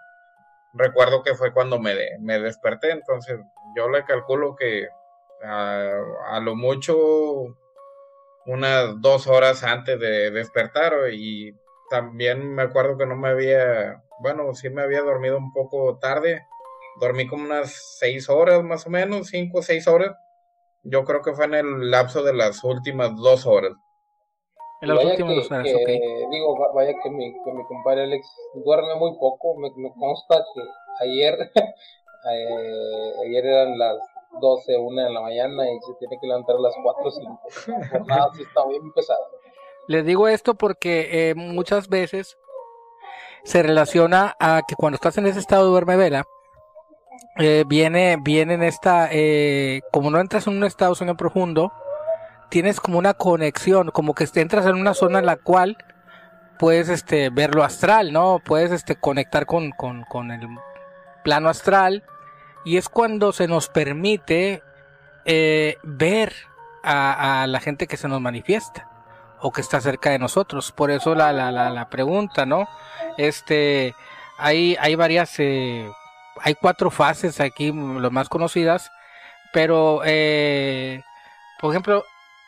recuerdo 0.77 1.23
que 1.23 1.35
fue 1.35 1.53
cuando 1.53 1.79
me, 1.79 1.95
me 2.21 2.39
desperté. 2.39 2.91
Entonces 2.91 3.39
yo 3.77 3.89
le 3.89 4.05
calculo 4.05 4.55
que 4.57 4.89
a 5.43 6.41
lo 6.43 6.57
mucho 6.57 7.57
unas 8.47 9.01
dos 9.01 9.27
horas 9.27 9.63
antes 9.65 9.99
de 9.99 10.31
despertar 10.31 10.95
y 11.13 11.55
también 11.91 12.55
me 12.55 12.63
acuerdo 12.63 12.97
que 12.97 13.07
no 13.07 13.17
me 13.17 13.29
había, 13.29 14.03
bueno, 14.21 14.55
sí 14.55 14.71
me 14.71 14.83
había 14.83 15.03
dormido 15.03 15.37
un 15.37 15.53
poco 15.53 15.99
tarde, 15.99 16.47
dormí 17.01 17.27
como 17.27 17.45
unas 17.45 17.97
seis 17.99 18.29
horas 18.29 18.63
más 18.63 18.87
o 18.87 18.91
menos, 18.91 19.29
cinco 19.29 19.59
o 19.59 19.63
seis 19.63 19.87
horas, 19.87 20.17
yo 20.83 21.05
creo 21.05 21.23
que 21.23 21.35
fue 21.35 21.47
en 21.47 21.55
el 21.55 21.91
lapso 21.91 22.23
de 22.23 22.35
las 22.35 22.63
últimas 22.63 23.15
dos 23.17 23.47
horas. 23.47 23.73
En 24.83 24.89
las 24.89 25.05
últimas 25.05 25.37
dos 25.37 25.51
horas, 25.51 25.65
Digo, 25.65 26.73
vaya 26.75 26.93
que 27.03 27.11
mi, 27.11 27.33
que 27.33 27.53
mi 27.53 27.65
compadre 27.65 28.05
Alex 28.05 28.29
duerme 28.55 28.95
muy 28.97 29.17
poco, 29.19 29.57
me, 29.57 29.71
consta 29.95 30.45
que 30.55 30.63
ayer, 31.05 31.51
eh, 31.55 33.13
ayer 33.25 33.47
eran 33.47 33.79
las 33.79 33.97
12, 34.41 34.77
1 34.77 35.03
de 35.03 35.11
la 35.11 35.21
mañana 35.21 35.71
y 35.71 35.81
se 35.81 35.95
tiene 35.95 36.19
que 36.21 36.27
levantar 36.27 36.57
a 36.57 36.61
las 36.61 36.75
4 36.83 37.05
o 37.05 37.11
5. 37.11 37.41
Nada, 38.07 38.31
sí 38.35 38.43
está 38.43 38.67
bien 38.67 38.93
pesado. 38.93 39.25
Les 39.89 40.05
digo 40.05 40.29
esto 40.29 40.55
porque 40.55 41.31
eh, 41.31 41.35
muchas 41.35 41.89
veces 41.89 42.37
se 43.45 43.63
relaciona 43.63 44.37
a 44.41 44.63
que 44.67 44.75
cuando 44.75 44.97
estás 44.97 45.17
en 45.19 45.27
ese 45.27 45.39
estado 45.39 45.65
de 45.65 45.71
duerme 45.71 45.97
vela, 45.97 46.25
eh, 47.39 47.65
viene, 47.67 48.17
viene 48.21 48.55
en 48.55 48.63
esta, 48.63 49.09
eh, 49.13 49.83
como 49.93 50.11
no 50.11 50.19
entras 50.19 50.47
en 50.47 50.57
un 50.57 50.65
estado 50.65 50.95
sueño 50.95 51.17
profundo, 51.17 51.73
tienes 52.49 52.81
como 52.81 52.99
una 52.99 53.15
conexión, 53.15 53.91
como 53.91 54.15
que 54.15 54.29
entras 54.35 54.67
en 54.67 54.77
una 54.77 54.95
zona 54.95 55.19
en 55.19 55.27
la 55.27 55.37
cual 55.37 55.77
puedes 56.59 56.89
este, 56.89 57.31
ver 57.31 57.55
lo 57.55 57.65
astral, 57.65 58.13
¿no? 58.13 58.41
Puedes 58.45 58.71
este, 58.71 58.97
conectar 58.97 59.47
con, 59.47 59.71
con, 59.73 60.05
con 60.05 60.31
el 60.31 60.47
plano 61.23 61.49
astral 61.49 62.05
y 62.65 62.77
es 62.77 62.89
cuando 62.89 63.33
se 63.33 63.47
nos 63.47 63.69
permite 63.69 64.63
eh, 65.25 65.77
ver 65.83 66.33
a, 66.83 67.47
la 67.49 67.61
gente 67.61 67.87
que 67.87 67.97
se 67.97 68.09
nos 68.09 68.21
manifiesta 68.21 68.89
o 69.41 69.53
que 69.53 69.61
está 69.61 69.81
cerca 69.81 70.11
de 70.11 70.19
nosotros. 70.19 70.73
Por 70.73 70.91
eso 70.91 71.15
la, 71.15 71.33
la, 71.33 71.51
la, 71.51 71.89
pregunta, 71.89 72.47
¿no? 72.47 72.69
Este, 73.19 73.95
hay, 74.39 74.77
hay 74.81 74.95
varias, 74.95 75.35
eh, 75.39 75.91
hay 76.41 76.55
cuatro 76.55 76.91
fases 76.91 77.41
aquí, 77.41 77.73
las 77.73 78.13
más 78.13 78.29
conocidas, 78.29 78.91
pero, 79.53 80.03
eh, 80.05 81.03
por 81.61 81.73
ejemplo, 81.73 82.05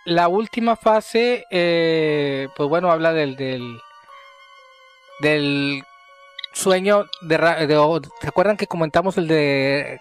la 0.08 0.28
última 0.28 0.76
fase, 0.76 1.44
pues 2.56 2.68
bueno, 2.68 2.90
habla 2.90 3.12
del, 3.12 3.36
del, 3.36 3.78
del 5.20 5.82
sueño 6.52 7.04
de, 7.20 7.38
de, 7.38 8.00
¿se 8.20 8.28
acuerdan 8.28 8.56
que 8.56 8.66
comentamos 8.66 9.18
el 9.18 9.28
de 9.28 10.00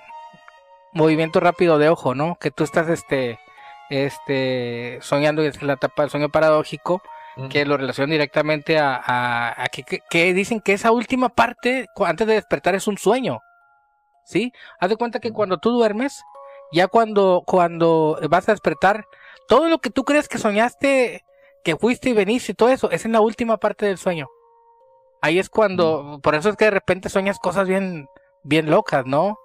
movimiento 0.94 1.40
rápido 1.40 1.78
de 1.78 1.90
ojo, 1.90 2.16
¿no? 2.16 2.38
Que 2.40 2.52
tú 2.52 2.64
estás 2.64 2.90
este 2.90 3.40
este, 3.90 5.00
soñando, 5.02 5.44
y 5.44 5.48
es 5.48 5.62
la 5.62 5.74
etapa 5.74 6.04
del 6.04 6.10
sueño 6.10 6.30
paradójico, 6.30 7.02
que 7.52 7.66
lo 7.66 7.78
relacionan 7.78 8.10
directamente 8.10 8.80
a, 8.80 9.68
que, 10.10 10.34
dicen 10.34 10.60
que 10.60 10.74
esa 10.74 10.92
última 10.92 11.30
parte, 11.30 11.88
antes 12.04 12.26
de 12.26 12.34
despertar, 12.34 12.74
es 12.74 12.88
un 12.88 12.98
sueño. 12.98 13.42
¿Sí? 14.24 14.52
Haz 14.80 14.90
de 14.90 14.98
cuenta 14.98 15.20
que 15.20 15.32
cuando 15.32 15.58
tú 15.58 15.72
duermes, 15.72 16.22
ya 16.74 16.88
cuando, 16.88 17.44
cuando 17.46 18.20
vas 18.30 18.50
a 18.50 18.54
despertar, 18.54 19.06
todo 19.48 19.70
lo 19.70 19.80
que 19.80 19.90
tú 19.90 20.04
crees 20.04 20.28
que 20.28 20.38
soñaste, 20.38 21.24
que 21.64 21.76
fuiste 21.76 22.10
y 22.10 22.14
veniste 22.14 22.52
y 22.52 22.56
todo 22.56 22.70
eso, 22.70 22.92
es 22.92 23.06
en 23.06 23.14
la 23.14 23.22
última 23.22 23.58
parte 23.58 23.86
del 23.86 23.98
sueño. 23.98 24.28
Ahí 25.22 25.40
es 25.40 25.50
cuando, 25.50 26.20
por 26.22 26.36
eso 26.36 26.50
es 26.50 26.56
que 26.56 26.66
de 26.66 26.72
repente 26.72 27.10
sueñas 27.10 27.40
cosas 27.40 27.68
bien, 27.68 28.08
bien 28.44 28.70
locas, 28.70 29.06
¿no? 29.06 29.40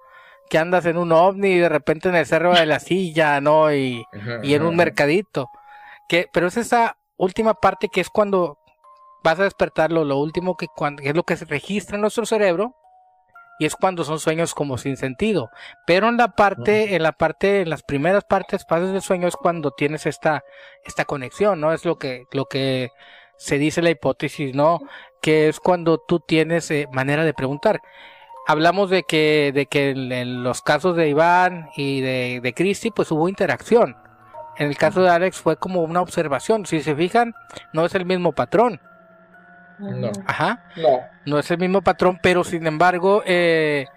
Que 0.49 0.57
andas 0.57 0.85
en 0.85 0.97
un 0.97 1.11
ovni 1.11 1.49
y 1.49 1.59
de 1.59 1.69
repente 1.69 2.09
en 2.09 2.15
el 2.15 2.25
cerro 2.25 2.53
de 2.53 2.65
la 2.65 2.79
silla, 2.79 3.41
¿no? 3.41 3.73
Y, 3.73 4.05
y 4.43 4.53
en 4.53 4.63
un 4.63 4.75
mercadito. 4.75 5.49
Que, 6.07 6.27
pero 6.31 6.47
es 6.47 6.57
esa 6.57 6.97
última 7.17 7.55
parte 7.55 7.89
que 7.89 8.01
es 8.01 8.09
cuando 8.09 8.59
vas 9.23 9.39
a 9.39 9.43
despertarlo, 9.43 10.03
lo 10.03 10.17
último 10.17 10.55
que, 10.55 10.67
cuando, 10.67 11.01
es 11.01 11.15
lo 11.15 11.23
que 11.23 11.37
se 11.37 11.45
registra 11.45 11.95
en 11.95 12.01
nuestro 12.01 12.25
cerebro 12.25 12.75
y 13.63 13.65
es 13.65 13.77
cuando 13.77 14.03
son 14.03 14.19
sueños 14.19 14.53
como 14.53 14.77
sin 14.77 14.97
sentido. 14.97 15.49
Pero 15.87 16.09
en 16.09 16.17
la 16.17 16.35
parte, 16.35 16.95
en 16.95 17.01
la 17.01 17.13
parte, 17.13 17.61
en 17.61 17.69
las 17.69 17.81
primeras 17.81 18.25
partes, 18.25 18.65
fases 18.67 18.91
del 18.91 19.01
sueño 19.01 19.25
es 19.25 19.37
cuando 19.37 19.71
tienes 19.71 20.05
esta, 20.05 20.43
esta 20.83 21.05
conexión, 21.05 21.61
¿no? 21.61 21.71
Es 21.71 21.85
lo 21.85 21.97
que, 21.97 22.25
lo 22.33 22.43
que 22.47 22.89
se 23.37 23.57
dice 23.57 23.81
la 23.81 23.89
hipótesis, 23.89 24.53
¿no? 24.53 24.81
Que 25.21 25.47
es 25.47 25.61
cuando 25.61 25.97
tú 25.97 26.19
tienes 26.19 26.69
eh, 26.71 26.89
manera 26.91 27.23
de 27.23 27.33
preguntar. 27.33 27.79
Hablamos 28.47 28.89
de 28.89 29.03
que, 29.03 29.53
de 29.53 29.65
que 29.67 29.91
en, 29.91 30.43
los 30.43 30.61
casos 30.61 30.97
de 30.97 31.07
Iván 31.07 31.69
y 31.77 32.01
de, 32.01 32.41
de 32.43 32.53
Cristi, 32.53 32.91
pues 32.91 33.11
hubo 33.11 33.29
interacción. 33.29 33.95
En 34.57 34.67
el 34.67 34.75
caso 34.75 35.01
de 35.01 35.09
Alex 35.09 35.37
fue 35.37 35.55
como 35.55 35.83
una 35.83 36.01
observación. 36.01 36.65
Si 36.65 36.81
se 36.81 36.97
fijan, 36.97 37.33
no 37.71 37.85
es 37.85 37.95
el 37.95 38.03
mismo 38.03 38.33
patrón. 38.33 38.81
No. 39.79 40.11
Ajá. 40.25 40.65
No. 40.75 41.01
No 41.25 41.39
es 41.39 41.49
el 41.51 41.57
mismo 41.57 41.81
patrón, 41.81 42.19
pero 42.21 42.43
sin 42.43 42.67
embargo, 42.67 43.23
eh, 43.25 43.87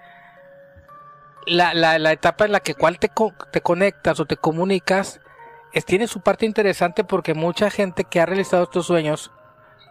la, 1.46 1.74
la, 1.74 2.12
etapa 2.12 2.44
en 2.44 2.52
la 2.52 2.60
que 2.60 2.74
cual 2.74 2.98
te, 2.98 3.10
te 3.50 3.60
conectas 3.60 4.20
o 4.20 4.26
te 4.26 4.36
comunicas 4.36 5.20
es, 5.72 5.84
tiene 5.84 6.06
su 6.06 6.20
parte 6.20 6.46
interesante 6.46 7.04
porque 7.04 7.34
mucha 7.34 7.70
gente 7.70 8.04
que 8.04 8.20
ha 8.20 8.26
realizado 8.26 8.64
estos 8.64 8.86
sueños 8.86 9.30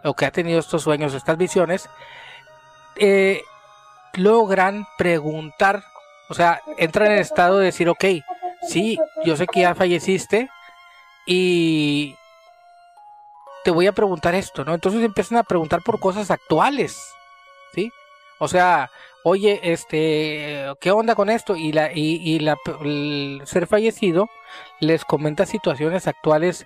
o 0.04 0.14
que 0.14 0.26
ha 0.26 0.30
tenido 0.30 0.58
estos 0.58 0.82
sueños, 0.82 1.14
estas 1.14 1.36
visiones, 1.36 1.88
eh, 2.96 3.42
logran 4.14 4.86
preguntar, 4.96 5.84
o 6.28 6.34
sea, 6.34 6.60
entran 6.78 7.08
en 7.08 7.14
el 7.14 7.20
estado 7.20 7.58
de 7.58 7.66
decir, 7.66 7.88
ok, 7.88 8.04
sí, 8.68 8.98
yo 9.24 9.36
sé 9.36 9.46
que 9.46 9.60
ya 9.60 9.74
falleciste, 9.74 10.48
y 11.26 12.16
te 13.66 13.72
voy 13.72 13.88
a 13.88 13.92
preguntar 13.92 14.36
esto, 14.36 14.64
¿no? 14.64 14.74
Entonces 14.74 15.02
empiezan 15.02 15.38
a 15.38 15.42
preguntar 15.42 15.82
por 15.82 15.98
cosas 15.98 16.30
actuales, 16.30 17.16
¿sí? 17.74 17.90
O 18.38 18.46
sea, 18.46 18.92
oye, 19.24 19.58
este, 19.64 20.72
¿qué 20.80 20.92
onda 20.92 21.16
con 21.16 21.30
esto? 21.30 21.56
Y 21.56 21.72
la, 21.72 21.90
y, 21.92 22.38
la, 22.38 22.56
el 22.82 23.42
ser 23.44 23.66
fallecido 23.66 24.28
les 24.78 25.04
comenta 25.04 25.46
situaciones 25.46 26.06
actuales 26.06 26.64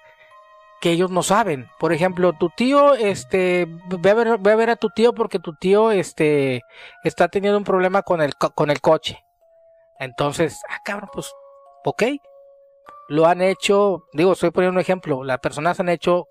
que 0.83 0.91
ellos 0.91 1.11
no 1.11 1.23
saben. 1.23 1.71
Por 1.79 1.95
ejemplo, 1.95 2.35
tu 2.35 2.51
tío, 2.51 2.93
este, 2.93 3.67
ve 3.89 4.11
a 4.11 4.15
ver, 4.15 4.37
ve 4.39 4.53
a, 4.53 4.57
ver 4.57 4.69
a 4.69 4.77
tu 4.77 4.91
tío 4.91 5.15
porque 5.15 5.39
tu 5.39 5.55
tío, 5.55 5.93
este, 5.93 6.61
está 7.03 7.29
teniendo 7.29 7.57
un 7.57 7.65
problema 7.65 8.03
con 8.03 8.21
el, 8.21 8.35
con 8.35 8.71
el 8.71 8.83
coche. 8.83 9.25
Entonces, 9.99 10.61
ah, 10.69 10.81
cabrón, 10.85 11.09
pues, 11.15 11.33
ok, 11.83 12.03
lo 13.09 13.25
han 13.25 13.41
hecho, 13.41 14.05
digo, 14.13 14.33
estoy 14.33 14.51
poniendo 14.51 14.75
un 14.75 14.83
ejemplo, 14.83 15.25
las 15.25 15.39
personas 15.39 15.81
han 15.81 15.89
hecho 15.89 16.29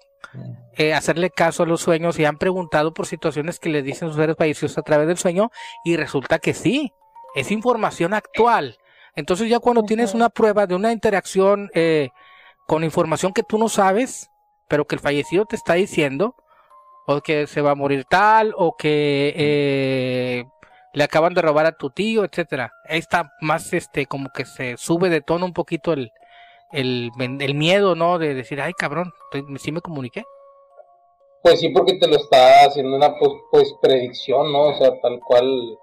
eh, 0.77 0.93
hacerle 0.93 1.29
caso 1.29 1.63
a 1.63 1.65
los 1.65 1.81
sueños 1.81 2.19
y 2.19 2.25
han 2.25 2.37
preguntado 2.37 2.93
por 2.93 3.05
situaciones 3.05 3.59
que 3.59 3.69
les 3.69 3.83
dicen 3.83 4.09
sus 4.09 4.17
seres 4.17 4.35
fallecidos 4.37 4.77
a 4.77 4.81
través 4.81 5.07
del 5.07 5.17
sueño 5.17 5.51
y 5.83 5.97
resulta 5.97 6.39
que 6.39 6.53
sí, 6.53 6.93
es 7.35 7.51
información 7.51 8.13
actual. 8.13 8.77
Entonces 9.15 9.49
ya 9.49 9.59
cuando 9.59 9.83
tienes 9.83 10.13
una 10.13 10.29
prueba 10.29 10.67
de 10.67 10.75
una 10.75 10.91
interacción 10.91 11.69
eh, 11.73 12.09
con 12.67 12.83
información 12.83 13.33
que 13.33 13.43
tú 13.43 13.57
no 13.57 13.67
sabes, 13.69 14.29
pero 14.67 14.85
que 14.85 14.95
el 14.95 15.01
fallecido 15.01 15.45
te 15.45 15.55
está 15.55 15.73
diciendo, 15.73 16.35
o 17.07 17.21
que 17.21 17.47
se 17.47 17.61
va 17.61 17.71
a 17.71 17.75
morir 17.75 18.05
tal, 18.05 18.53
o 18.55 18.77
que 18.77 19.33
eh, 19.35 20.45
le 20.93 21.03
acaban 21.03 21.33
de 21.33 21.41
robar 21.41 21.65
a 21.65 21.71
tu 21.71 21.89
tío, 21.89 22.23
etcétera. 22.23 22.71
Ahí 22.87 22.99
está 22.99 23.31
más 23.41 23.73
este 23.73 24.05
como 24.05 24.29
que 24.29 24.45
se 24.45 24.77
sube 24.77 25.09
de 25.09 25.21
tono 25.21 25.45
un 25.45 25.53
poquito 25.53 25.93
el, 25.93 26.11
el, 26.71 27.11
el 27.19 27.55
miedo, 27.55 27.95
¿no? 27.95 28.19
De 28.19 28.33
decir, 28.33 28.61
ay, 28.61 28.73
cabrón, 28.73 29.13
¿sí 29.57 29.71
me 29.71 29.81
comuniqué? 29.81 30.23
Pues 31.41 31.59
sí, 31.59 31.69
porque 31.69 31.95
te 31.95 32.07
lo 32.07 32.17
está 32.17 32.65
haciendo 32.65 32.97
una 32.97 33.17
pues, 33.17 33.31
pues, 33.51 33.73
predicción, 33.81 34.51
¿no? 34.51 34.69
O 34.69 34.77
sea, 34.77 34.91
tal 35.01 35.19
cual, 35.21 35.77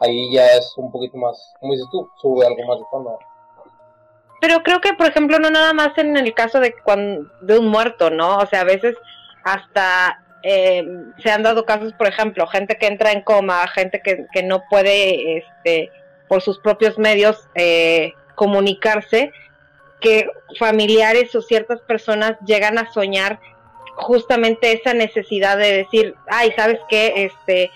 ahí 0.00 0.32
ya 0.32 0.46
es 0.46 0.72
un 0.76 0.90
poquito 0.90 1.16
más, 1.16 1.54
como 1.60 1.72
dices 1.72 1.88
tú, 1.92 2.08
sube 2.20 2.46
algo 2.46 2.66
más 2.66 2.78
de 2.78 2.84
fondo. 2.90 3.18
Pero 4.40 4.62
creo 4.62 4.80
que, 4.80 4.94
por 4.94 5.06
ejemplo, 5.06 5.38
no 5.38 5.50
nada 5.50 5.72
más 5.72 5.96
en 5.98 6.16
el 6.16 6.34
caso 6.34 6.60
de, 6.60 6.74
cuando, 6.84 7.28
de 7.42 7.58
un 7.58 7.68
muerto, 7.68 8.10
¿no? 8.10 8.38
O 8.38 8.46
sea, 8.46 8.60
a 8.60 8.64
veces 8.64 8.96
hasta 9.44 10.24
eh, 10.42 10.84
se 11.22 11.30
han 11.30 11.42
dado 11.42 11.64
casos, 11.64 11.92
por 11.94 12.08
ejemplo, 12.08 12.46
gente 12.46 12.76
que 12.76 12.86
entra 12.86 13.12
en 13.12 13.22
coma, 13.22 13.66
gente 13.68 14.00
que, 14.02 14.26
que 14.32 14.42
no 14.42 14.62
puede, 14.68 15.38
este, 15.38 15.90
por 16.28 16.42
sus 16.42 16.58
propios 16.58 16.98
medios, 16.98 17.48
eh, 17.54 18.12
comunicarse 18.34 19.32
que 20.00 20.28
familiares 20.58 21.34
o 21.34 21.42
ciertas 21.42 21.80
personas 21.80 22.36
llegan 22.46 22.78
a 22.78 22.90
soñar 22.92 23.40
justamente 23.96 24.72
esa 24.72 24.94
necesidad 24.94 25.58
de 25.58 25.72
decir, 25.72 26.14
ay, 26.28 26.52
¿sabes 26.56 26.78
qué? 26.88 27.24
Este, 27.24 27.70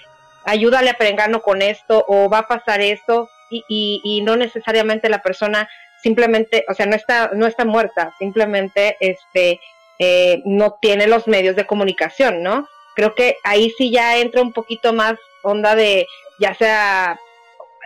ayúdale 0.45 0.91
a 0.91 0.95
Perengano 0.95 1.43
con 1.43 1.63
esto 1.63 2.05
o 2.09 2.29
va 2.31 2.39
a 2.39 2.49
pasar 2.49 2.81
esto 2.81 3.29
y, 3.51 4.01
y, 4.03 4.23
no 4.23 4.37
necesariamente 4.37 5.11
la 5.11 5.23
persona 5.23 5.69
simplemente, 6.03 6.65
o 6.69 6.75
sea, 6.75 6.87
no 6.87 6.97
está, 6.97 7.31
no 7.35 7.47
está 7.47 7.65
muerta, 7.67 8.15
simplemente 8.19 8.97
este, 9.01 9.61
eh, 9.99 10.43
no 10.47 10.79
tiene 10.81 11.07
los 11.07 11.29
medios 11.29 11.55
de 11.55 11.67
comunicación, 11.67 12.43
¿no? 12.43 12.67
Creo 12.95 13.15
que 13.15 13.37
ahí 13.45 13.71
sí 13.77 13.91
ya 13.91 14.17
entra 14.17 14.43
un 14.43 14.53
poquito 14.53 14.93
más 14.93 15.15
onda 15.43 15.75
de, 15.75 16.07
ya 16.39 16.55
sea 16.55 17.19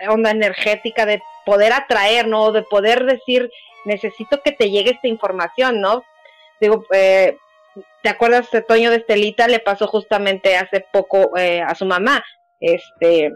onda 0.07 0.31
energética, 0.31 1.05
de 1.05 1.21
poder 1.45 1.73
atraer, 1.73 2.27
¿no? 2.27 2.51
De 2.51 2.63
poder 2.63 3.05
decir, 3.05 3.51
necesito 3.85 4.41
que 4.41 4.51
te 4.51 4.69
llegue 4.69 4.91
esta 4.91 5.07
información, 5.07 5.81
¿no? 5.81 6.03
Digo, 6.59 6.85
eh, 6.93 7.37
¿te 8.03 8.09
acuerdas, 8.09 8.49
de 8.51 8.61
Toño 8.61 8.89
de 8.89 8.97
Estelita? 8.97 9.47
Le 9.47 9.59
pasó 9.59 9.87
justamente 9.87 10.57
hace 10.57 10.85
poco 10.91 11.37
eh, 11.37 11.61
a 11.61 11.75
su 11.75 11.85
mamá. 11.85 12.23
Este, 12.59 13.31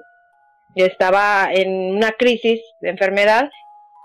estaba 0.75 1.49
en 1.51 1.95
una 1.95 2.11
crisis 2.13 2.61
de 2.81 2.89
enfermedad 2.89 3.49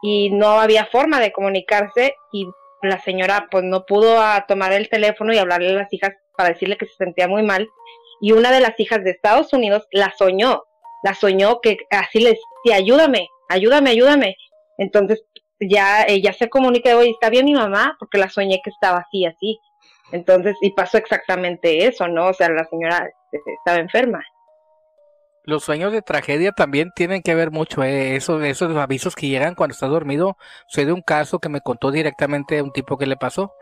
y 0.02 0.30
no 0.30 0.60
había 0.60 0.86
forma 0.86 1.20
de 1.20 1.32
comunicarse 1.32 2.14
y 2.32 2.46
la 2.82 3.00
señora 3.00 3.48
pues 3.50 3.64
no 3.64 3.86
pudo 3.86 4.20
tomar 4.46 4.72
el 4.72 4.88
teléfono 4.88 5.32
y 5.32 5.38
hablarle 5.38 5.70
a 5.70 5.74
las 5.74 5.92
hijas 5.92 6.12
para 6.36 6.50
decirle 6.50 6.76
que 6.76 6.86
se 6.86 6.94
sentía 6.96 7.28
muy 7.28 7.42
mal 7.42 7.68
y 8.20 8.32
una 8.32 8.50
de 8.50 8.60
las 8.60 8.78
hijas 8.78 9.02
de 9.04 9.10
Estados 9.10 9.52
Unidos 9.52 9.86
la 9.90 10.12
soñó, 10.16 10.64
la 11.02 11.14
soñó 11.14 11.60
que 11.60 11.78
así 11.90 12.20
le 12.20 12.30
decía, 12.30 12.76
ayúdame, 12.76 13.28
ayúdame, 13.48 13.90
ayúdame. 13.90 14.36
Entonces 14.78 15.24
ya 15.60 16.04
ella 16.04 16.32
se 16.32 16.48
comunica, 16.48 16.96
oye, 16.96 17.10
está 17.10 17.30
bien 17.30 17.46
mi 17.46 17.54
mamá, 17.54 17.96
porque 17.98 18.18
la 18.18 18.28
soñé 18.28 18.60
que 18.62 18.70
estaba 18.70 18.98
así, 18.98 19.24
así. 19.26 19.60
Entonces, 20.12 20.56
y 20.60 20.70
pasó 20.70 20.98
exactamente 20.98 21.86
eso, 21.86 22.06
¿no? 22.08 22.28
O 22.28 22.34
sea, 22.34 22.48
la 22.48 22.64
señora 22.66 23.08
este, 23.32 23.52
estaba 23.54 23.78
enferma. 23.78 24.22
Los 25.44 25.64
sueños 25.64 25.92
de 25.92 26.02
tragedia 26.02 26.52
también 26.52 26.90
tienen 26.94 27.22
que 27.22 27.34
ver 27.34 27.50
mucho, 27.50 27.82
eh, 27.84 28.16
esos, 28.16 28.76
avisos 28.76 29.14
que 29.14 29.28
llegan 29.28 29.54
cuando 29.54 29.74
estás 29.74 29.90
dormido. 29.90 30.36
Soy 30.66 30.84
de 30.84 30.92
un 30.92 31.02
caso 31.02 31.38
que 31.38 31.48
me 31.48 31.60
contó 31.60 31.90
directamente 31.90 32.62
un 32.62 32.72
tipo 32.72 32.98
que 32.98 33.06
le 33.06 33.16
pasó, 33.16 33.52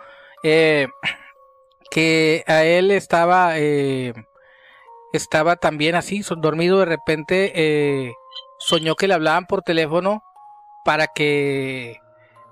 eh, 0.43 0.89
que 1.91 2.43
a 2.47 2.65
él 2.65 2.91
estaba, 2.91 3.59
eh, 3.59 4.15
estaba 5.13 5.57
también 5.57 5.95
así, 5.95 6.23
dormido 6.39 6.79
de 6.81 6.87
repente, 6.87 7.53
eh, 7.55 8.13
soñó 8.59 8.95
que 8.97 9.09
le 9.09 9.15
hablaban 9.15 9.47
por 9.47 9.63
teléfono 9.63 10.23
para 10.85 11.09
que 11.09 12.01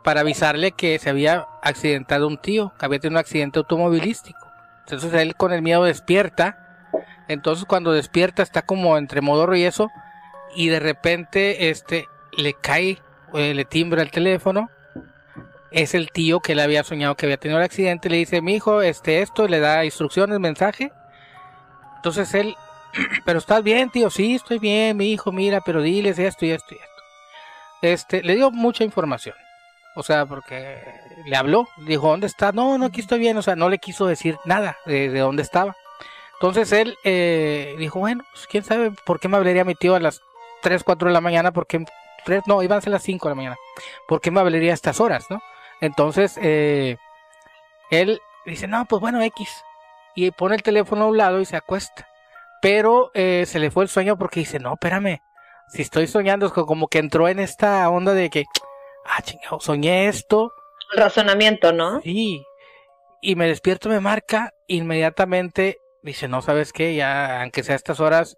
para 0.03 0.23
avisarle 0.23 0.73
que 0.73 0.99
se 0.99 1.11
había 1.11 1.47
accidentado 1.63 2.27
un 2.27 2.39
tío, 2.39 2.73
que 2.79 2.87
había 2.87 2.99
tenido 2.99 3.19
un 3.19 3.21
accidente 3.21 3.61
automovilístico. 3.61 4.51
Entonces 4.81 5.15
él 5.15 5.37
con 5.37 5.53
el 5.53 5.63
miedo 5.63 5.85
despierta. 5.85 6.91
Entonces 7.29 7.65
cuando 7.67 7.93
despierta 7.93 8.43
está 8.43 8.63
como 8.63 8.99
entre 8.99 9.21
modorro 9.21 9.55
y 9.55 9.63
eso 9.63 9.91
y 10.57 10.69
de 10.69 10.81
repente 10.81 11.71
este 11.71 12.09
le 12.37 12.55
cae 12.55 12.99
eh, 13.35 13.55
le 13.55 13.65
timbra 13.65 14.03
el 14.03 14.11
teléfono. 14.11 14.71
Es 15.71 15.95
el 15.95 16.11
tío 16.11 16.41
que 16.41 16.55
le 16.55 16.63
había 16.63 16.83
soñado 16.83 17.15
que 17.15 17.27
había 17.27 17.39
tenido 17.39 17.59
el 17.59 17.65
accidente, 17.65 18.11
le 18.11 18.19
dice, 18.19 18.43
"Mi 18.43 18.57
hijo, 18.57 18.83
este 18.83 19.23
esto", 19.23 19.49
le 19.49 19.59
da 19.59 19.85
instrucciones, 19.87 20.39
mensaje. 20.39 20.93
Entonces 21.97 22.35
él, 22.35 22.55
"Pero 23.25 23.39
estás 23.39 23.63
bien, 23.63 23.89
tío." 23.91 24.11
"Sí, 24.11 24.35
estoy 24.35 24.59
bien, 24.59 24.97
mi 24.99 25.13
hijo, 25.13 25.33
mira, 25.33 25.63
pero 25.63 25.81
diles 25.81 26.19
esto 26.19 26.45
y 26.45 26.51
esto 26.51 26.75
y 26.75 26.79
esto." 26.79 26.92
Este, 27.83 28.23
le 28.23 28.37
dio 28.37 28.51
mucha 28.51 28.85
información. 28.85 29.35
o 29.95 30.03
sea, 30.03 30.25
porque 30.25 30.83
le 31.27 31.37
habló, 31.37 31.69
dijo, 31.79 32.09
¿dónde 32.09 32.27
está? 32.27 32.53
No, 32.53 32.79
no, 32.79 32.87
aquí 32.87 33.01
estoy 33.01 33.19
bien, 33.19 33.37
o 33.37 33.43
sea, 33.43 33.57
no 33.57 33.69
le 33.69 33.79
quiso 33.79 34.07
decir 34.07 34.39
nada 34.45 34.79
de, 34.87 35.09
dónde 35.19 35.43
estaba. 35.43 35.77
Entonces 36.35 36.73
él 36.73 36.97
eh, 37.05 37.75
dijo, 37.79 37.99
bueno, 37.99 38.25
pues 38.33 38.47
quién 38.47 38.65
sabe 38.65 38.93
por 39.05 39.21
qué 39.21 39.29
me 39.29 39.37
hablaría 39.37 39.65
mi 39.65 39.75
tío 39.75 39.95
a 39.95 40.01
las 40.01 40.21
3, 40.63 40.83
4 40.83 41.09
de 41.09 41.15
la 41.15 41.21
mañana, 41.21 41.53
porque 41.53 41.85
no, 42.47 42.63
iban 42.63 42.79
a 42.79 42.81
ser 42.81 42.93
las 42.93 43.03
5 43.03 43.29
de 43.29 43.31
la 43.33 43.37
mañana, 43.37 43.57
¿por 44.09 44.21
qué 44.21 44.31
me 44.31 44.41
hablaría 44.41 44.71
a 44.71 44.75
estas 44.75 45.01
horas, 45.01 45.27
no? 45.29 45.43
Entonces, 45.81 46.39
eh, 46.41 46.97
él 47.91 48.21
dice, 48.47 48.69
no, 48.69 48.85
pues 48.87 49.01
bueno, 49.01 49.21
X, 49.23 49.65
y 50.15 50.31
pone 50.31 50.55
el 50.55 50.63
teléfono 50.63 51.05
a 51.05 51.09
un 51.09 51.17
lado 51.17 51.41
y 51.41 51.45
se 51.45 51.57
acuesta. 51.57 52.09
Pero 52.61 53.11
eh, 53.15 53.45
se 53.47 53.59
le 53.59 53.71
fue 53.71 53.83
el 53.83 53.91
sueño 53.91 54.17
porque 54.17 54.41
dice, 54.41 54.61
no, 54.61 54.75
espérame, 54.75 55.21
si 55.73 55.83
estoy 55.83 56.07
soñando, 56.07 56.47
es 56.47 56.53
como 56.53 56.89
que 56.89 56.99
entró 56.99 57.29
en 57.29 57.39
esta 57.39 57.89
onda 57.89 58.13
de 58.13 58.31
que, 58.31 58.45
ah, 59.07 59.23
chingado, 59.23 59.61
soñé 59.61 60.09
esto. 60.09 60.53
razonamiento, 60.95 61.73
¿no? 61.73 62.01
Sí. 62.03 62.45
Y 63.21 63.37
me 63.37 63.47
despierto, 63.47 63.89
me 63.89 64.01
marca, 64.01 64.53
inmediatamente 64.67 65.79
dice, 66.03 66.29
no, 66.29 66.43
¿sabes 66.43 66.73
qué? 66.73 66.95
Ya, 66.95 67.41
aunque 67.43 67.63
sea 67.63 67.75
a 67.75 67.77
estas 67.77 68.01
horas, 68.01 68.37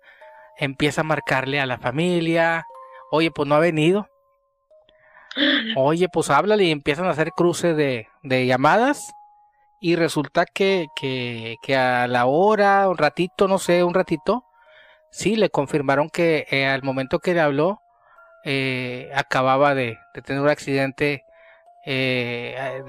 empieza 0.58 1.00
a 1.00 1.04
marcarle 1.04 1.60
a 1.60 1.66
la 1.66 1.78
familia. 1.78 2.66
Oye, 3.10 3.30
pues 3.30 3.48
no 3.48 3.54
ha 3.54 3.60
venido. 3.60 4.08
Oye, 5.76 6.08
pues 6.08 6.30
háblale 6.30 6.64
y 6.64 6.70
empiezan 6.70 7.06
a 7.06 7.10
hacer 7.10 7.32
cruce 7.32 7.74
de, 7.74 8.08
de 8.22 8.46
llamadas. 8.46 9.14
Y 9.80 9.96
resulta 9.96 10.46
que, 10.46 10.86
que, 10.96 11.56
que, 11.62 11.76
a 11.76 12.06
la 12.06 12.26
hora, 12.26 12.88
un 12.88 12.96
ratito, 12.96 13.48
no 13.48 13.58
sé, 13.58 13.84
un 13.84 13.92
ratito, 13.92 14.44
sí 15.14 15.36
le 15.36 15.48
confirmaron 15.48 16.10
que 16.10 16.44
eh, 16.50 16.66
al 16.66 16.82
momento 16.82 17.20
que 17.20 17.34
le 17.34 17.40
habló, 17.40 17.80
eh, 18.44 19.12
acababa 19.14 19.72
de, 19.72 19.96
tener 20.24 20.42
un 20.42 20.48
accidente 20.48 21.24
eh, 21.86 22.82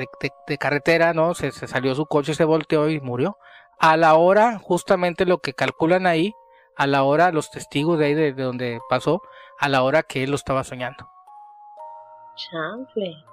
de, 0.48 0.58
carretera, 0.58 1.14
¿no? 1.14 1.36
Se, 1.36 1.52
salió 1.52 1.94
su 1.94 2.08
coche, 2.08 2.34
se 2.34 2.44
volteó 2.44 2.90
y 2.90 3.00
murió. 3.00 3.38
A 3.80 3.96
la 3.96 4.16
hora, 4.16 4.58
justamente 4.58 5.26
lo 5.26 5.38
que 5.38 5.54
calculan 5.54 6.08
ahí, 6.08 6.34
a 6.76 6.88
la 6.88 7.04
hora, 7.04 7.32
los 7.32 7.52
testigos 7.52 8.00
de 8.00 8.06
ahí 8.08 8.14
de, 8.16 8.34
donde 8.34 8.80
pasó, 8.90 9.22
a 9.60 9.70
la 9.70 9.84
hora 9.84 10.02
que 10.02 10.24
él 10.24 10.32
lo 10.32 10.36
estaba 10.36 10.64
soñando. 10.64 11.08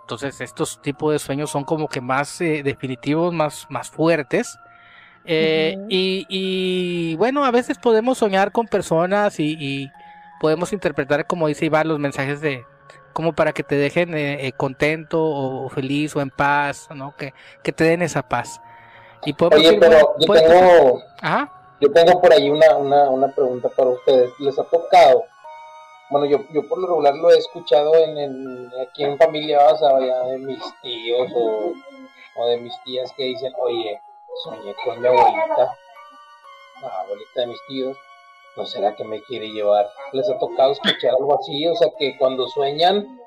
Entonces, 0.02 0.38
estos 0.42 0.82
tipos 0.82 1.12
de 1.12 1.18
sueños 1.18 1.50
son 1.50 1.64
como 1.64 1.88
que 1.88 2.02
más 2.02 2.38
definitivos, 2.40 3.32
más, 3.32 3.66
más 3.70 3.90
fuertes. 3.90 4.58
Y, 5.24 6.26
y, 6.28 7.16
bueno, 7.16 7.44
a 7.44 7.50
veces 7.50 7.78
podemos 7.78 8.18
soñar 8.18 8.52
con 8.52 8.66
personas 8.66 9.38
y, 9.38 9.90
podemos 10.40 10.72
interpretar, 10.72 11.26
como 11.26 11.46
dice 11.46 11.66
Iván, 11.66 11.86
los 11.86 12.00
mensajes 12.00 12.40
de 12.40 12.64
como 13.12 13.32
para 13.32 13.52
que 13.52 13.62
te 13.62 13.76
dejen 13.76 14.14
eh, 14.14 14.46
eh, 14.46 14.52
contento 14.52 15.22
o, 15.22 15.68
feliz 15.68 16.16
o 16.16 16.20
en 16.20 16.30
paz, 16.30 16.88
¿no? 16.94 17.14
Que, 17.16 17.32
que 17.62 17.70
te 17.72 17.84
den 17.84 18.02
esa 18.02 18.22
paz. 18.22 18.60
Y 19.24 19.36
Oye, 19.54 19.78
pero 19.78 20.16
yo 20.18 20.32
tengo, 20.32 21.02
yo 21.78 21.92
tengo 21.92 22.20
por 22.20 22.32
ahí 22.32 22.50
una, 22.50 22.76
una, 22.76 23.08
una 23.08 23.28
pregunta 23.28 23.68
para 23.68 23.90
ustedes. 23.90 24.32
¿Les 24.40 24.58
ha 24.58 24.64
tocado? 24.64 25.24
Bueno, 26.10 26.26
yo, 26.26 26.40
yo 26.52 26.68
por 26.68 26.78
lo 26.78 26.88
regular 26.88 27.14
lo 27.14 27.30
he 27.30 27.38
escuchado 27.38 27.94
en, 27.94 28.18
en 28.18 28.70
aquí 28.86 29.04
en 29.04 29.16
familia, 29.16 29.60
o 29.66 29.76
sea, 29.76 29.98
de 30.26 30.38
mis 30.38 30.60
tíos 30.82 31.30
o, 31.34 31.72
o 32.36 32.46
de 32.48 32.56
mis 32.58 32.74
tías 32.82 33.12
que 33.16 33.24
dicen, 33.24 33.52
oye, 33.58 34.00
soñé 34.42 34.74
con 34.84 35.00
mi 35.00 35.06
abuelita, 35.06 35.76
la 36.80 37.00
abuelita 37.00 37.40
de 37.40 37.46
mis 37.46 37.60
tíos, 37.68 37.96
¿no 38.56 38.66
será 38.66 38.94
que 38.94 39.04
me 39.04 39.22
quiere 39.22 39.48
llevar? 39.50 39.88
¿Les 40.12 40.28
ha 40.28 40.38
tocado 40.38 40.72
escuchar 40.72 41.14
algo 41.18 41.38
así? 41.38 41.66
O 41.66 41.74
sea, 41.74 41.88
que 41.98 42.16
cuando 42.18 42.46
sueñan, 42.48 43.18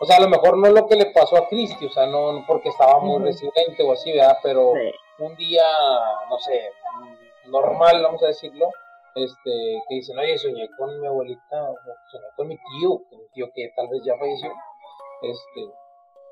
o 0.00 0.06
sea, 0.06 0.16
a 0.16 0.20
lo 0.20 0.28
mejor 0.28 0.56
no 0.56 0.66
es 0.66 0.72
lo 0.72 0.86
que 0.86 0.96
le 0.96 1.06
pasó 1.06 1.36
a 1.36 1.48
Cristi, 1.48 1.86
o 1.86 1.90
sea, 1.90 2.06
no 2.06 2.44
porque 2.46 2.70
estaba 2.70 3.00
muy 3.00 3.22
resiliente 3.22 3.82
o 3.82 3.92
así, 3.92 4.12
¿verdad? 4.12 4.38
Pero 4.42 4.72
un 5.18 5.36
día, 5.36 5.64
no 6.28 6.38
sé, 6.38 6.72
normal, 7.46 8.02
vamos 8.02 8.22
a 8.22 8.28
decirlo, 8.28 8.70
este, 9.14 9.82
que 9.88 9.94
dicen, 9.96 10.18
oye, 10.18 10.38
soñé 10.38 10.68
con 10.78 11.00
mi 11.00 11.06
abuelita, 11.06 11.66
soñé 12.10 12.26
con 12.36 12.48
mi 12.48 12.56
tío, 12.56 13.00
mi 13.10 13.28
tío 13.34 13.50
que 13.54 13.72
tal 13.76 13.88
vez 13.88 14.02
ya 14.04 14.16
falleció, 14.16 14.50
este, 15.22 15.79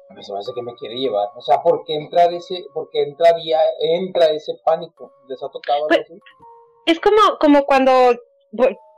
a 0.08 0.14
mí 0.14 0.24
se 0.24 0.32
me 0.32 0.38
hace 0.38 0.52
que 0.54 0.62
me 0.62 0.74
quiere 0.74 0.96
llevar, 0.96 1.28
o 1.36 1.40
sea, 1.42 1.62
porque 1.62 1.94
entra 1.94 2.24
ese, 2.24 2.64
porque 2.72 3.02
entraría, 3.02 3.58
entra 3.80 4.30
ese 4.30 4.54
pánico, 4.64 5.12
¿les 5.28 5.42
ha 5.42 5.48
tocado 5.50 5.84
algo 5.84 5.88
pues, 5.88 6.00
así? 6.00 6.20
Es 6.86 7.00
como, 7.00 7.38
como 7.38 7.64
cuando 7.64 8.14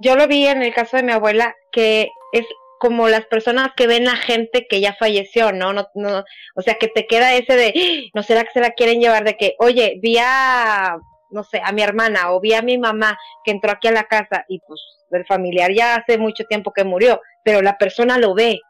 yo 0.01 0.17
lo 0.17 0.27
vi 0.29 0.47
en 0.47 0.63
el 0.63 0.73
caso 0.73 0.97
de 0.97 1.03
mi 1.03 1.13
abuela, 1.13 1.55
que 1.73 2.11
es 2.33 2.47
como 2.79 3.09
las 3.09 3.27
personas 3.27 3.73
que 3.77 3.87
ven 3.87 4.09
a 4.09 4.17
gente 4.17 4.67
que 4.69 4.81
ya 4.81 4.95
falleció, 4.95 5.53
¿no? 5.53 5.73
no, 5.73 5.89
no 5.95 6.25
o 6.55 6.63
sea, 6.63 6.75
que 6.77 6.89
te 6.89 7.07
queda 7.07 7.35
ese 7.35 7.57
de, 7.57 7.75
¡Ah! 7.77 8.11
no 8.15 8.23
será 8.23 8.45
que 8.45 8.53
se 8.53 8.61
la 8.61 8.71
quieren 8.71 9.01
llevar 9.01 9.25
de 9.25 9.37
que, 9.37 9.57
oye, 9.59 9.99
vi 10.01 10.17
a, 10.19 10.97
no 11.31 11.45
sé, 11.45 11.61
a 11.63 11.73
mi 11.73 11.83
hermana 11.83 12.33
o 12.33 12.41
vi 12.41 12.55
a 12.55 12.63
mi 12.63 12.79
mamá 12.79 13.19
que 13.45 13.51
entró 13.51 13.73
aquí 13.73 13.89
a 13.89 13.93
la 13.93 14.05
casa 14.05 14.45
y 14.49 14.61
pues 14.61 14.81
el 15.11 15.27
familiar 15.27 15.73
ya 15.73 15.97
hace 15.97 16.17
mucho 16.17 16.45
tiempo 16.45 16.73
que 16.73 16.85
murió, 16.85 17.21
pero 17.43 17.61
la 17.63 17.77
persona 17.77 18.17
lo 18.17 18.35
ve. 18.35 18.61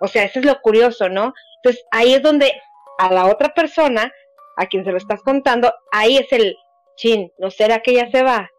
O 0.00 0.08
sea, 0.08 0.24
eso 0.24 0.40
es 0.40 0.46
lo 0.46 0.60
curioso, 0.60 1.08
¿no? 1.08 1.32
Entonces 1.64 1.84
ahí 1.90 2.12
es 2.12 2.22
donde 2.22 2.52
a 2.98 3.12
la 3.12 3.26
otra 3.26 3.54
persona, 3.54 4.12
a 4.56 4.66
quien 4.66 4.84
se 4.84 4.90
lo 4.90 4.98
estás 4.98 5.22
contando, 5.22 5.72
ahí 5.90 6.18
es 6.18 6.30
el, 6.32 6.56
chin, 6.96 7.32
¿no 7.38 7.50
será 7.50 7.80
que 7.80 7.94
ya 7.94 8.10
se 8.10 8.22
va? 8.22 8.50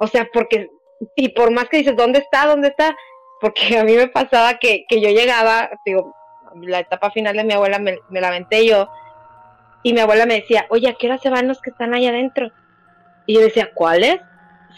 O 0.00 0.06
sea, 0.06 0.28
porque 0.32 0.68
y 1.14 1.28
por 1.30 1.50
más 1.50 1.68
que 1.68 1.78
dices, 1.78 1.96
¿dónde 1.96 2.20
está? 2.20 2.46
¿Dónde 2.46 2.68
está? 2.68 2.96
Porque 3.40 3.76
a 3.78 3.84
mí 3.84 3.94
me 3.94 4.08
pasaba 4.08 4.58
que, 4.58 4.84
que 4.88 5.00
yo 5.00 5.10
llegaba, 5.10 5.70
digo, 5.84 6.14
la 6.62 6.80
etapa 6.80 7.10
final 7.10 7.36
de 7.36 7.44
mi 7.44 7.52
abuela 7.52 7.78
me, 7.78 7.98
me 8.08 8.20
la 8.20 8.28
aventé 8.28 8.66
yo, 8.66 8.88
y 9.82 9.92
mi 9.92 10.00
abuela 10.00 10.24
me 10.24 10.40
decía, 10.40 10.66
oye, 10.70 10.88
¿a 10.88 10.94
qué 10.94 11.06
hora 11.06 11.18
se 11.18 11.28
van 11.28 11.46
los 11.46 11.60
que 11.60 11.70
están 11.70 11.92
ahí 11.92 12.06
adentro? 12.06 12.50
Y 13.26 13.34
yo 13.34 13.40
decía, 13.40 13.70
¿cuáles? 13.74 14.18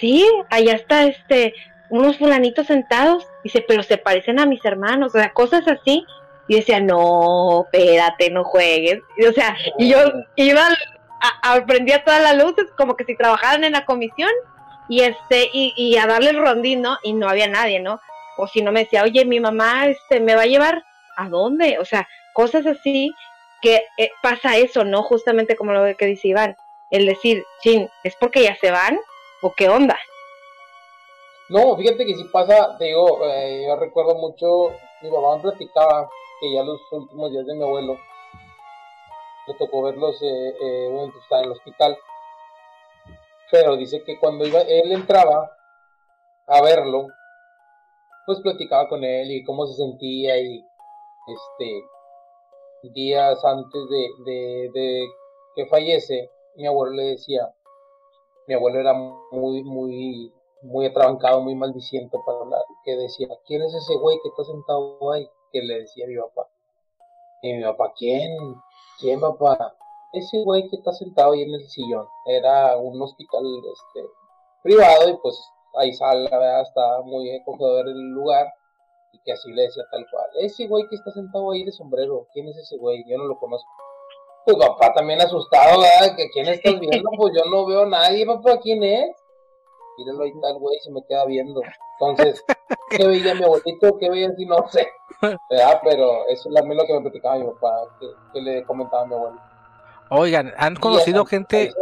Sí, 0.01 0.27
allá 0.51 0.73
está 0.73 1.05
este, 1.05 1.55
unos 1.91 2.19
fulanitos 2.19 2.67
sentados. 2.67 3.25
Dice, 3.45 3.65
pero 3.67 3.85
se 3.85 3.99
parecen 3.99 4.41
a 4.41 4.47
mis 4.47 4.65
hermanos, 4.65 5.15
o 5.15 5.19
sea, 5.19 5.33
cosas 5.33 5.67
así. 5.69 6.05
Y 6.49 6.57
decía, 6.57 6.81
no, 6.81 7.65
espérate, 7.65 8.31
no 8.31 8.45
juegues. 8.45 9.01
Y, 9.17 9.27
o 9.27 9.33
sea, 9.33 9.57
y 9.79 9.89
yo 9.89 9.99
iba, 10.37 10.69
a, 11.21 11.53
a, 11.53 11.67
prendía 11.67 12.05
todas 12.05 12.23
las 12.23 12.37
luces, 12.37 12.67
como 12.77 12.97
que 12.97 13.05
si 13.05 13.17
trabajaran 13.17 13.65
en 13.65 13.73
la 13.73 13.85
comisión, 13.85 14.31
y 14.89 15.01
este, 15.01 15.51
y, 15.53 15.75
y 15.77 15.97
a 15.97 16.07
darle 16.07 16.31
el 16.31 16.39
rondín, 16.39 16.83
¿no? 16.83 16.99
Y 17.03 17.13
no 17.13 17.29
había 17.29 17.49
nadie, 17.49 17.81
¿no? 17.81 18.01
O 18.37 18.47
si 18.47 18.63
no 18.63 18.73
me 18.73 18.81
decía, 18.81 19.03
oye, 19.03 19.25
mi 19.25 19.41
mamá, 19.41 19.87
este, 19.87 20.21
me 20.21 20.35
va 20.35 20.43
a 20.43 20.47
llevar, 20.47 20.85
¿a 21.17 21.29
dónde? 21.29 21.79
O 21.79 21.85
sea, 21.85 22.07
cosas 22.33 22.67
así 22.67 23.13
que 23.63 23.83
eh, 23.99 24.11
pasa 24.23 24.57
eso, 24.57 24.85
¿no? 24.85 25.03
Justamente 25.03 25.57
como 25.57 25.73
lo 25.73 25.97
que 25.97 26.07
dice 26.07 26.29
Iván, 26.29 26.57
el 26.91 27.07
decir, 27.07 27.45
chin, 27.63 27.89
¿es 28.05 28.15
porque 28.17 28.43
ya 28.43 28.55
se 28.57 28.71
van? 28.71 28.99
¿O 29.43 29.53
qué 29.53 29.69
onda? 29.69 29.99
No, 31.49 31.77
fíjate 31.77 32.05
que 32.05 32.15
si 32.15 32.25
pasa, 32.25 32.77
te 32.79 32.87
digo, 32.87 33.25
eh, 33.25 33.65
yo 33.67 33.77
recuerdo 33.77 34.17
mucho, 34.17 34.73
mi 35.03 35.11
mamá 35.11 35.37
me 35.37 35.43
platicaba 35.43 36.09
que 36.41 36.53
ya 36.53 36.63
los 36.63 36.81
últimos 36.93 37.31
días 37.33 37.47
de 37.47 37.55
mi 37.55 37.63
abuelo, 37.63 37.99
le 39.47 39.55
tocó 39.55 39.83
verlos 39.83 40.21
eh, 40.23 40.55
eh, 40.61 40.89
en 40.89 41.45
el 41.45 41.53
hospital 41.53 41.97
pero 43.51 43.77
dice 43.77 44.03
que 44.05 44.19
cuando 44.19 44.47
iba, 44.47 44.61
él 44.61 44.93
entraba 44.93 45.51
a 46.47 46.63
verlo, 46.63 47.07
pues 48.27 48.41
platicaba 48.41 48.89
con 48.89 49.05
él 49.05 49.31
y 49.31 49.45
cómo 49.45 49.67
se 49.67 49.75
sentía 49.75 50.39
y 50.39 50.65
este 51.27 51.85
días 52.93 53.45
antes 53.45 53.83
de, 53.89 54.71
de, 54.73 55.09
que 55.57 55.67
fallece, 55.67 56.31
mi 56.55 56.69
abuelo 56.69 56.93
le 56.93 57.03
decía, 57.03 57.53
mi 58.47 58.55
abuelo 58.55 58.79
era 58.79 58.93
muy, 58.93 59.65
muy, 59.65 60.33
muy 60.63 60.87
atrabancado, 60.87 61.41
muy 61.41 61.57
maldiciento 61.57 62.23
para 62.25 62.39
hablar, 62.39 62.63
que 62.85 62.95
decía, 62.97 63.27
¿quién 63.45 63.63
es 63.63 63.75
ese 63.75 63.97
güey 63.97 64.19
que 64.23 64.29
está 64.29 64.45
sentado 64.45 65.13
ahí? 65.13 65.29
Que 65.61 65.67
le 65.67 65.81
decía 65.81 66.05
a 66.05 66.09
mi 66.09 66.17
papá. 66.17 66.49
Y 67.43 67.53
mi 67.55 67.63
papá, 67.63 67.93
¿quién? 67.97 68.31
¿Quién, 68.99 69.21
papá? 69.21 69.77
ese 70.13 70.43
güey 70.45 70.69
que 70.69 70.77
está 70.77 70.93
sentado 70.93 71.33
ahí 71.33 71.43
en 71.43 71.55
el 71.55 71.69
sillón 71.69 72.07
era 72.27 72.77
un 72.77 73.01
hospital 73.01 73.43
este, 73.73 74.09
privado 74.63 75.09
y 75.09 75.17
pues 75.19 75.39
ahí 75.79 75.93
sale, 75.93 76.29
verdad, 76.31 76.63
está 76.63 77.03
muy 77.03 77.31
acogedor 77.37 77.89
el 77.89 78.11
lugar 78.11 78.47
y 79.13 79.19
que 79.21 79.33
así 79.33 79.53
le 79.53 79.63
decía 79.63 79.85
tal 79.91 80.07
cual, 80.11 80.27
ese 80.41 80.67
güey 80.67 80.89
que 80.89 80.97
está 80.97 81.11
sentado 81.13 81.51
ahí 81.51 81.65
de 81.65 81.73
sombrero, 81.73 82.27
¿quién 82.33 82.49
es 82.49 82.57
ese 82.57 82.77
güey? 82.79 83.05
Yo 83.07 83.19
no 83.19 83.25
lo 83.25 83.39
conozco. 83.39 83.69
Pues 84.45 84.57
papá 84.59 84.95
también 84.95 85.21
asustado, 85.21 85.81
¿verdad? 85.81 86.17
¿Que 86.17 86.31
quién 86.31 86.47
estás 86.47 86.79
viendo? 86.79 87.11
Pues 87.17 87.35
yo 87.35 87.51
no 87.51 87.67
veo 87.67 87.83
a 87.83 87.87
nadie, 87.87 88.25
papá, 88.25 88.59
¿quién 88.61 88.83
es? 88.83 89.11
Míralo 89.99 90.25
ahí 90.25 90.33
tal 90.41 90.59
güey, 90.59 90.79
se 90.81 90.91
me 90.91 91.03
queda 91.05 91.25
viendo. 91.27 91.61
Entonces, 91.99 92.45
¿qué 92.91 93.07
veía 93.07 93.35
mi 93.35 93.45
abuelito? 93.45 93.99
¿Qué 93.99 94.11
veía 94.11 94.35
si 94.37 94.47
no 94.47 94.67
sé? 94.69 94.89
¿Verdad? 95.21 95.81
Pero 95.85 96.27
eso 96.29 96.49
es 96.49 96.55
lo 96.55 96.87
que 96.87 96.93
me 96.95 97.01
platicaba 97.01 97.37
mi 97.37 97.45
papá, 97.45 97.73
que, 98.01 98.07
que 98.33 98.41
le 98.41 98.65
comentaba 98.65 99.03
a 99.03 99.07
mi 99.07 99.15
abuelito. 99.15 99.43
Oigan, 100.09 100.53
han 100.57 100.77
conocido 100.77 101.25
gente, 101.25 101.73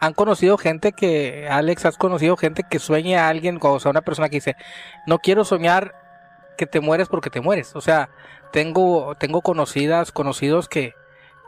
han 0.00 0.14
conocido 0.14 0.58
gente 0.58 0.92
que, 0.92 1.48
Alex, 1.48 1.86
has 1.86 1.96
conocido 1.96 2.36
gente 2.36 2.64
que 2.68 2.78
sueña 2.78 3.26
a 3.26 3.28
alguien, 3.28 3.58
o 3.60 3.80
sea, 3.80 3.90
una 3.90 4.02
persona 4.02 4.28
que 4.28 4.36
dice, 4.36 4.56
no 5.06 5.18
quiero 5.18 5.44
soñar 5.44 5.94
que 6.56 6.66
te 6.66 6.80
mueres 6.80 7.08
porque 7.08 7.30
te 7.30 7.40
mueres. 7.40 7.76
O 7.76 7.80
sea, 7.80 8.10
tengo, 8.50 9.14
tengo 9.16 9.40
conocidas, 9.40 10.10
conocidos 10.10 10.68
que, 10.68 10.94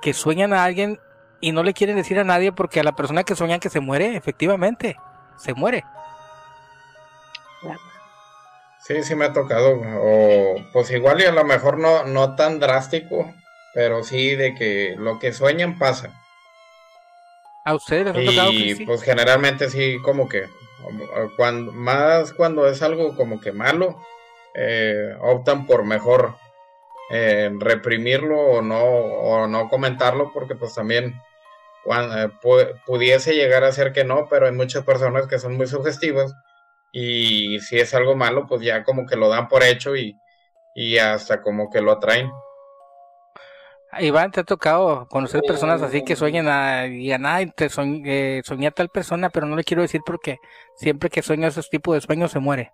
que 0.01 0.15
sueñan 0.15 0.53
a 0.53 0.65
alguien 0.65 1.01
y 1.41 1.53
no 1.53 1.63
le 1.63 1.75
quieren 1.75 1.97
decir 1.97 2.19
a 2.19 2.25
nadie 2.25 2.53
porque 2.53 2.81
a 2.81 2.85
la 2.85 2.93
persona 2.93 3.25
que 3.25 3.35
sueñan 3.35 3.61
que 3.61 3.69
se 3.69 3.81
muere, 3.81 4.17
efectivamente, 4.17 4.97
se 5.37 5.55
muere. 5.55 5.85
Sí, 8.83 9.03
sí 9.05 9.15
me 9.15 9.27
ha 9.27 9.33
tocado. 9.33 9.81
O 10.01 10.57
pues 10.73 10.91
igual 10.91 11.21
y 11.21 11.25
a 11.25 11.33
lo 11.33 11.45
mejor 11.45 11.79
no, 11.79 12.05
no 12.05 12.35
tan 12.35 12.59
drástico, 12.59 13.33
pero 13.75 14.03
sí 14.03 14.35
de 14.35 14.55
que 14.55 14.95
lo 14.99 15.19
que 15.19 15.33
sueñan 15.33 15.79
pasa. 15.79 16.11
¿A 17.65 17.75
ustedes 17.75 18.15
les 18.15 18.29
ha 18.29 18.31
tocado? 18.31 18.53
Y 18.53 18.85
pues 18.85 19.03
generalmente 19.03 19.71
sí, 19.71 19.99
como 20.03 20.29
que 20.29 20.49
cuando, 21.37 21.71
más 21.73 22.33
cuando 22.33 22.67
es 22.67 22.83
algo 22.83 23.17
como 23.17 23.41
que 23.41 23.53
malo, 23.53 24.01
eh, 24.55 25.15
optan 25.21 25.67
por 25.67 25.85
mejor 25.85 26.35
eh, 27.11 27.51
reprimirlo 27.59 28.39
o 28.41 28.63
no, 28.63 28.83
o 28.83 29.47
no 29.47 29.69
comentarlo 29.69 30.33
porque 30.33 30.57
pues 30.57 30.75
también 30.75 31.15
eh, 31.87 32.29
pudiese 32.85 33.35
llegar 33.35 33.63
a 33.63 33.73
ser 33.73 33.93
que 33.93 34.03
no, 34.03 34.27
pero 34.29 34.47
hay 34.47 34.53
muchas 34.53 34.85
personas 34.85 35.29
que 35.29 35.39
son 35.39 35.57
muy 35.57 35.69
sugestivas 35.69 36.35
y 36.93 37.59
si 37.61 37.79
es 37.79 37.95
algo 37.95 38.15
malo, 38.15 38.47
pues 38.47 38.61
ya 38.61 38.85
como 38.85 39.07
que 39.07 39.17
lo 39.17 39.31
dan 39.31 39.49
por 39.49 39.63
hecho 39.63 39.97
y, 39.97 40.21
y 40.75 40.99
hasta 40.99 41.41
como 41.41 41.71
que 41.71 41.81
lo 41.81 41.93
atraen. 41.93 42.31
Iván, 44.01 44.31
¿te 44.31 44.41
ha 44.41 44.45
tocado 44.45 45.07
conocer 45.09 45.43
personas 45.47 45.83
así 45.83 46.03
que 46.03 46.17
sueñan 46.17 46.49
a, 46.49 46.87
y 46.87 47.13
a 47.13 47.19
nada, 47.19 47.45
te 47.47 47.69
eh, 48.07 48.43
soñé 48.45 48.67
a 48.67 48.71
tal 48.71 48.89
persona, 48.89 49.29
pero 49.29 49.47
no 49.47 49.57
le 49.57 49.65
quiero 49.65 49.83
decir 49.83 50.01
porque 50.05 50.39
siempre 50.77 51.11
que 51.11 51.21
sueña 51.21 51.49
esos 51.49 51.69
tipos 51.69 51.95
de 51.95 52.01
sueños 52.01 52.31
se 52.31 52.39
muere? 52.39 52.73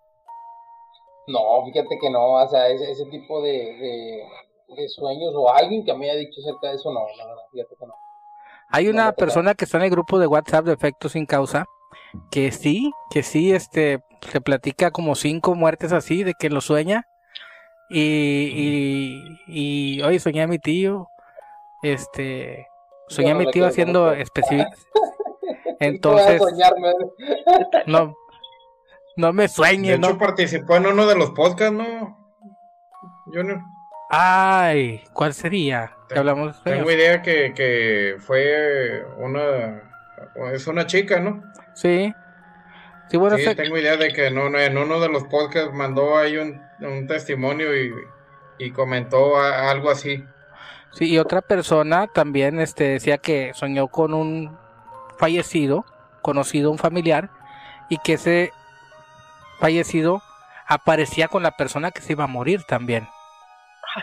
No, 1.26 1.64
fíjate 1.64 1.98
que 2.00 2.10
no, 2.10 2.34
o 2.34 2.48
sea, 2.48 2.68
ese, 2.68 2.90
ese 2.90 3.04
tipo 3.06 3.42
de, 3.42 4.22
de, 4.68 4.88
sueños 4.88 5.32
o 5.34 5.52
alguien 5.52 5.84
que 5.84 5.92
me 5.92 6.08
haya 6.08 6.20
dicho 6.20 6.40
acerca 6.40 6.68
de 6.68 6.76
eso, 6.76 6.92
no, 6.92 7.00
la 7.16 7.26
verdad, 7.26 7.42
fíjate 7.52 7.74
que 7.78 7.86
no. 7.86 7.94
Hay 8.70 8.88
una 8.88 9.12
persona 9.12 9.54
que 9.54 9.64
está 9.64 9.78
en 9.78 9.84
el 9.84 9.90
grupo 9.90 10.18
de 10.18 10.26
WhatsApp 10.26 10.66
de 10.66 10.74
Efectos 10.74 11.12
sin 11.12 11.26
Causa 11.26 11.66
que 12.30 12.52
sí, 12.52 12.92
que 13.10 13.22
sí, 13.22 13.52
este, 13.52 14.00
se 14.20 14.40
platica 14.40 14.90
como 14.90 15.14
cinco 15.14 15.54
muertes 15.54 15.92
así 15.92 16.24
de 16.24 16.34
que 16.34 16.50
lo 16.50 16.60
sueña. 16.60 17.06
Y, 17.90 18.02
y, 19.46 19.96
y 19.96 20.02
hoy 20.02 20.18
soñé 20.18 20.42
a 20.42 20.46
mi 20.46 20.58
tío, 20.58 21.08
este, 21.82 22.66
soñé 23.08 23.32
a 23.32 23.34
mi 23.34 23.50
tío 23.50 23.66
haciendo 23.66 24.12
específico. 24.12 24.70
Entonces, 25.80 26.42
no, 27.86 28.14
no 29.16 29.32
me 29.32 29.48
sueñe, 29.48 29.90
de 29.90 29.94
hecho, 29.96 30.18
participó 30.18 30.76
en 30.76 30.86
uno 30.86 31.06
de 31.06 31.16
los 31.16 31.30
podcasts, 31.30 31.74
¿no? 31.74 32.18
Yo 33.32 33.42
no. 33.42 33.64
Ay, 34.10 35.02
¿cuál 35.12 35.34
sería? 35.34 35.92
hablamos 36.14 36.62
Tengo 36.64 36.90
idea 36.90 37.22
que, 37.22 37.52
que 37.54 38.16
fue 38.18 39.04
una. 39.18 39.82
Es 40.52 40.66
una 40.66 40.86
chica, 40.86 41.20
¿no? 41.20 41.42
Sí. 41.74 42.12
Sí, 43.10 43.16
bueno, 43.16 43.36
tengo 43.56 43.78
idea 43.78 43.96
de 43.96 44.12
que 44.12 44.26
en 44.26 44.38
uno, 44.38 44.58
en 44.58 44.76
uno 44.76 45.00
de 45.00 45.08
los 45.08 45.24
podcasts 45.24 45.72
mandó 45.72 46.18
ahí 46.18 46.36
un, 46.36 46.60
un 46.80 47.06
testimonio 47.06 47.74
y, 47.74 47.92
y 48.58 48.70
comentó 48.72 49.38
algo 49.40 49.90
así. 49.90 50.24
Sí, 50.92 51.10
y 51.10 51.18
otra 51.18 51.40
persona 51.40 52.06
también 52.06 52.60
este, 52.60 52.84
decía 52.84 53.18
que 53.18 53.52
soñó 53.54 53.88
con 53.88 54.14
un 54.14 54.58
fallecido, 55.18 55.84
conocido, 56.22 56.70
un 56.70 56.78
familiar, 56.78 57.30
y 57.88 57.98
que 57.98 58.14
ese 58.14 58.52
fallecido 59.58 60.22
aparecía 60.66 61.28
con 61.28 61.42
la 61.42 61.52
persona 61.52 61.90
que 61.90 62.02
se 62.02 62.12
iba 62.12 62.24
a 62.24 62.28
morir 62.28 62.62
también. 62.64 63.08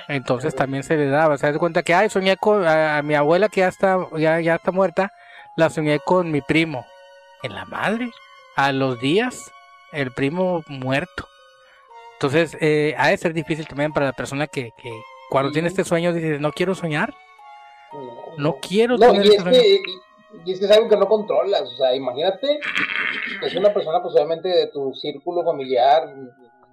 Entonces 0.08 0.56
también 0.56 0.84
se 0.84 0.98
le 0.98 1.08
daba, 1.08 1.38
se 1.38 1.52
da 1.52 1.58
cuenta 1.58 1.84
que, 1.84 1.94
ay, 1.94 2.10
soñé 2.10 2.38
con 2.38 2.68
a, 2.68 3.02
mi 3.02 3.16
abuela 3.16 3.50
que 3.50 3.62
ya 3.62 3.68
está, 3.68 3.98
ya, 4.18 4.40
ya 4.42 4.56
está 4.56 4.72
muerta, 4.72 5.12
la 5.56 5.70
soñé 5.70 6.00
con 6.00 6.32
mi 6.32 6.42
primo. 6.42 6.86
En 7.44 7.54
la 7.54 7.66
madre, 7.66 8.10
a 8.56 8.72
los 8.72 9.00
días, 9.00 9.52
el 9.92 10.12
primo 10.12 10.64
muerto. 10.68 11.28
Entonces, 12.14 12.58
eh, 12.62 12.96
ha 12.98 13.10
de 13.10 13.18
ser 13.18 13.34
difícil 13.34 13.68
también 13.68 13.92
para 13.92 14.08
la 14.08 14.14
persona 14.14 14.48
que, 14.48 14.72
que 14.82 14.92
cuando 15.30 15.52
tiene 15.52 15.68
este 15.68 15.84
sueño 15.84 16.14
dice, 16.14 16.40
no 16.40 16.52
quiero 16.52 16.76
soñar. 16.76 17.14
No 18.38 18.58
quiero 18.60 18.98
no, 18.98 19.14
y, 19.14 19.28
es 19.30 19.44
que, 19.44 19.80
y, 20.46 20.52
es 20.52 20.60
que 20.60 20.66
es 20.66 20.72
algo 20.72 20.90
que 20.90 20.98
no 20.98 21.08
controlas. 21.08 21.62
O 21.62 21.76
sea, 21.78 21.96
imagínate 21.96 22.60
que 23.40 23.46
es 23.46 23.56
una 23.56 23.74
persona 23.74 24.02
posiblemente 24.02 24.50
de 24.50 24.68
tu 24.68 24.94
círculo 24.94 25.44
familiar 25.44 26.14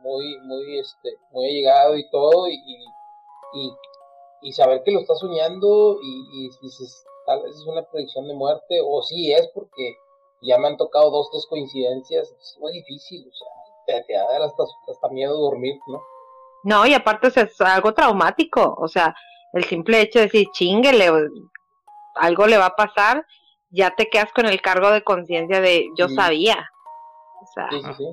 muy, 0.03 0.39
muy, 0.41 0.79
este, 0.79 1.11
muy 1.31 1.47
allegado 1.47 1.97
y 1.97 2.09
todo, 2.11 2.49
y, 2.49 2.55
y, 2.55 3.73
y 4.43 4.53
saber 4.53 4.83
que 4.83 4.91
lo 4.91 5.01
estás 5.01 5.21
soñando 5.21 5.99
y, 6.03 6.51
dices, 6.61 7.05
tal 7.27 7.43
vez 7.43 7.55
es 7.55 7.67
una 7.67 7.83
predicción 7.83 8.27
de 8.27 8.35
muerte, 8.35 8.81
o 8.85 9.03
sí 9.03 9.33
es 9.33 9.49
porque 9.55 9.95
ya 10.43 10.59
me 10.59 10.69
han 10.69 10.77
tocado 10.77 11.11
dos, 11.11 11.31
tres 11.31 11.47
coincidencias, 11.49 12.31
es 12.31 12.59
muy 12.61 12.73
difícil, 12.73 13.27
o 13.29 13.35
sea, 13.35 14.03
te, 14.05 14.13
da 14.13 14.45
hasta, 14.45 14.65
hasta 14.91 15.09
miedo 15.09 15.37
dormir, 15.39 15.79
¿no? 15.87 16.03
No, 16.65 16.87
y 16.87 16.95
aparte 16.95 17.29
es 17.29 17.61
algo 17.61 17.93
traumático, 17.95 18.75
o 18.79 18.89
sea, 18.89 19.15
el 19.53 19.65
simple 19.65 20.01
hecho 20.01 20.19
de 20.19 20.27
decir, 20.27 20.49
chinguele, 20.53 21.11
algo 22.15 22.47
le 22.47 22.59
va 22.59 22.67
a 22.67 22.77
pasar, 22.77 23.27
ya 23.71 23.91
te 23.95 24.09
quedas 24.09 24.33
con 24.33 24.47
el 24.47 24.61
cargo 24.61 24.91
de 24.91 25.03
conciencia 25.03 25.61
de 25.61 25.89
yo 25.97 26.09
sabía. 26.09 26.71
O 27.43 27.47
sea, 27.53 27.69
sí, 27.71 27.81
sí, 27.83 27.95
sí. 27.99 28.05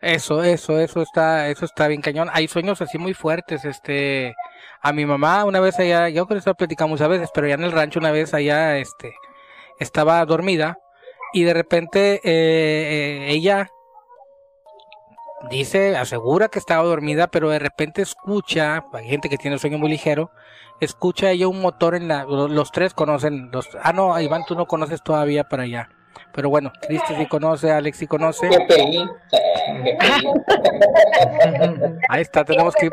Eso, 0.00 0.42
eso, 0.42 0.78
eso 0.78 1.02
está, 1.02 1.48
eso 1.48 1.64
está 1.64 1.86
bien 1.86 2.00
cañón. 2.00 2.28
Hay 2.32 2.48
sueños 2.48 2.80
así 2.82 2.98
muy 2.98 3.14
fuertes, 3.14 3.64
este, 3.64 4.34
a 4.80 4.92
mi 4.92 5.06
mamá 5.06 5.44
una 5.44 5.60
vez 5.60 5.78
allá, 5.78 6.08
yo 6.08 6.26
creo 6.26 6.36
que 6.36 6.40
eso 6.40 6.54
platicamos 6.54 7.00
a 7.00 7.08
veces, 7.08 7.30
pero 7.32 7.46
ya 7.46 7.54
en 7.54 7.64
el 7.64 7.72
rancho 7.72 8.00
una 8.00 8.10
vez 8.10 8.34
allá, 8.34 8.78
este, 8.78 9.14
estaba 9.78 10.24
dormida 10.24 10.78
y 11.32 11.44
de 11.44 11.54
repente 11.54 12.16
eh, 12.16 12.20
eh, 12.24 13.26
ella 13.30 13.70
dice, 15.50 15.96
asegura 15.96 16.48
que 16.48 16.58
estaba 16.58 16.82
dormida, 16.82 17.28
pero 17.28 17.50
de 17.50 17.58
repente 17.58 18.02
escucha, 18.02 18.84
hay 18.92 19.08
gente 19.08 19.28
que 19.28 19.38
tiene 19.38 19.58
sueño 19.58 19.78
muy 19.78 19.90
ligero, 19.90 20.30
escucha 20.80 21.30
ella 21.30 21.48
un 21.48 21.60
motor 21.60 21.94
en 21.94 22.08
la, 22.08 22.24
los 22.24 22.72
tres 22.72 22.94
conocen, 22.94 23.50
los, 23.52 23.68
ah 23.82 23.92
no, 23.92 24.18
Iván 24.20 24.44
tú 24.46 24.54
no 24.54 24.66
conoces 24.66 25.02
todavía 25.02 25.44
para 25.44 25.64
allá. 25.64 25.88
Pero 26.34 26.50
bueno, 26.50 26.72
Cristi 26.86 27.14
sí 27.14 27.26
conoce, 27.26 27.70
Alex 27.70 27.98
sí 27.98 28.06
conoce. 28.06 28.48
Ahí 32.08 32.22
está, 32.22 32.44
tenemos 32.44 32.74
que 32.74 32.86
ir, 32.86 32.92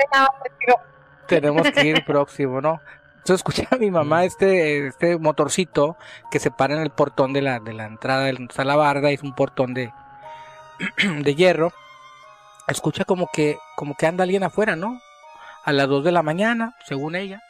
tenemos 1.27 1.71
que 1.71 1.87
ir 1.87 2.05
próximo, 2.05 2.61
¿no? 2.61 2.81
Entonces 3.19 3.35
escuché 3.35 3.67
a 3.69 3.77
mi 3.77 3.91
mamá 3.91 4.23
este, 4.23 4.87
este 4.87 5.17
motorcito 5.17 5.97
que 6.31 6.39
se 6.39 6.51
para 6.51 6.75
en 6.75 6.81
el 6.81 6.89
portón 6.89 7.33
de 7.33 7.41
la, 7.41 7.59
de 7.59 7.73
la 7.73 7.85
entrada 7.85 8.23
de 8.23 8.47
la 8.63 8.75
barda, 8.75 9.11
es 9.11 9.21
un 9.21 9.35
portón 9.35 9.73
de, 9.73 9.93
de 11.21 11.35
hierro. 11.35 11.73
Escucha 12.67 13.03
como 13.03 13.29
que, 13.31 13.57
como 13.75 13.95
que 13.95 14.07
anda 14.07 14.23
alguien 14.23 14.43
afuera, 14.43 14.75
¿no? 14.75 14.99
A 15.65 15.73
las 15.73 15.87
2 15.87 16.03
de 16.03 16.11
la 16.11 16.23
mañana, 16.23 16.75
según 16.85 17.15
ella. 17.15 17.41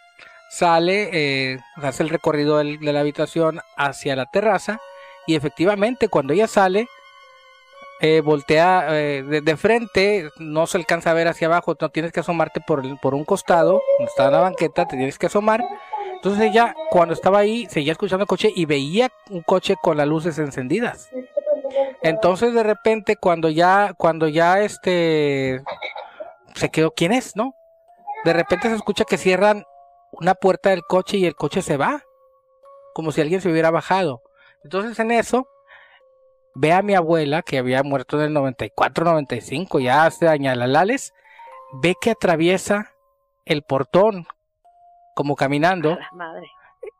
Sale, 0.49 1.09
eh, 1.13 1.59
hace 1.75 2.03
el 2.03 2.09
recorrido 2.09 2.57
de 2.57 2.77
la 2.81 2.99
habitación 2.99 3.61
hacia 3.77 4.15
la 4.15 4.25
terraza 4.25 4.79
y 5.27 5.35
efectivamente 5.35 6.09
cuando 6.09 6.33
ella 6.33 6.47
sale, 6.47 6.87
eh, 8.01 8.21
voltea 8.21 8.87
eh, 8.91 9.23
de, 9.23 9.57
frente, 9.57 10.29
no 10.37 10.67
se 10.67 10.77
alcanza 10.77 11.11
a 11.11 11.13
ver 11.13 11.27
hacia 11.27 11.47
abajo, 11.47 11.75
no 11.79 11.89
tienes 11.89 12.11
que 12.11 12.21
asomarte 12.21 12.61
por, 12.61 12.83
por 13.01 13.13
un 13.13 13.25
costado, 13.25 13.81
donde 13.97 14.09
está 14.09 14.31
la 14.31 14.39
banqueta, 14.39 14.87
te 14.87 14.95
tienes 14.95 15.17
que 15.17 15.25
asomar. 15.25 15.61
Entonces 16.13 16.41
ella, 16.41 16.75
cuando 16.89 17.13
estaba 17.13 17.39
ahí, 17.39 17.65
seguía 17.69 17.91
escuchando 17.91 18.23
el 18.23 18.27
coche 18.27 18.51
y 18.55 18.65
veía 18.65 19.09
un 19.29 19.41
coche 19.41 19.75
con 19.81 19.97
las 19.97 20.07
luces 20.07 20.37
encendidas. 20.39 21.09
Entonces 22.01 22.53
de 22.53 22.63
repente, 22.63 23.17
cuando 23.17 23.49
ya, 23.49 23.93
cuando 23.97 24.27
ya 24.27 24.61
este 24.61 25.61
se 26.55 26.69
quedó, 26.69 26.91
¿quién 26.91 27.11
es? 27.11 27.35
¿No? 27.35 27.55
De 28.25 28.33
repente 28.33 28.69
se 28.69 28.75
escucha 28.75 29.05
que 29.05 29.17
cierran 29.17 29.65
una 30.11 30.35
puerta 30.35 30.69
del 30.69 30.83
coche 30.83 31.17
y 31.17 31.25
el 31.25 31.35
coche 31.35 31.61
se 31.61 31.77
va. 31.77 32.03
Como 32.93 33.11
si 33.11 33.21
alguien 33.21 33.41
se 33.41 33.49
hubiera 33.49 33.71
bajado. 33.71 34.21
Entonces 34.63 34.99
en 34.99 35.11
eso 35.11 35.47
ve 36.59 36.73
a 36.73 36.81
mi 36.81 36.93
abuela 36.93 37.41
que 37.41 37.57
había 37.57 37.83
muerto 37.83 38.17
en 38.17 38.27
el 38.27 38.33
94, 38.33 39.05
95, 39.05 39.79
ya 39.79 40.05
hace 40.05 40.27
añalalales, 40.27 41.13
ve 41.81 41.95
que 41.99 42.11
atraviesa 42.11 42.91
el 43.45 43.63
portón 43.63 44.27
como 45.15 45.37
caminando. 45.37 45.97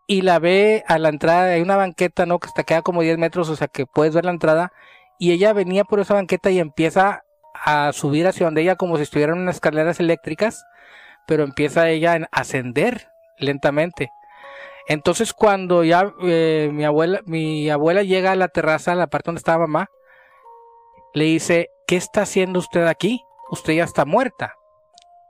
Y 0.08 0.22
la 0.22 0.40
ve 0.40 0.84
a 0.88 0.98
la 0.98 1.10
entrada, 1.10 1.52
hay 1.52 1.62
una 1.62 1.76
banqueta, 1.76 2.26
¿no? 2.26 2.40
Que 2.40 2.48
está 2.48 2.64
queda 2.64 2.82
como 2.82 3.02
10 3.02 3.18
metros, 3.18 3.50
o 3.50 3.56
sea 3.56 3.68
que 3.68 3.86
puedes 3.86 4.16
ver 4.16 4.26
la 4.26 4.32
entrada. 4.32 4.72
Y 5.20 5.34
ella 5.34 5.52
venía 5.52 5.84
por 5.84 6.00
esa 6.00 6.14
banqueta 6.14 6.50
y 6.50 6.60
empieza 6.60 7.24
a 7.54 7.92
subir 7.92 8.28
hacia 8.28 8.46
donde 8.46 8.62
ella 8.62 8.78
como 8.78 8.96
si 8.96 9.04
estuvieran 9.04 9.40
unas 9.40 9.56
escaleras 9.56 10.00
eléctricas, 10.00 10.64
pero 11.28 11.44
empieza 11.44 11.90
ella 11.90 12.16
a 12.32 12.40
ascender 12.40 13.10
lentamente. 13.38 14.10
Entonces 14.90 15.34
cuando 15.34 15.84
ya 15.84 16.14
eh, 16.24 16.70
mi 16.74 16.84
abuela, 16.84 17.22
mi 17.26 17.70
abuela 17.70 18.04
llega 18.04 18.32
a 18.32 18.36
la 18.36 18.48
terraza, 18.48 18.92
a 18.92 18.96
la 18.96 19.08
parte 19.08 19.28
donde 19.28 19.40
estaba 19.40 19.68
mamá, 19.68 19.90
le 21.14 21.26
dice, 21.26 21.70
¿qué 21.88 21.96
está 21.96 22.24
haciendo 22.24 22.60
usted 22.60 22.86
aquí? 22.88 23.24
Usted 23.52 23.74
ya 23.74 23.84
está 23.84 24.04
muerta. 24.06 24.56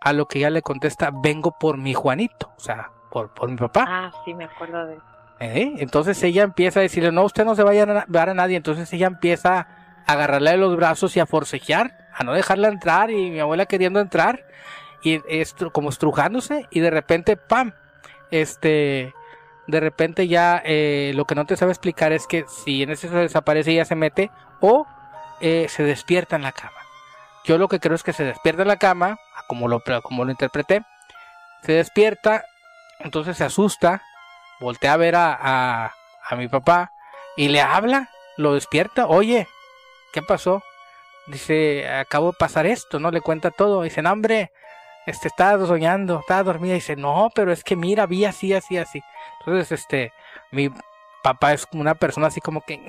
a 0.01 0.13
lo 0.13 0.27
que 0.27 0.39
ella 0.39 0.49
le 0.49 0.61
contesta, 0.61 1.11
vengo 1.11 1.55
por 1.59 1.77
mi 1.77 1.93
Juanito, 1.93 2.53
o 2.57 2.59
sea, 2.59 2.91
por, 3.11 3.33
por 3.33 3.49
mi 3.49 3.57
papá. 3.57 3.85
Ah, 3.85 4.11
sí, 4.23 4.33
me 4.33 4.45
acuerdo 4.45 4.87
de 4.87 4.97
¿Eh? 5.41 5.73
Entonces 5.79 6.21
ella 6.23 6.43
empieza 6.43 6.79
a 6.79 6.83
decirle, 6.83 7.11
no, 7.11 7.23
usted 7.23 7.45
no 7.45 7.55
se 7.55 7.63
vaya 7.63 7.83
a 7.83 8.05
dar 8.07 8.29
a 8.29 8.33
nadie. 8.33 8.57
Entonces 8.57 8.91
ella 8.93 9.07
empieza 9.07 9.67
a 10.05 10.13
agarrarle 10.13 10.51
de 10.51 10.57
los 10.57 10.75
brazos 10.75 11.15
y 11.15 11.19
a 11.19 11.25
forcejear, 11.25 12.09
a 12.13 12.23
no 12.23 12.33
dejarla 12.33 12.67
entrar 12.67 13.09
y 13.11 13.31
mi 13.31 13.39
abuela 13.39 13.65
queriendo 13.65 13.99
entrar 13.99 14.45
y 15.01 15.19
como 15.71 15.89
estrujándose 15.89 16.67
y 16.71 16.81
de 16.81 16.89
repente, 16.89 17.37
¡pam! 17.37 17.73
Este, 18.31 19.13
de 19.69 19.79
repente 19.79 20.27
ya 20.27 20.61
eh, 20.65 21.11
lo 21.15 21.25
que 21.25 21.35
no 21.35 21.45
te 21.45 21.55
sabe 21.55 21.71
explicar 21.71 22.11
es 22.11 22.27
que 22.27 22.45
si 22.47 22.83
en 22.83 22.89
ese 22.89 23.07
se 23.07 23.15
desaparece 23.15 23.71
ella 23.71 23.85
se 23.85 23.95
mete 23.95 24.31
o 24.59 24.87
eh, 25.41 25.67
se 25.69 25.83
despierta 25.83 26.35
en 26.35 26.41
la 26.41 26.51
cama. 26.51 26.77
Yo 27.45 27.57
lo 27.57 27.67
que 27.67 27.79
creo 27.79 27.95
es 27.95 28.03
que 28.03 28.13
se 28.13 28.23
despierta 28.23 28.63
en 28.63 28.67
la 28.67 28.77
cama, 28.77 29.17
como 29.47 29.67
lo, 29.67 29.81
como 30.03 30.25
lo 30.25 30.31
interpreté, 30.31 30.83
se 31.63 31.73
despierta, 31.73 32.45
entonces 32.99 33.37
se 33.37 33.43
asusta, 33.43 34.01
voltea 34.59 34.93
a 34.93 34.97
ver 34.97 35.15
a, 35.15 35.93
a, 36.29 36.35
mi 36.35 36.47
papá 36.47 36.91
y 37.37 37.47
le 37.47 37.61
habla, 37.61 38.09
lo 38.37 38.53
despierta, 38.53 39.07
oye, 39.07 39.47
¿qué 40.13 40.21
pasó? 40.21 40.63
Dice, 41.27 41.87
acabo 41.89 42.31
de 42.31 42.37
pasar 42.37 42.65
esto, 42.65 42.99
¿no? 42.99 43.11
Le 43.11 43.21
cuenta 43.21 43.51
todo. 43.51 43.83
Dice, 43.83 44.01
no, 44.01 44.11
hombre, 44.11 44.51
este, 45.09 45.27
estaba 45.27 45.65
soñando, 45.65 46.19
estaba 46.19 46.43
dormida. 46.43 46.73
Dice, 46.73 46.95
no, 46.95 47.29
pero 47.33 47.51
es 47.51 47.63
que 47.63 47.75
mira, 47.75 48.05
vi 48.05 48.25
así, 48.25 48.53
así, 48.53 48.77
así. 48.77 49.01
Entonces, 49.39 49.71
este, 49.79 50.13
mi 50.51 50.69
papá 51.23 51.53
es 51.53 51.65
una 51.73 51.95
persona 51.95 52.27
así 52.27 52.41
como 52.41 52.61
que, 52.61 52.79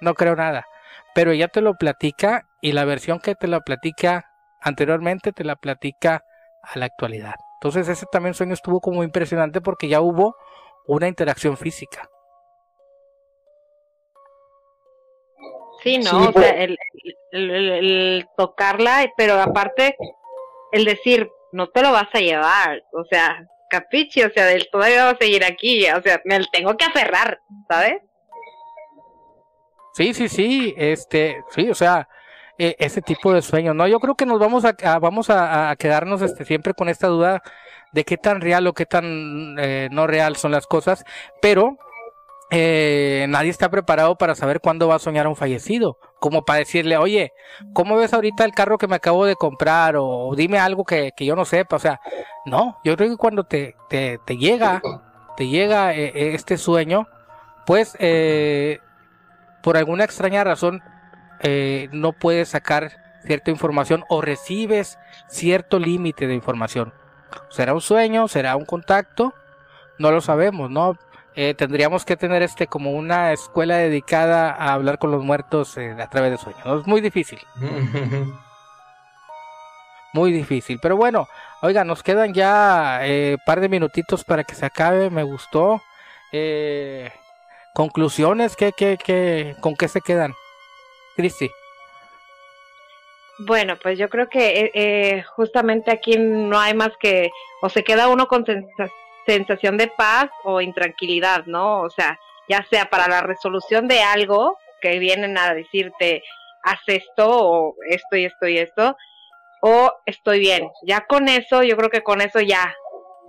no 0.00 0.14
creo 0.14 0.36
nada. 0.36 0.66
Pero 1.14 1.30
ella 1.32 1.48
te 1.48 1.60
lo 1.60 1.74
platica 1.74 2.46
y 2.60 2.72
la 2.72 2.84
versión 2.84 3.20
que 3.20 3.34
te 3.34 3.46
la 3.46 3.60
platica 3.60 4.30
anteriormente 4.60 5.32
te 5.32 5.44
la 5.44 5.56
platica 5.56 6.24
a 6.62 6.78
la 6.78 6.86
actualidad. 6.86 7.34
Entonces 7.54 7.88
ese 7.88 8.06
también 8.10 8.34
sueño 8.34 8.54
estuvo 8.54 8.80
como 8.80 9.04
impresionante 9.04 9.60
porque 9.60 9.88
ya 9.88 10.00
hubo 10.00 10.36
una 10.86 11.08
interacción 11.08 11.56
física. 11.56 12.08
Sí, 15.82 15.98
no, 15.98 16.28
o 16.28 16.32
sea, 16.32 16.50
el, 16.62 16.78
el, 17.30 18.26
tocarla, 18.36 19.12
pero 19.16 19.40
aparte 19.40 19.96
el 20.72 20.84
decir, 20.86 21.30
no 21.54 21.68
te 21.68 21.82
lo 21.82 21.92
vas 21.92 22.08
a 22.12 22.18
llevar, 22.18 22.82
o 22.92 23.04
sea, 23.04 23.46
capichi, 23.70 24.24
o 24.24 24.30
sea, 24.30 24.46
del 24.46 24.68
todavía 24.70 25.04
va 25.04 25.10
a 25.10 25.16
seguir 25.16 25.44
aquí, 25.44 25.86
o 25.88 26.02
sea, 26.02 26.20
me 26.24 26.40
tengo 26.50 26.76
que 26.76 26.84
aferrar, 26.84 27.38
¿sabes? 27.68 28.02
Sí, 29.92 30.12
sí, 30.14 30.28
sí, 30.28 30.74
este, 30.76 31.40
sí, 31.50 31.70
o 31.70 31.74
sea, 31.76 32.08
e, 32.58 32.74
ese 32.80 33.00
tipo 33.02 33.32
de 33.32 33.40
sueño, 33.40 33.72
¿no? 33.72 33.86
Yo 33.86 34.00
creo 34.00 34.16
que 34.16 34.26
nos 34.26 34.40
vamos 34.40 34.64
a, 34.64 34.98
vamos 34.98 35.30
a, 35.30 35.72
quedarnos 35.78 36.22
este, 36.22 36.44
siempre 36.44 36.74
con 36.74 36.88
esta 36.88 37.06
duda 37.06 37.40
de 37.92 38.04
qué 38.04 38.16
tan 38.16 38.40
real 38.40 38.66
o 38.66 38.72
qué 38.74 38.84
tan 38.84 39.56
eh, 39.60 39.88
no 39.92 40.08
real 40.08 40.34
son 40.34 40.50
las 40.50 40.66
cosas, 40.66 41.04
pero 41.40 41.78
eh, 42.54 43.26
nadie 43.28 43.50
está 43.50 43.68
preparado 43.68 44.16
para 44.16 44.34
saber 44.34 44.60
cuándo 44.60 44.88
va 44.88 44.96
a 44.96 45.00
soñar 45.00 45.26
un 45.26 45.36
fallecido, 45.36 45.98
como 46.20 46.44
para 46.44 46.60
decirle, 46.60 46.96
oye, 46.96 47.32
¿cómo 47.72 47.96
ves 47.96 48.14
ahorita 48.14 48.44
el 48.44 48.52
carro 48.52 48.78
que 48.78 48.88
me 48.88 48.96
acabo 48.96 49.24
de 49.26 49.36
comprar? 49.36 49.96
O 49.98 50.34
dime 50.36 50.58
algo 50.58 50.84
que, 50.84 51.12
yo 51.18 51.36
no 51.36 51.44
sepa, 51.44 51.76
o 51.76 51.80
sea, 51.80 52.00
no, 52.46 52.78
yo 52.84 52.96
creo 52.96 53.10
que 53.10 53.16
cuando 53.16 53.44
te, 53.44 53.74
te, 53.88 54.18
te 54.24 54.36
llega, 54.36 54.80
te 55.36 55.48
llega 55.48 55.94
eh, 55.94 56.34
este 56.34 56.56
sueño, 56.56 57.08
pues 57.66 57.96
por 59.64 59.78
alguna 59.78 60.04
extraña 60.04 60.44
razón 60.44 60.82
eh, 61.40 61.88
no 61.90 62.12
puedes 62.12 62.50
sacar 62.50 62.92
cierta 63.24 63.50
información 63.50 64.04
o 64.08 64.20
recibes 64.20 64.98
cierto 65.28 65.78
límite 65.78 66.26
de 66.26 66.34
información. 66.34 66.92
¿Será 67.48 67.74
un 67.74 67.80
sueño? 67.80 68.28
¿Será 68.28 68.56
un 68.56 68.66
contacto? 68.66 69.34
No 69.98 70.10
lo 70.10 70.20
sabemos, 70.20 70.70
¿no? 70.70 70.96
Eh, 71.36 71.54
tendríamos 71.54 72.04
que 72.04 72.16
tener 72.16 72.42
este 72.42 72.66
como 72.66 72.92
una 72.92 73.32
escuela 73.32 73.76
dedicada 73.76 74.50
a 74.52 74.72
hablar 74.72 74.98
con 74.98 75.10
los 75.10 75.24
muertos 75.24 75.76
eh, 75.76 75.96
a 75.98 76.08
través 76.08 76.30
de 76.30 76.38
sueños. 76.38 76.80
Es 76.80 76.86
muy 76.86 77.00
difícil. 77.00 77.40
muy 80.12 80.32
difícil. 80.32 80.78
Pero 80.80 80.96
bueno, 80.96 81.28
oiga, 81.62 81.84
nos 81.84 82.02
quedan 82.02 82.34
ya 82.34 83.00
un 83.02 83.38
par 83.44 83.60
de 83.60 83.68
minutitos 83.68 84.24
para 84.24 84.44
que 84.44 84.54
se 84.54 84.66
acabe. 84.66 85.10
Me 85.10 85.24
gustó. 85.24 85.82
Conclusiones, 87.74 88.54
¿qué, 88.54 88.72
qué, 88.76 88.96
qué, 88.96 89.56
¿con 89.60 89.74
qué 89.74 89.88
se 89.88 90.00
quedan? 90.00 90.32
Cristi. 91.16 91.50
Bueno, 93.38 93.76
pues 93.82 93.98
yo 93.98 94.08
creo 94.08 94.28
que 94.28 94.60
eh, 94.60 94.70
eh, 94.74 95.22
justamente 95.34 95.90
aquí 95.90 96.16
no 96.16 96.58
hay 96.58 96.74
más 96.74 96.92
que, 97.00 97.30
o 97.62 97.68
se 97.68 97.82
queda 97.82 98.08
uno 98.08 98.28
con 98.28 98.46
sensación 98.46 98.90
de 99.26 99.92
paz 99.96 100.30
o 100.44 100.60
intranquilidad, 100.60 101.46
¿no? 101.46 101.82
O 101.82 101.90
sea, 101.90 102.18
ya 102.48 102.64
sea 102.70 102.86
para 102.86 103.08
la 103.08 103.22
resolución 103.22 103.88
de 103.88 104.00
algo 104.00 104.58
que 104.80 104.98
vienen 104.98 105.38
a 105.38 105.54
decirte, 105.54 106.22
haz 106.62 106.80
esto 106.86 107.28
o 107.28 107.74
esto 107.88 108.16
y 108.16 108.24
esto 108.26 108.46
y 108.46 108.58
esto, 108.58 108.96
o 109.62 109.92
estoy 110.06 110.40
bien. 110.40 110.70
Ya 110.86 111.06
con 111.06 111.28
eso, 111.28 111.62
yo 111.62 111.76
creo 111.76 111.90
que 111.90 112.02
con 112.02 112.20
eso 112.20 112.40
ya 112.40 112.74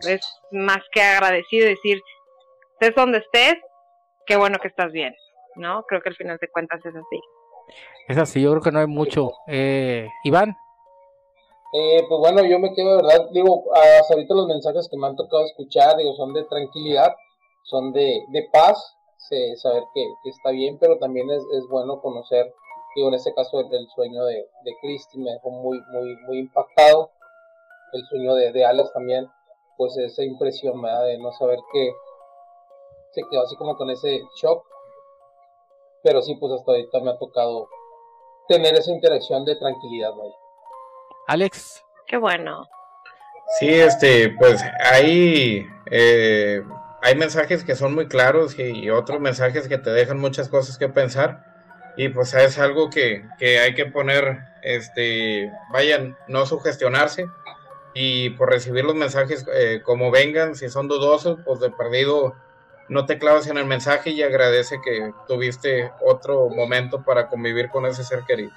es 0.01 0.21
más 0.51 0.81
que 0.91 1.01
agradecido 1.01 1.67
decir, 1.67 2.01
estés 2.73 2.95
donde 2.95 3.19
estés, 3.19 3.55
qué 4.25 4.35
bueno 4.35 4.59
que 4.59 4.67
estás 4.67 4.91
bien, 4.91 5.15
¿no? 5.55 5.83
Creo 5.83 6.01
que 6.01 6.09
al 6.09 6.15
final 6.15 6.37
de 6.39 6.49
cuentas 6.49 6.85
es 6.85 6.95
así. 6.95 7.19
Es 8.07 8.17
así, 8.17 8.41
yo 8.41 8.51
creo 8.51 8.61
que 8.61 8.71
no 8.71 8.79
hay 8.79 8.87
mucho. 8.87 9.31
Eh, 9.47 10.09
Iván. 10.23 10.55
Eh, 11.77 12.05
pues 12.07 12.19
bueno, 12.21 12.41
yo 12.45 12.57
me 12.57 12.73
quedo, 12.73 12.91
de 12.91 13.03
verdad, 13.03 13.29
digo, 13.31 13.65
hasta 13.73 14.13
ahorita 14.13 14.33
los 14.33 14.47
mensajes 14.47 14.87
que 14.87 14.95
me 14.95 15.07
han 15.07 15.17
tocado 15.17 15.43
escuchar, 15.43 15.97
digo, 15.97 16.15
son 16.15 16.31
de 16.33 16.45
tranquilidad, 16.45 17.13
son 17.65 17.91
de, 17.91 18.23
de 18.29 18.47
paz, 18.49 18.95
saber 19.57 19.83
que, 19.93 20.05
está 20.23 20.51
bien, 20.51 20.77
pero 20.79 20.97
también 20.99 21.29
es, 21.29 21.43
es, 21.51 21.67
bueno 21.67 21.99
conocer, 21.99 22.53
digo, 22.95 23.09
en 23.09 23.15
este 23.15 23.33
caso 23.33 23.59
el, 23.59 23.87
sueño 23.89 24.23
de, 24.23 24.47
de 24.63 24.77
Cristi 24.79 25.17
me 25.17 25.31
dejó 25.31 25.49
muy, 25.49 25.81
muy, 25.91 26.15
muy 26.27 26.39
impactado, 26.39 27.11
el 27.91 28.05
sueño 28.05 28.35
de, 28.35 28.53
de 28.53 28.63
Alex 28.63 28.93
también, 28.93 29.29
pues 29.75 29.97
esa 29.97 30.23
impresión, 30.23 30.81
¿verdad? 30.81 31.03
De 31.03 31.17
no 31.17 31.33
saber 31.33 31.59
que 31.73 31.91
se 33.11 33.21
quedó 33.29 33.41
así 33.41 33.57
como 33.57 33.75
con 33.75 33.89
ese 33.89 34.21
shock. 34.41 34.63
Pero 36.03 36.21
sí, 36.21 36.35
pues 36.35 36.53
hasta 36.53 36.71
ahorita 36.71 37.01
me 37.01 37.11
ha 37.11 37.17
tocado 37.17 37.67
tener 38.47 38.75
esa 38.75 38.91
interacción 38.91 39.43
de 39.43 39.55
tranquilidad, 39.57 40.13
Alex. 41.27 41.83
Qué 42.07 42.17
bueno. 42.17 42.67
Sí, 43.59 43.69
este, 43.69 44.29
pues 44.29 44.61
hay, 44.79 45.67
eh, 45.91 46.63
hay 47.01 47.15
mensajes 47.15 47.63
que 47.63 47.75
son 47.75 47.95
muy 47.95 48.07
claros 48.07 48.57
y 48.57 48.89
otros 48.89 49.19
mensajes 49.19 49.67
que 49.67 49.77
te 49.77 49.91
dejan 49.91 50.19
muchas 50.19 50.49
cosas 50.49 50.77
que 50.77 50.89
pensar. 50.89 51.43
Y 51.97 52.09
pues 52.09 52.33
es 52.33 52.59
algo 52.59 52.89
que, 52.89 53.25
que 53.39 53.59
hay 53.59 53.73
que 53.73 53.85
poner, 53.85 54.39
este, 54.63 55.51
vayan, 55.71 56.17
no 56.27 56.45
sugestionarse 56.45 57.27
y 57.93 58.31
por 58.31 58.49
recibir 58.49 58.83
los 58.83 58.95
mensajes 58.95 59.45
eh, 59.53 59.81
como 59.83 60.11
vengan, 60.11 60.55
si 60.55 60.67
son 60.69 60.89
dudosos, 60.89 61.39
pues 61.45 61.61
de 61.61 61.69
perdido 61.71 62.35
no 62.89 63.05
te 63.05 63.17
clavas 63.17 63.47
en 63.47 63.57
el 63.57 63.65
mensaje 63.65 64.11
y 64.11 64.21
agradece 64.21 64.79
que 64.83 65.11
tuviste 65.27 65.91
otro 66.01 66.49
momento 66.49 67.03
para 67.03 67.27
convivir 67.29 67.69
con 67.69 67.85
ese 67.85 68.03
ser 68.03 68.23
querido. 68.27 68.51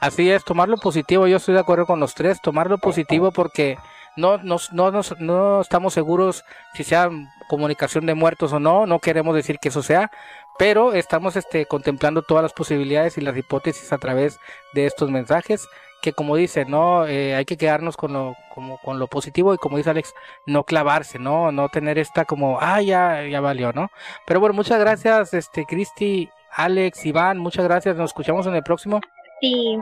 Así 0.00 0.30
es, 0.30 0.44
tomar 0.44 0.68
lo 0.68 0.76
positivo, 0.76 1.26
yo 1.26 1.36
estoy 1.36 1.54
de 1.54 1.60
acuerdo 1.60 1.86
con 1.86 2.00
los 2.00 2.14
tres, 2.14 2.40
tomar 2.40 2.68
lo 2.68 2.78
positivo 2.78 3.30
porque 3.32 3.78
no, 4.16 4.38
no, 4.38 4.58
no, 4.72 5.00
no 5.18 5.60
estamos 5.60 5.94
seguros 5.94 6.44
si 6.74 6.84
sea 6.84 7.10
comunicación 7.48 8.06
de 8.06 8.14
muertos 8.14 8.52
o 8.52 8.60
no, 8.60 8.86
no 8.86 8.98
queremos 8.98 9.34
decir 9.34 9.58
que 9.58 9.68
eso 9.68 9.82
sea, 9.82 10.10
pero 10.58 10.92
estamos 10.92 11.36
este, 11.36 11.66
contemplando 11.66 12.22
todas 12.22 12.42
las 12.42 12.52
posibilidades 12.52 13.18
y 13.18 13.22
las 13.22 13.36
hipótesis 13.36 13.92
a 13.92 13.98
través 13.98 14.38
de 14.72 14.86
estos 14.86 15.10
mensajes 15.10 15.66
que 16.00 16.12
como 16.12 16.36
dice, 16.36 16.64
no 16.64 17.06
eh, 17.06 17.34
hay 17.34 17.44
que 17.44 17.56
quedarnos 17.56 17.96
con 17.96 18.12
lo 18.12 18.36
como 18.54 18.78
con 18.78 18.98
lo 18.98 19.06
positivo 19.06 19.54
y 19.54 19.58
como 19.58 19.76
dice 19.76 19.90
Alex, 19.90 20.14
no 20.46 20.64
clavarse, 20.64 21.18
no 21.18 21.52
no 21.52 21.68
tener 21.68 21.98
esta 21.98 22.24
como, 22.24 22.58
ah, 22.60 22.80
ya 22.82 23.26
ya 23.26 23.40
valió, 23.40 23.72
¿no? 23.72 23.90
Pero 24.26 24.40
bueno, 24.40 24.54
muchas 24.54 24.80
gracias 24.80 25.34
este 25.34 25.66
Cristi, 25.66 26.30
Alex, 26.52 27.04
Iván, 27.06 27.38
muchas 27.38 27.64
gracias, 27.64 27.96
nos 27.96 28.10
escuchamos 28.10 28.46
en 28.46 28.54
el 28.54 28.62
próximo. 28.62 29.00
Sí. 29.40 29.78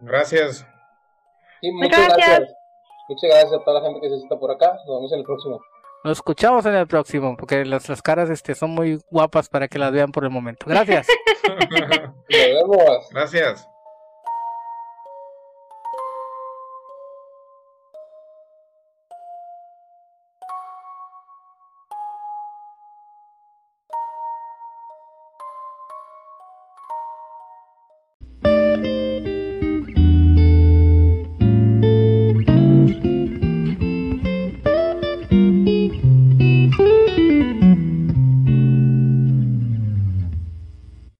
Gracias. 0.00 0.66
muchas 1.62 2.08
gracias. 2.08 2.54
Muchas 3.08 3.30
gracias 3.30 3.52
a 3.52 3.64
toda 3.64 3.80
la 3.80 3.86
gente 3.86 4.00
que 4.00 4.08
se 4.08 4.16
está 4.16 4.38
por 4.38 4.50
acá. 4.50 4.74
Nos 4.86 4.96
vemos 4.96 5.12
en 5.12 5.18
el 5.18 5.24
próximo. 5.24 5.60
Nos 6.04 6.18
escuchamos 6.18 6.66
en 6.66 6.74
el 6.74 6.86
próximo, 6.86 7.36
porque 7.36 7.64
las, 7.64 7.88
las 7.88 8.02
caras 8.02 8.28
este, 8.28 8.54
son 8.54 8.70
muy 8.70 9.00
guapas 9.10 9.48
para 9.48 9.68
que 9.68 9.78
las 9.78 9.92
vean 9.92 10.12
por 10.12 10.24
el 10.24 10.30
momento. 10.30 10.66
Gracias. 10.68 11.06
Nos 11.48 12.28
vemos. 12.28 13.08
Gracias. 13.10 13.68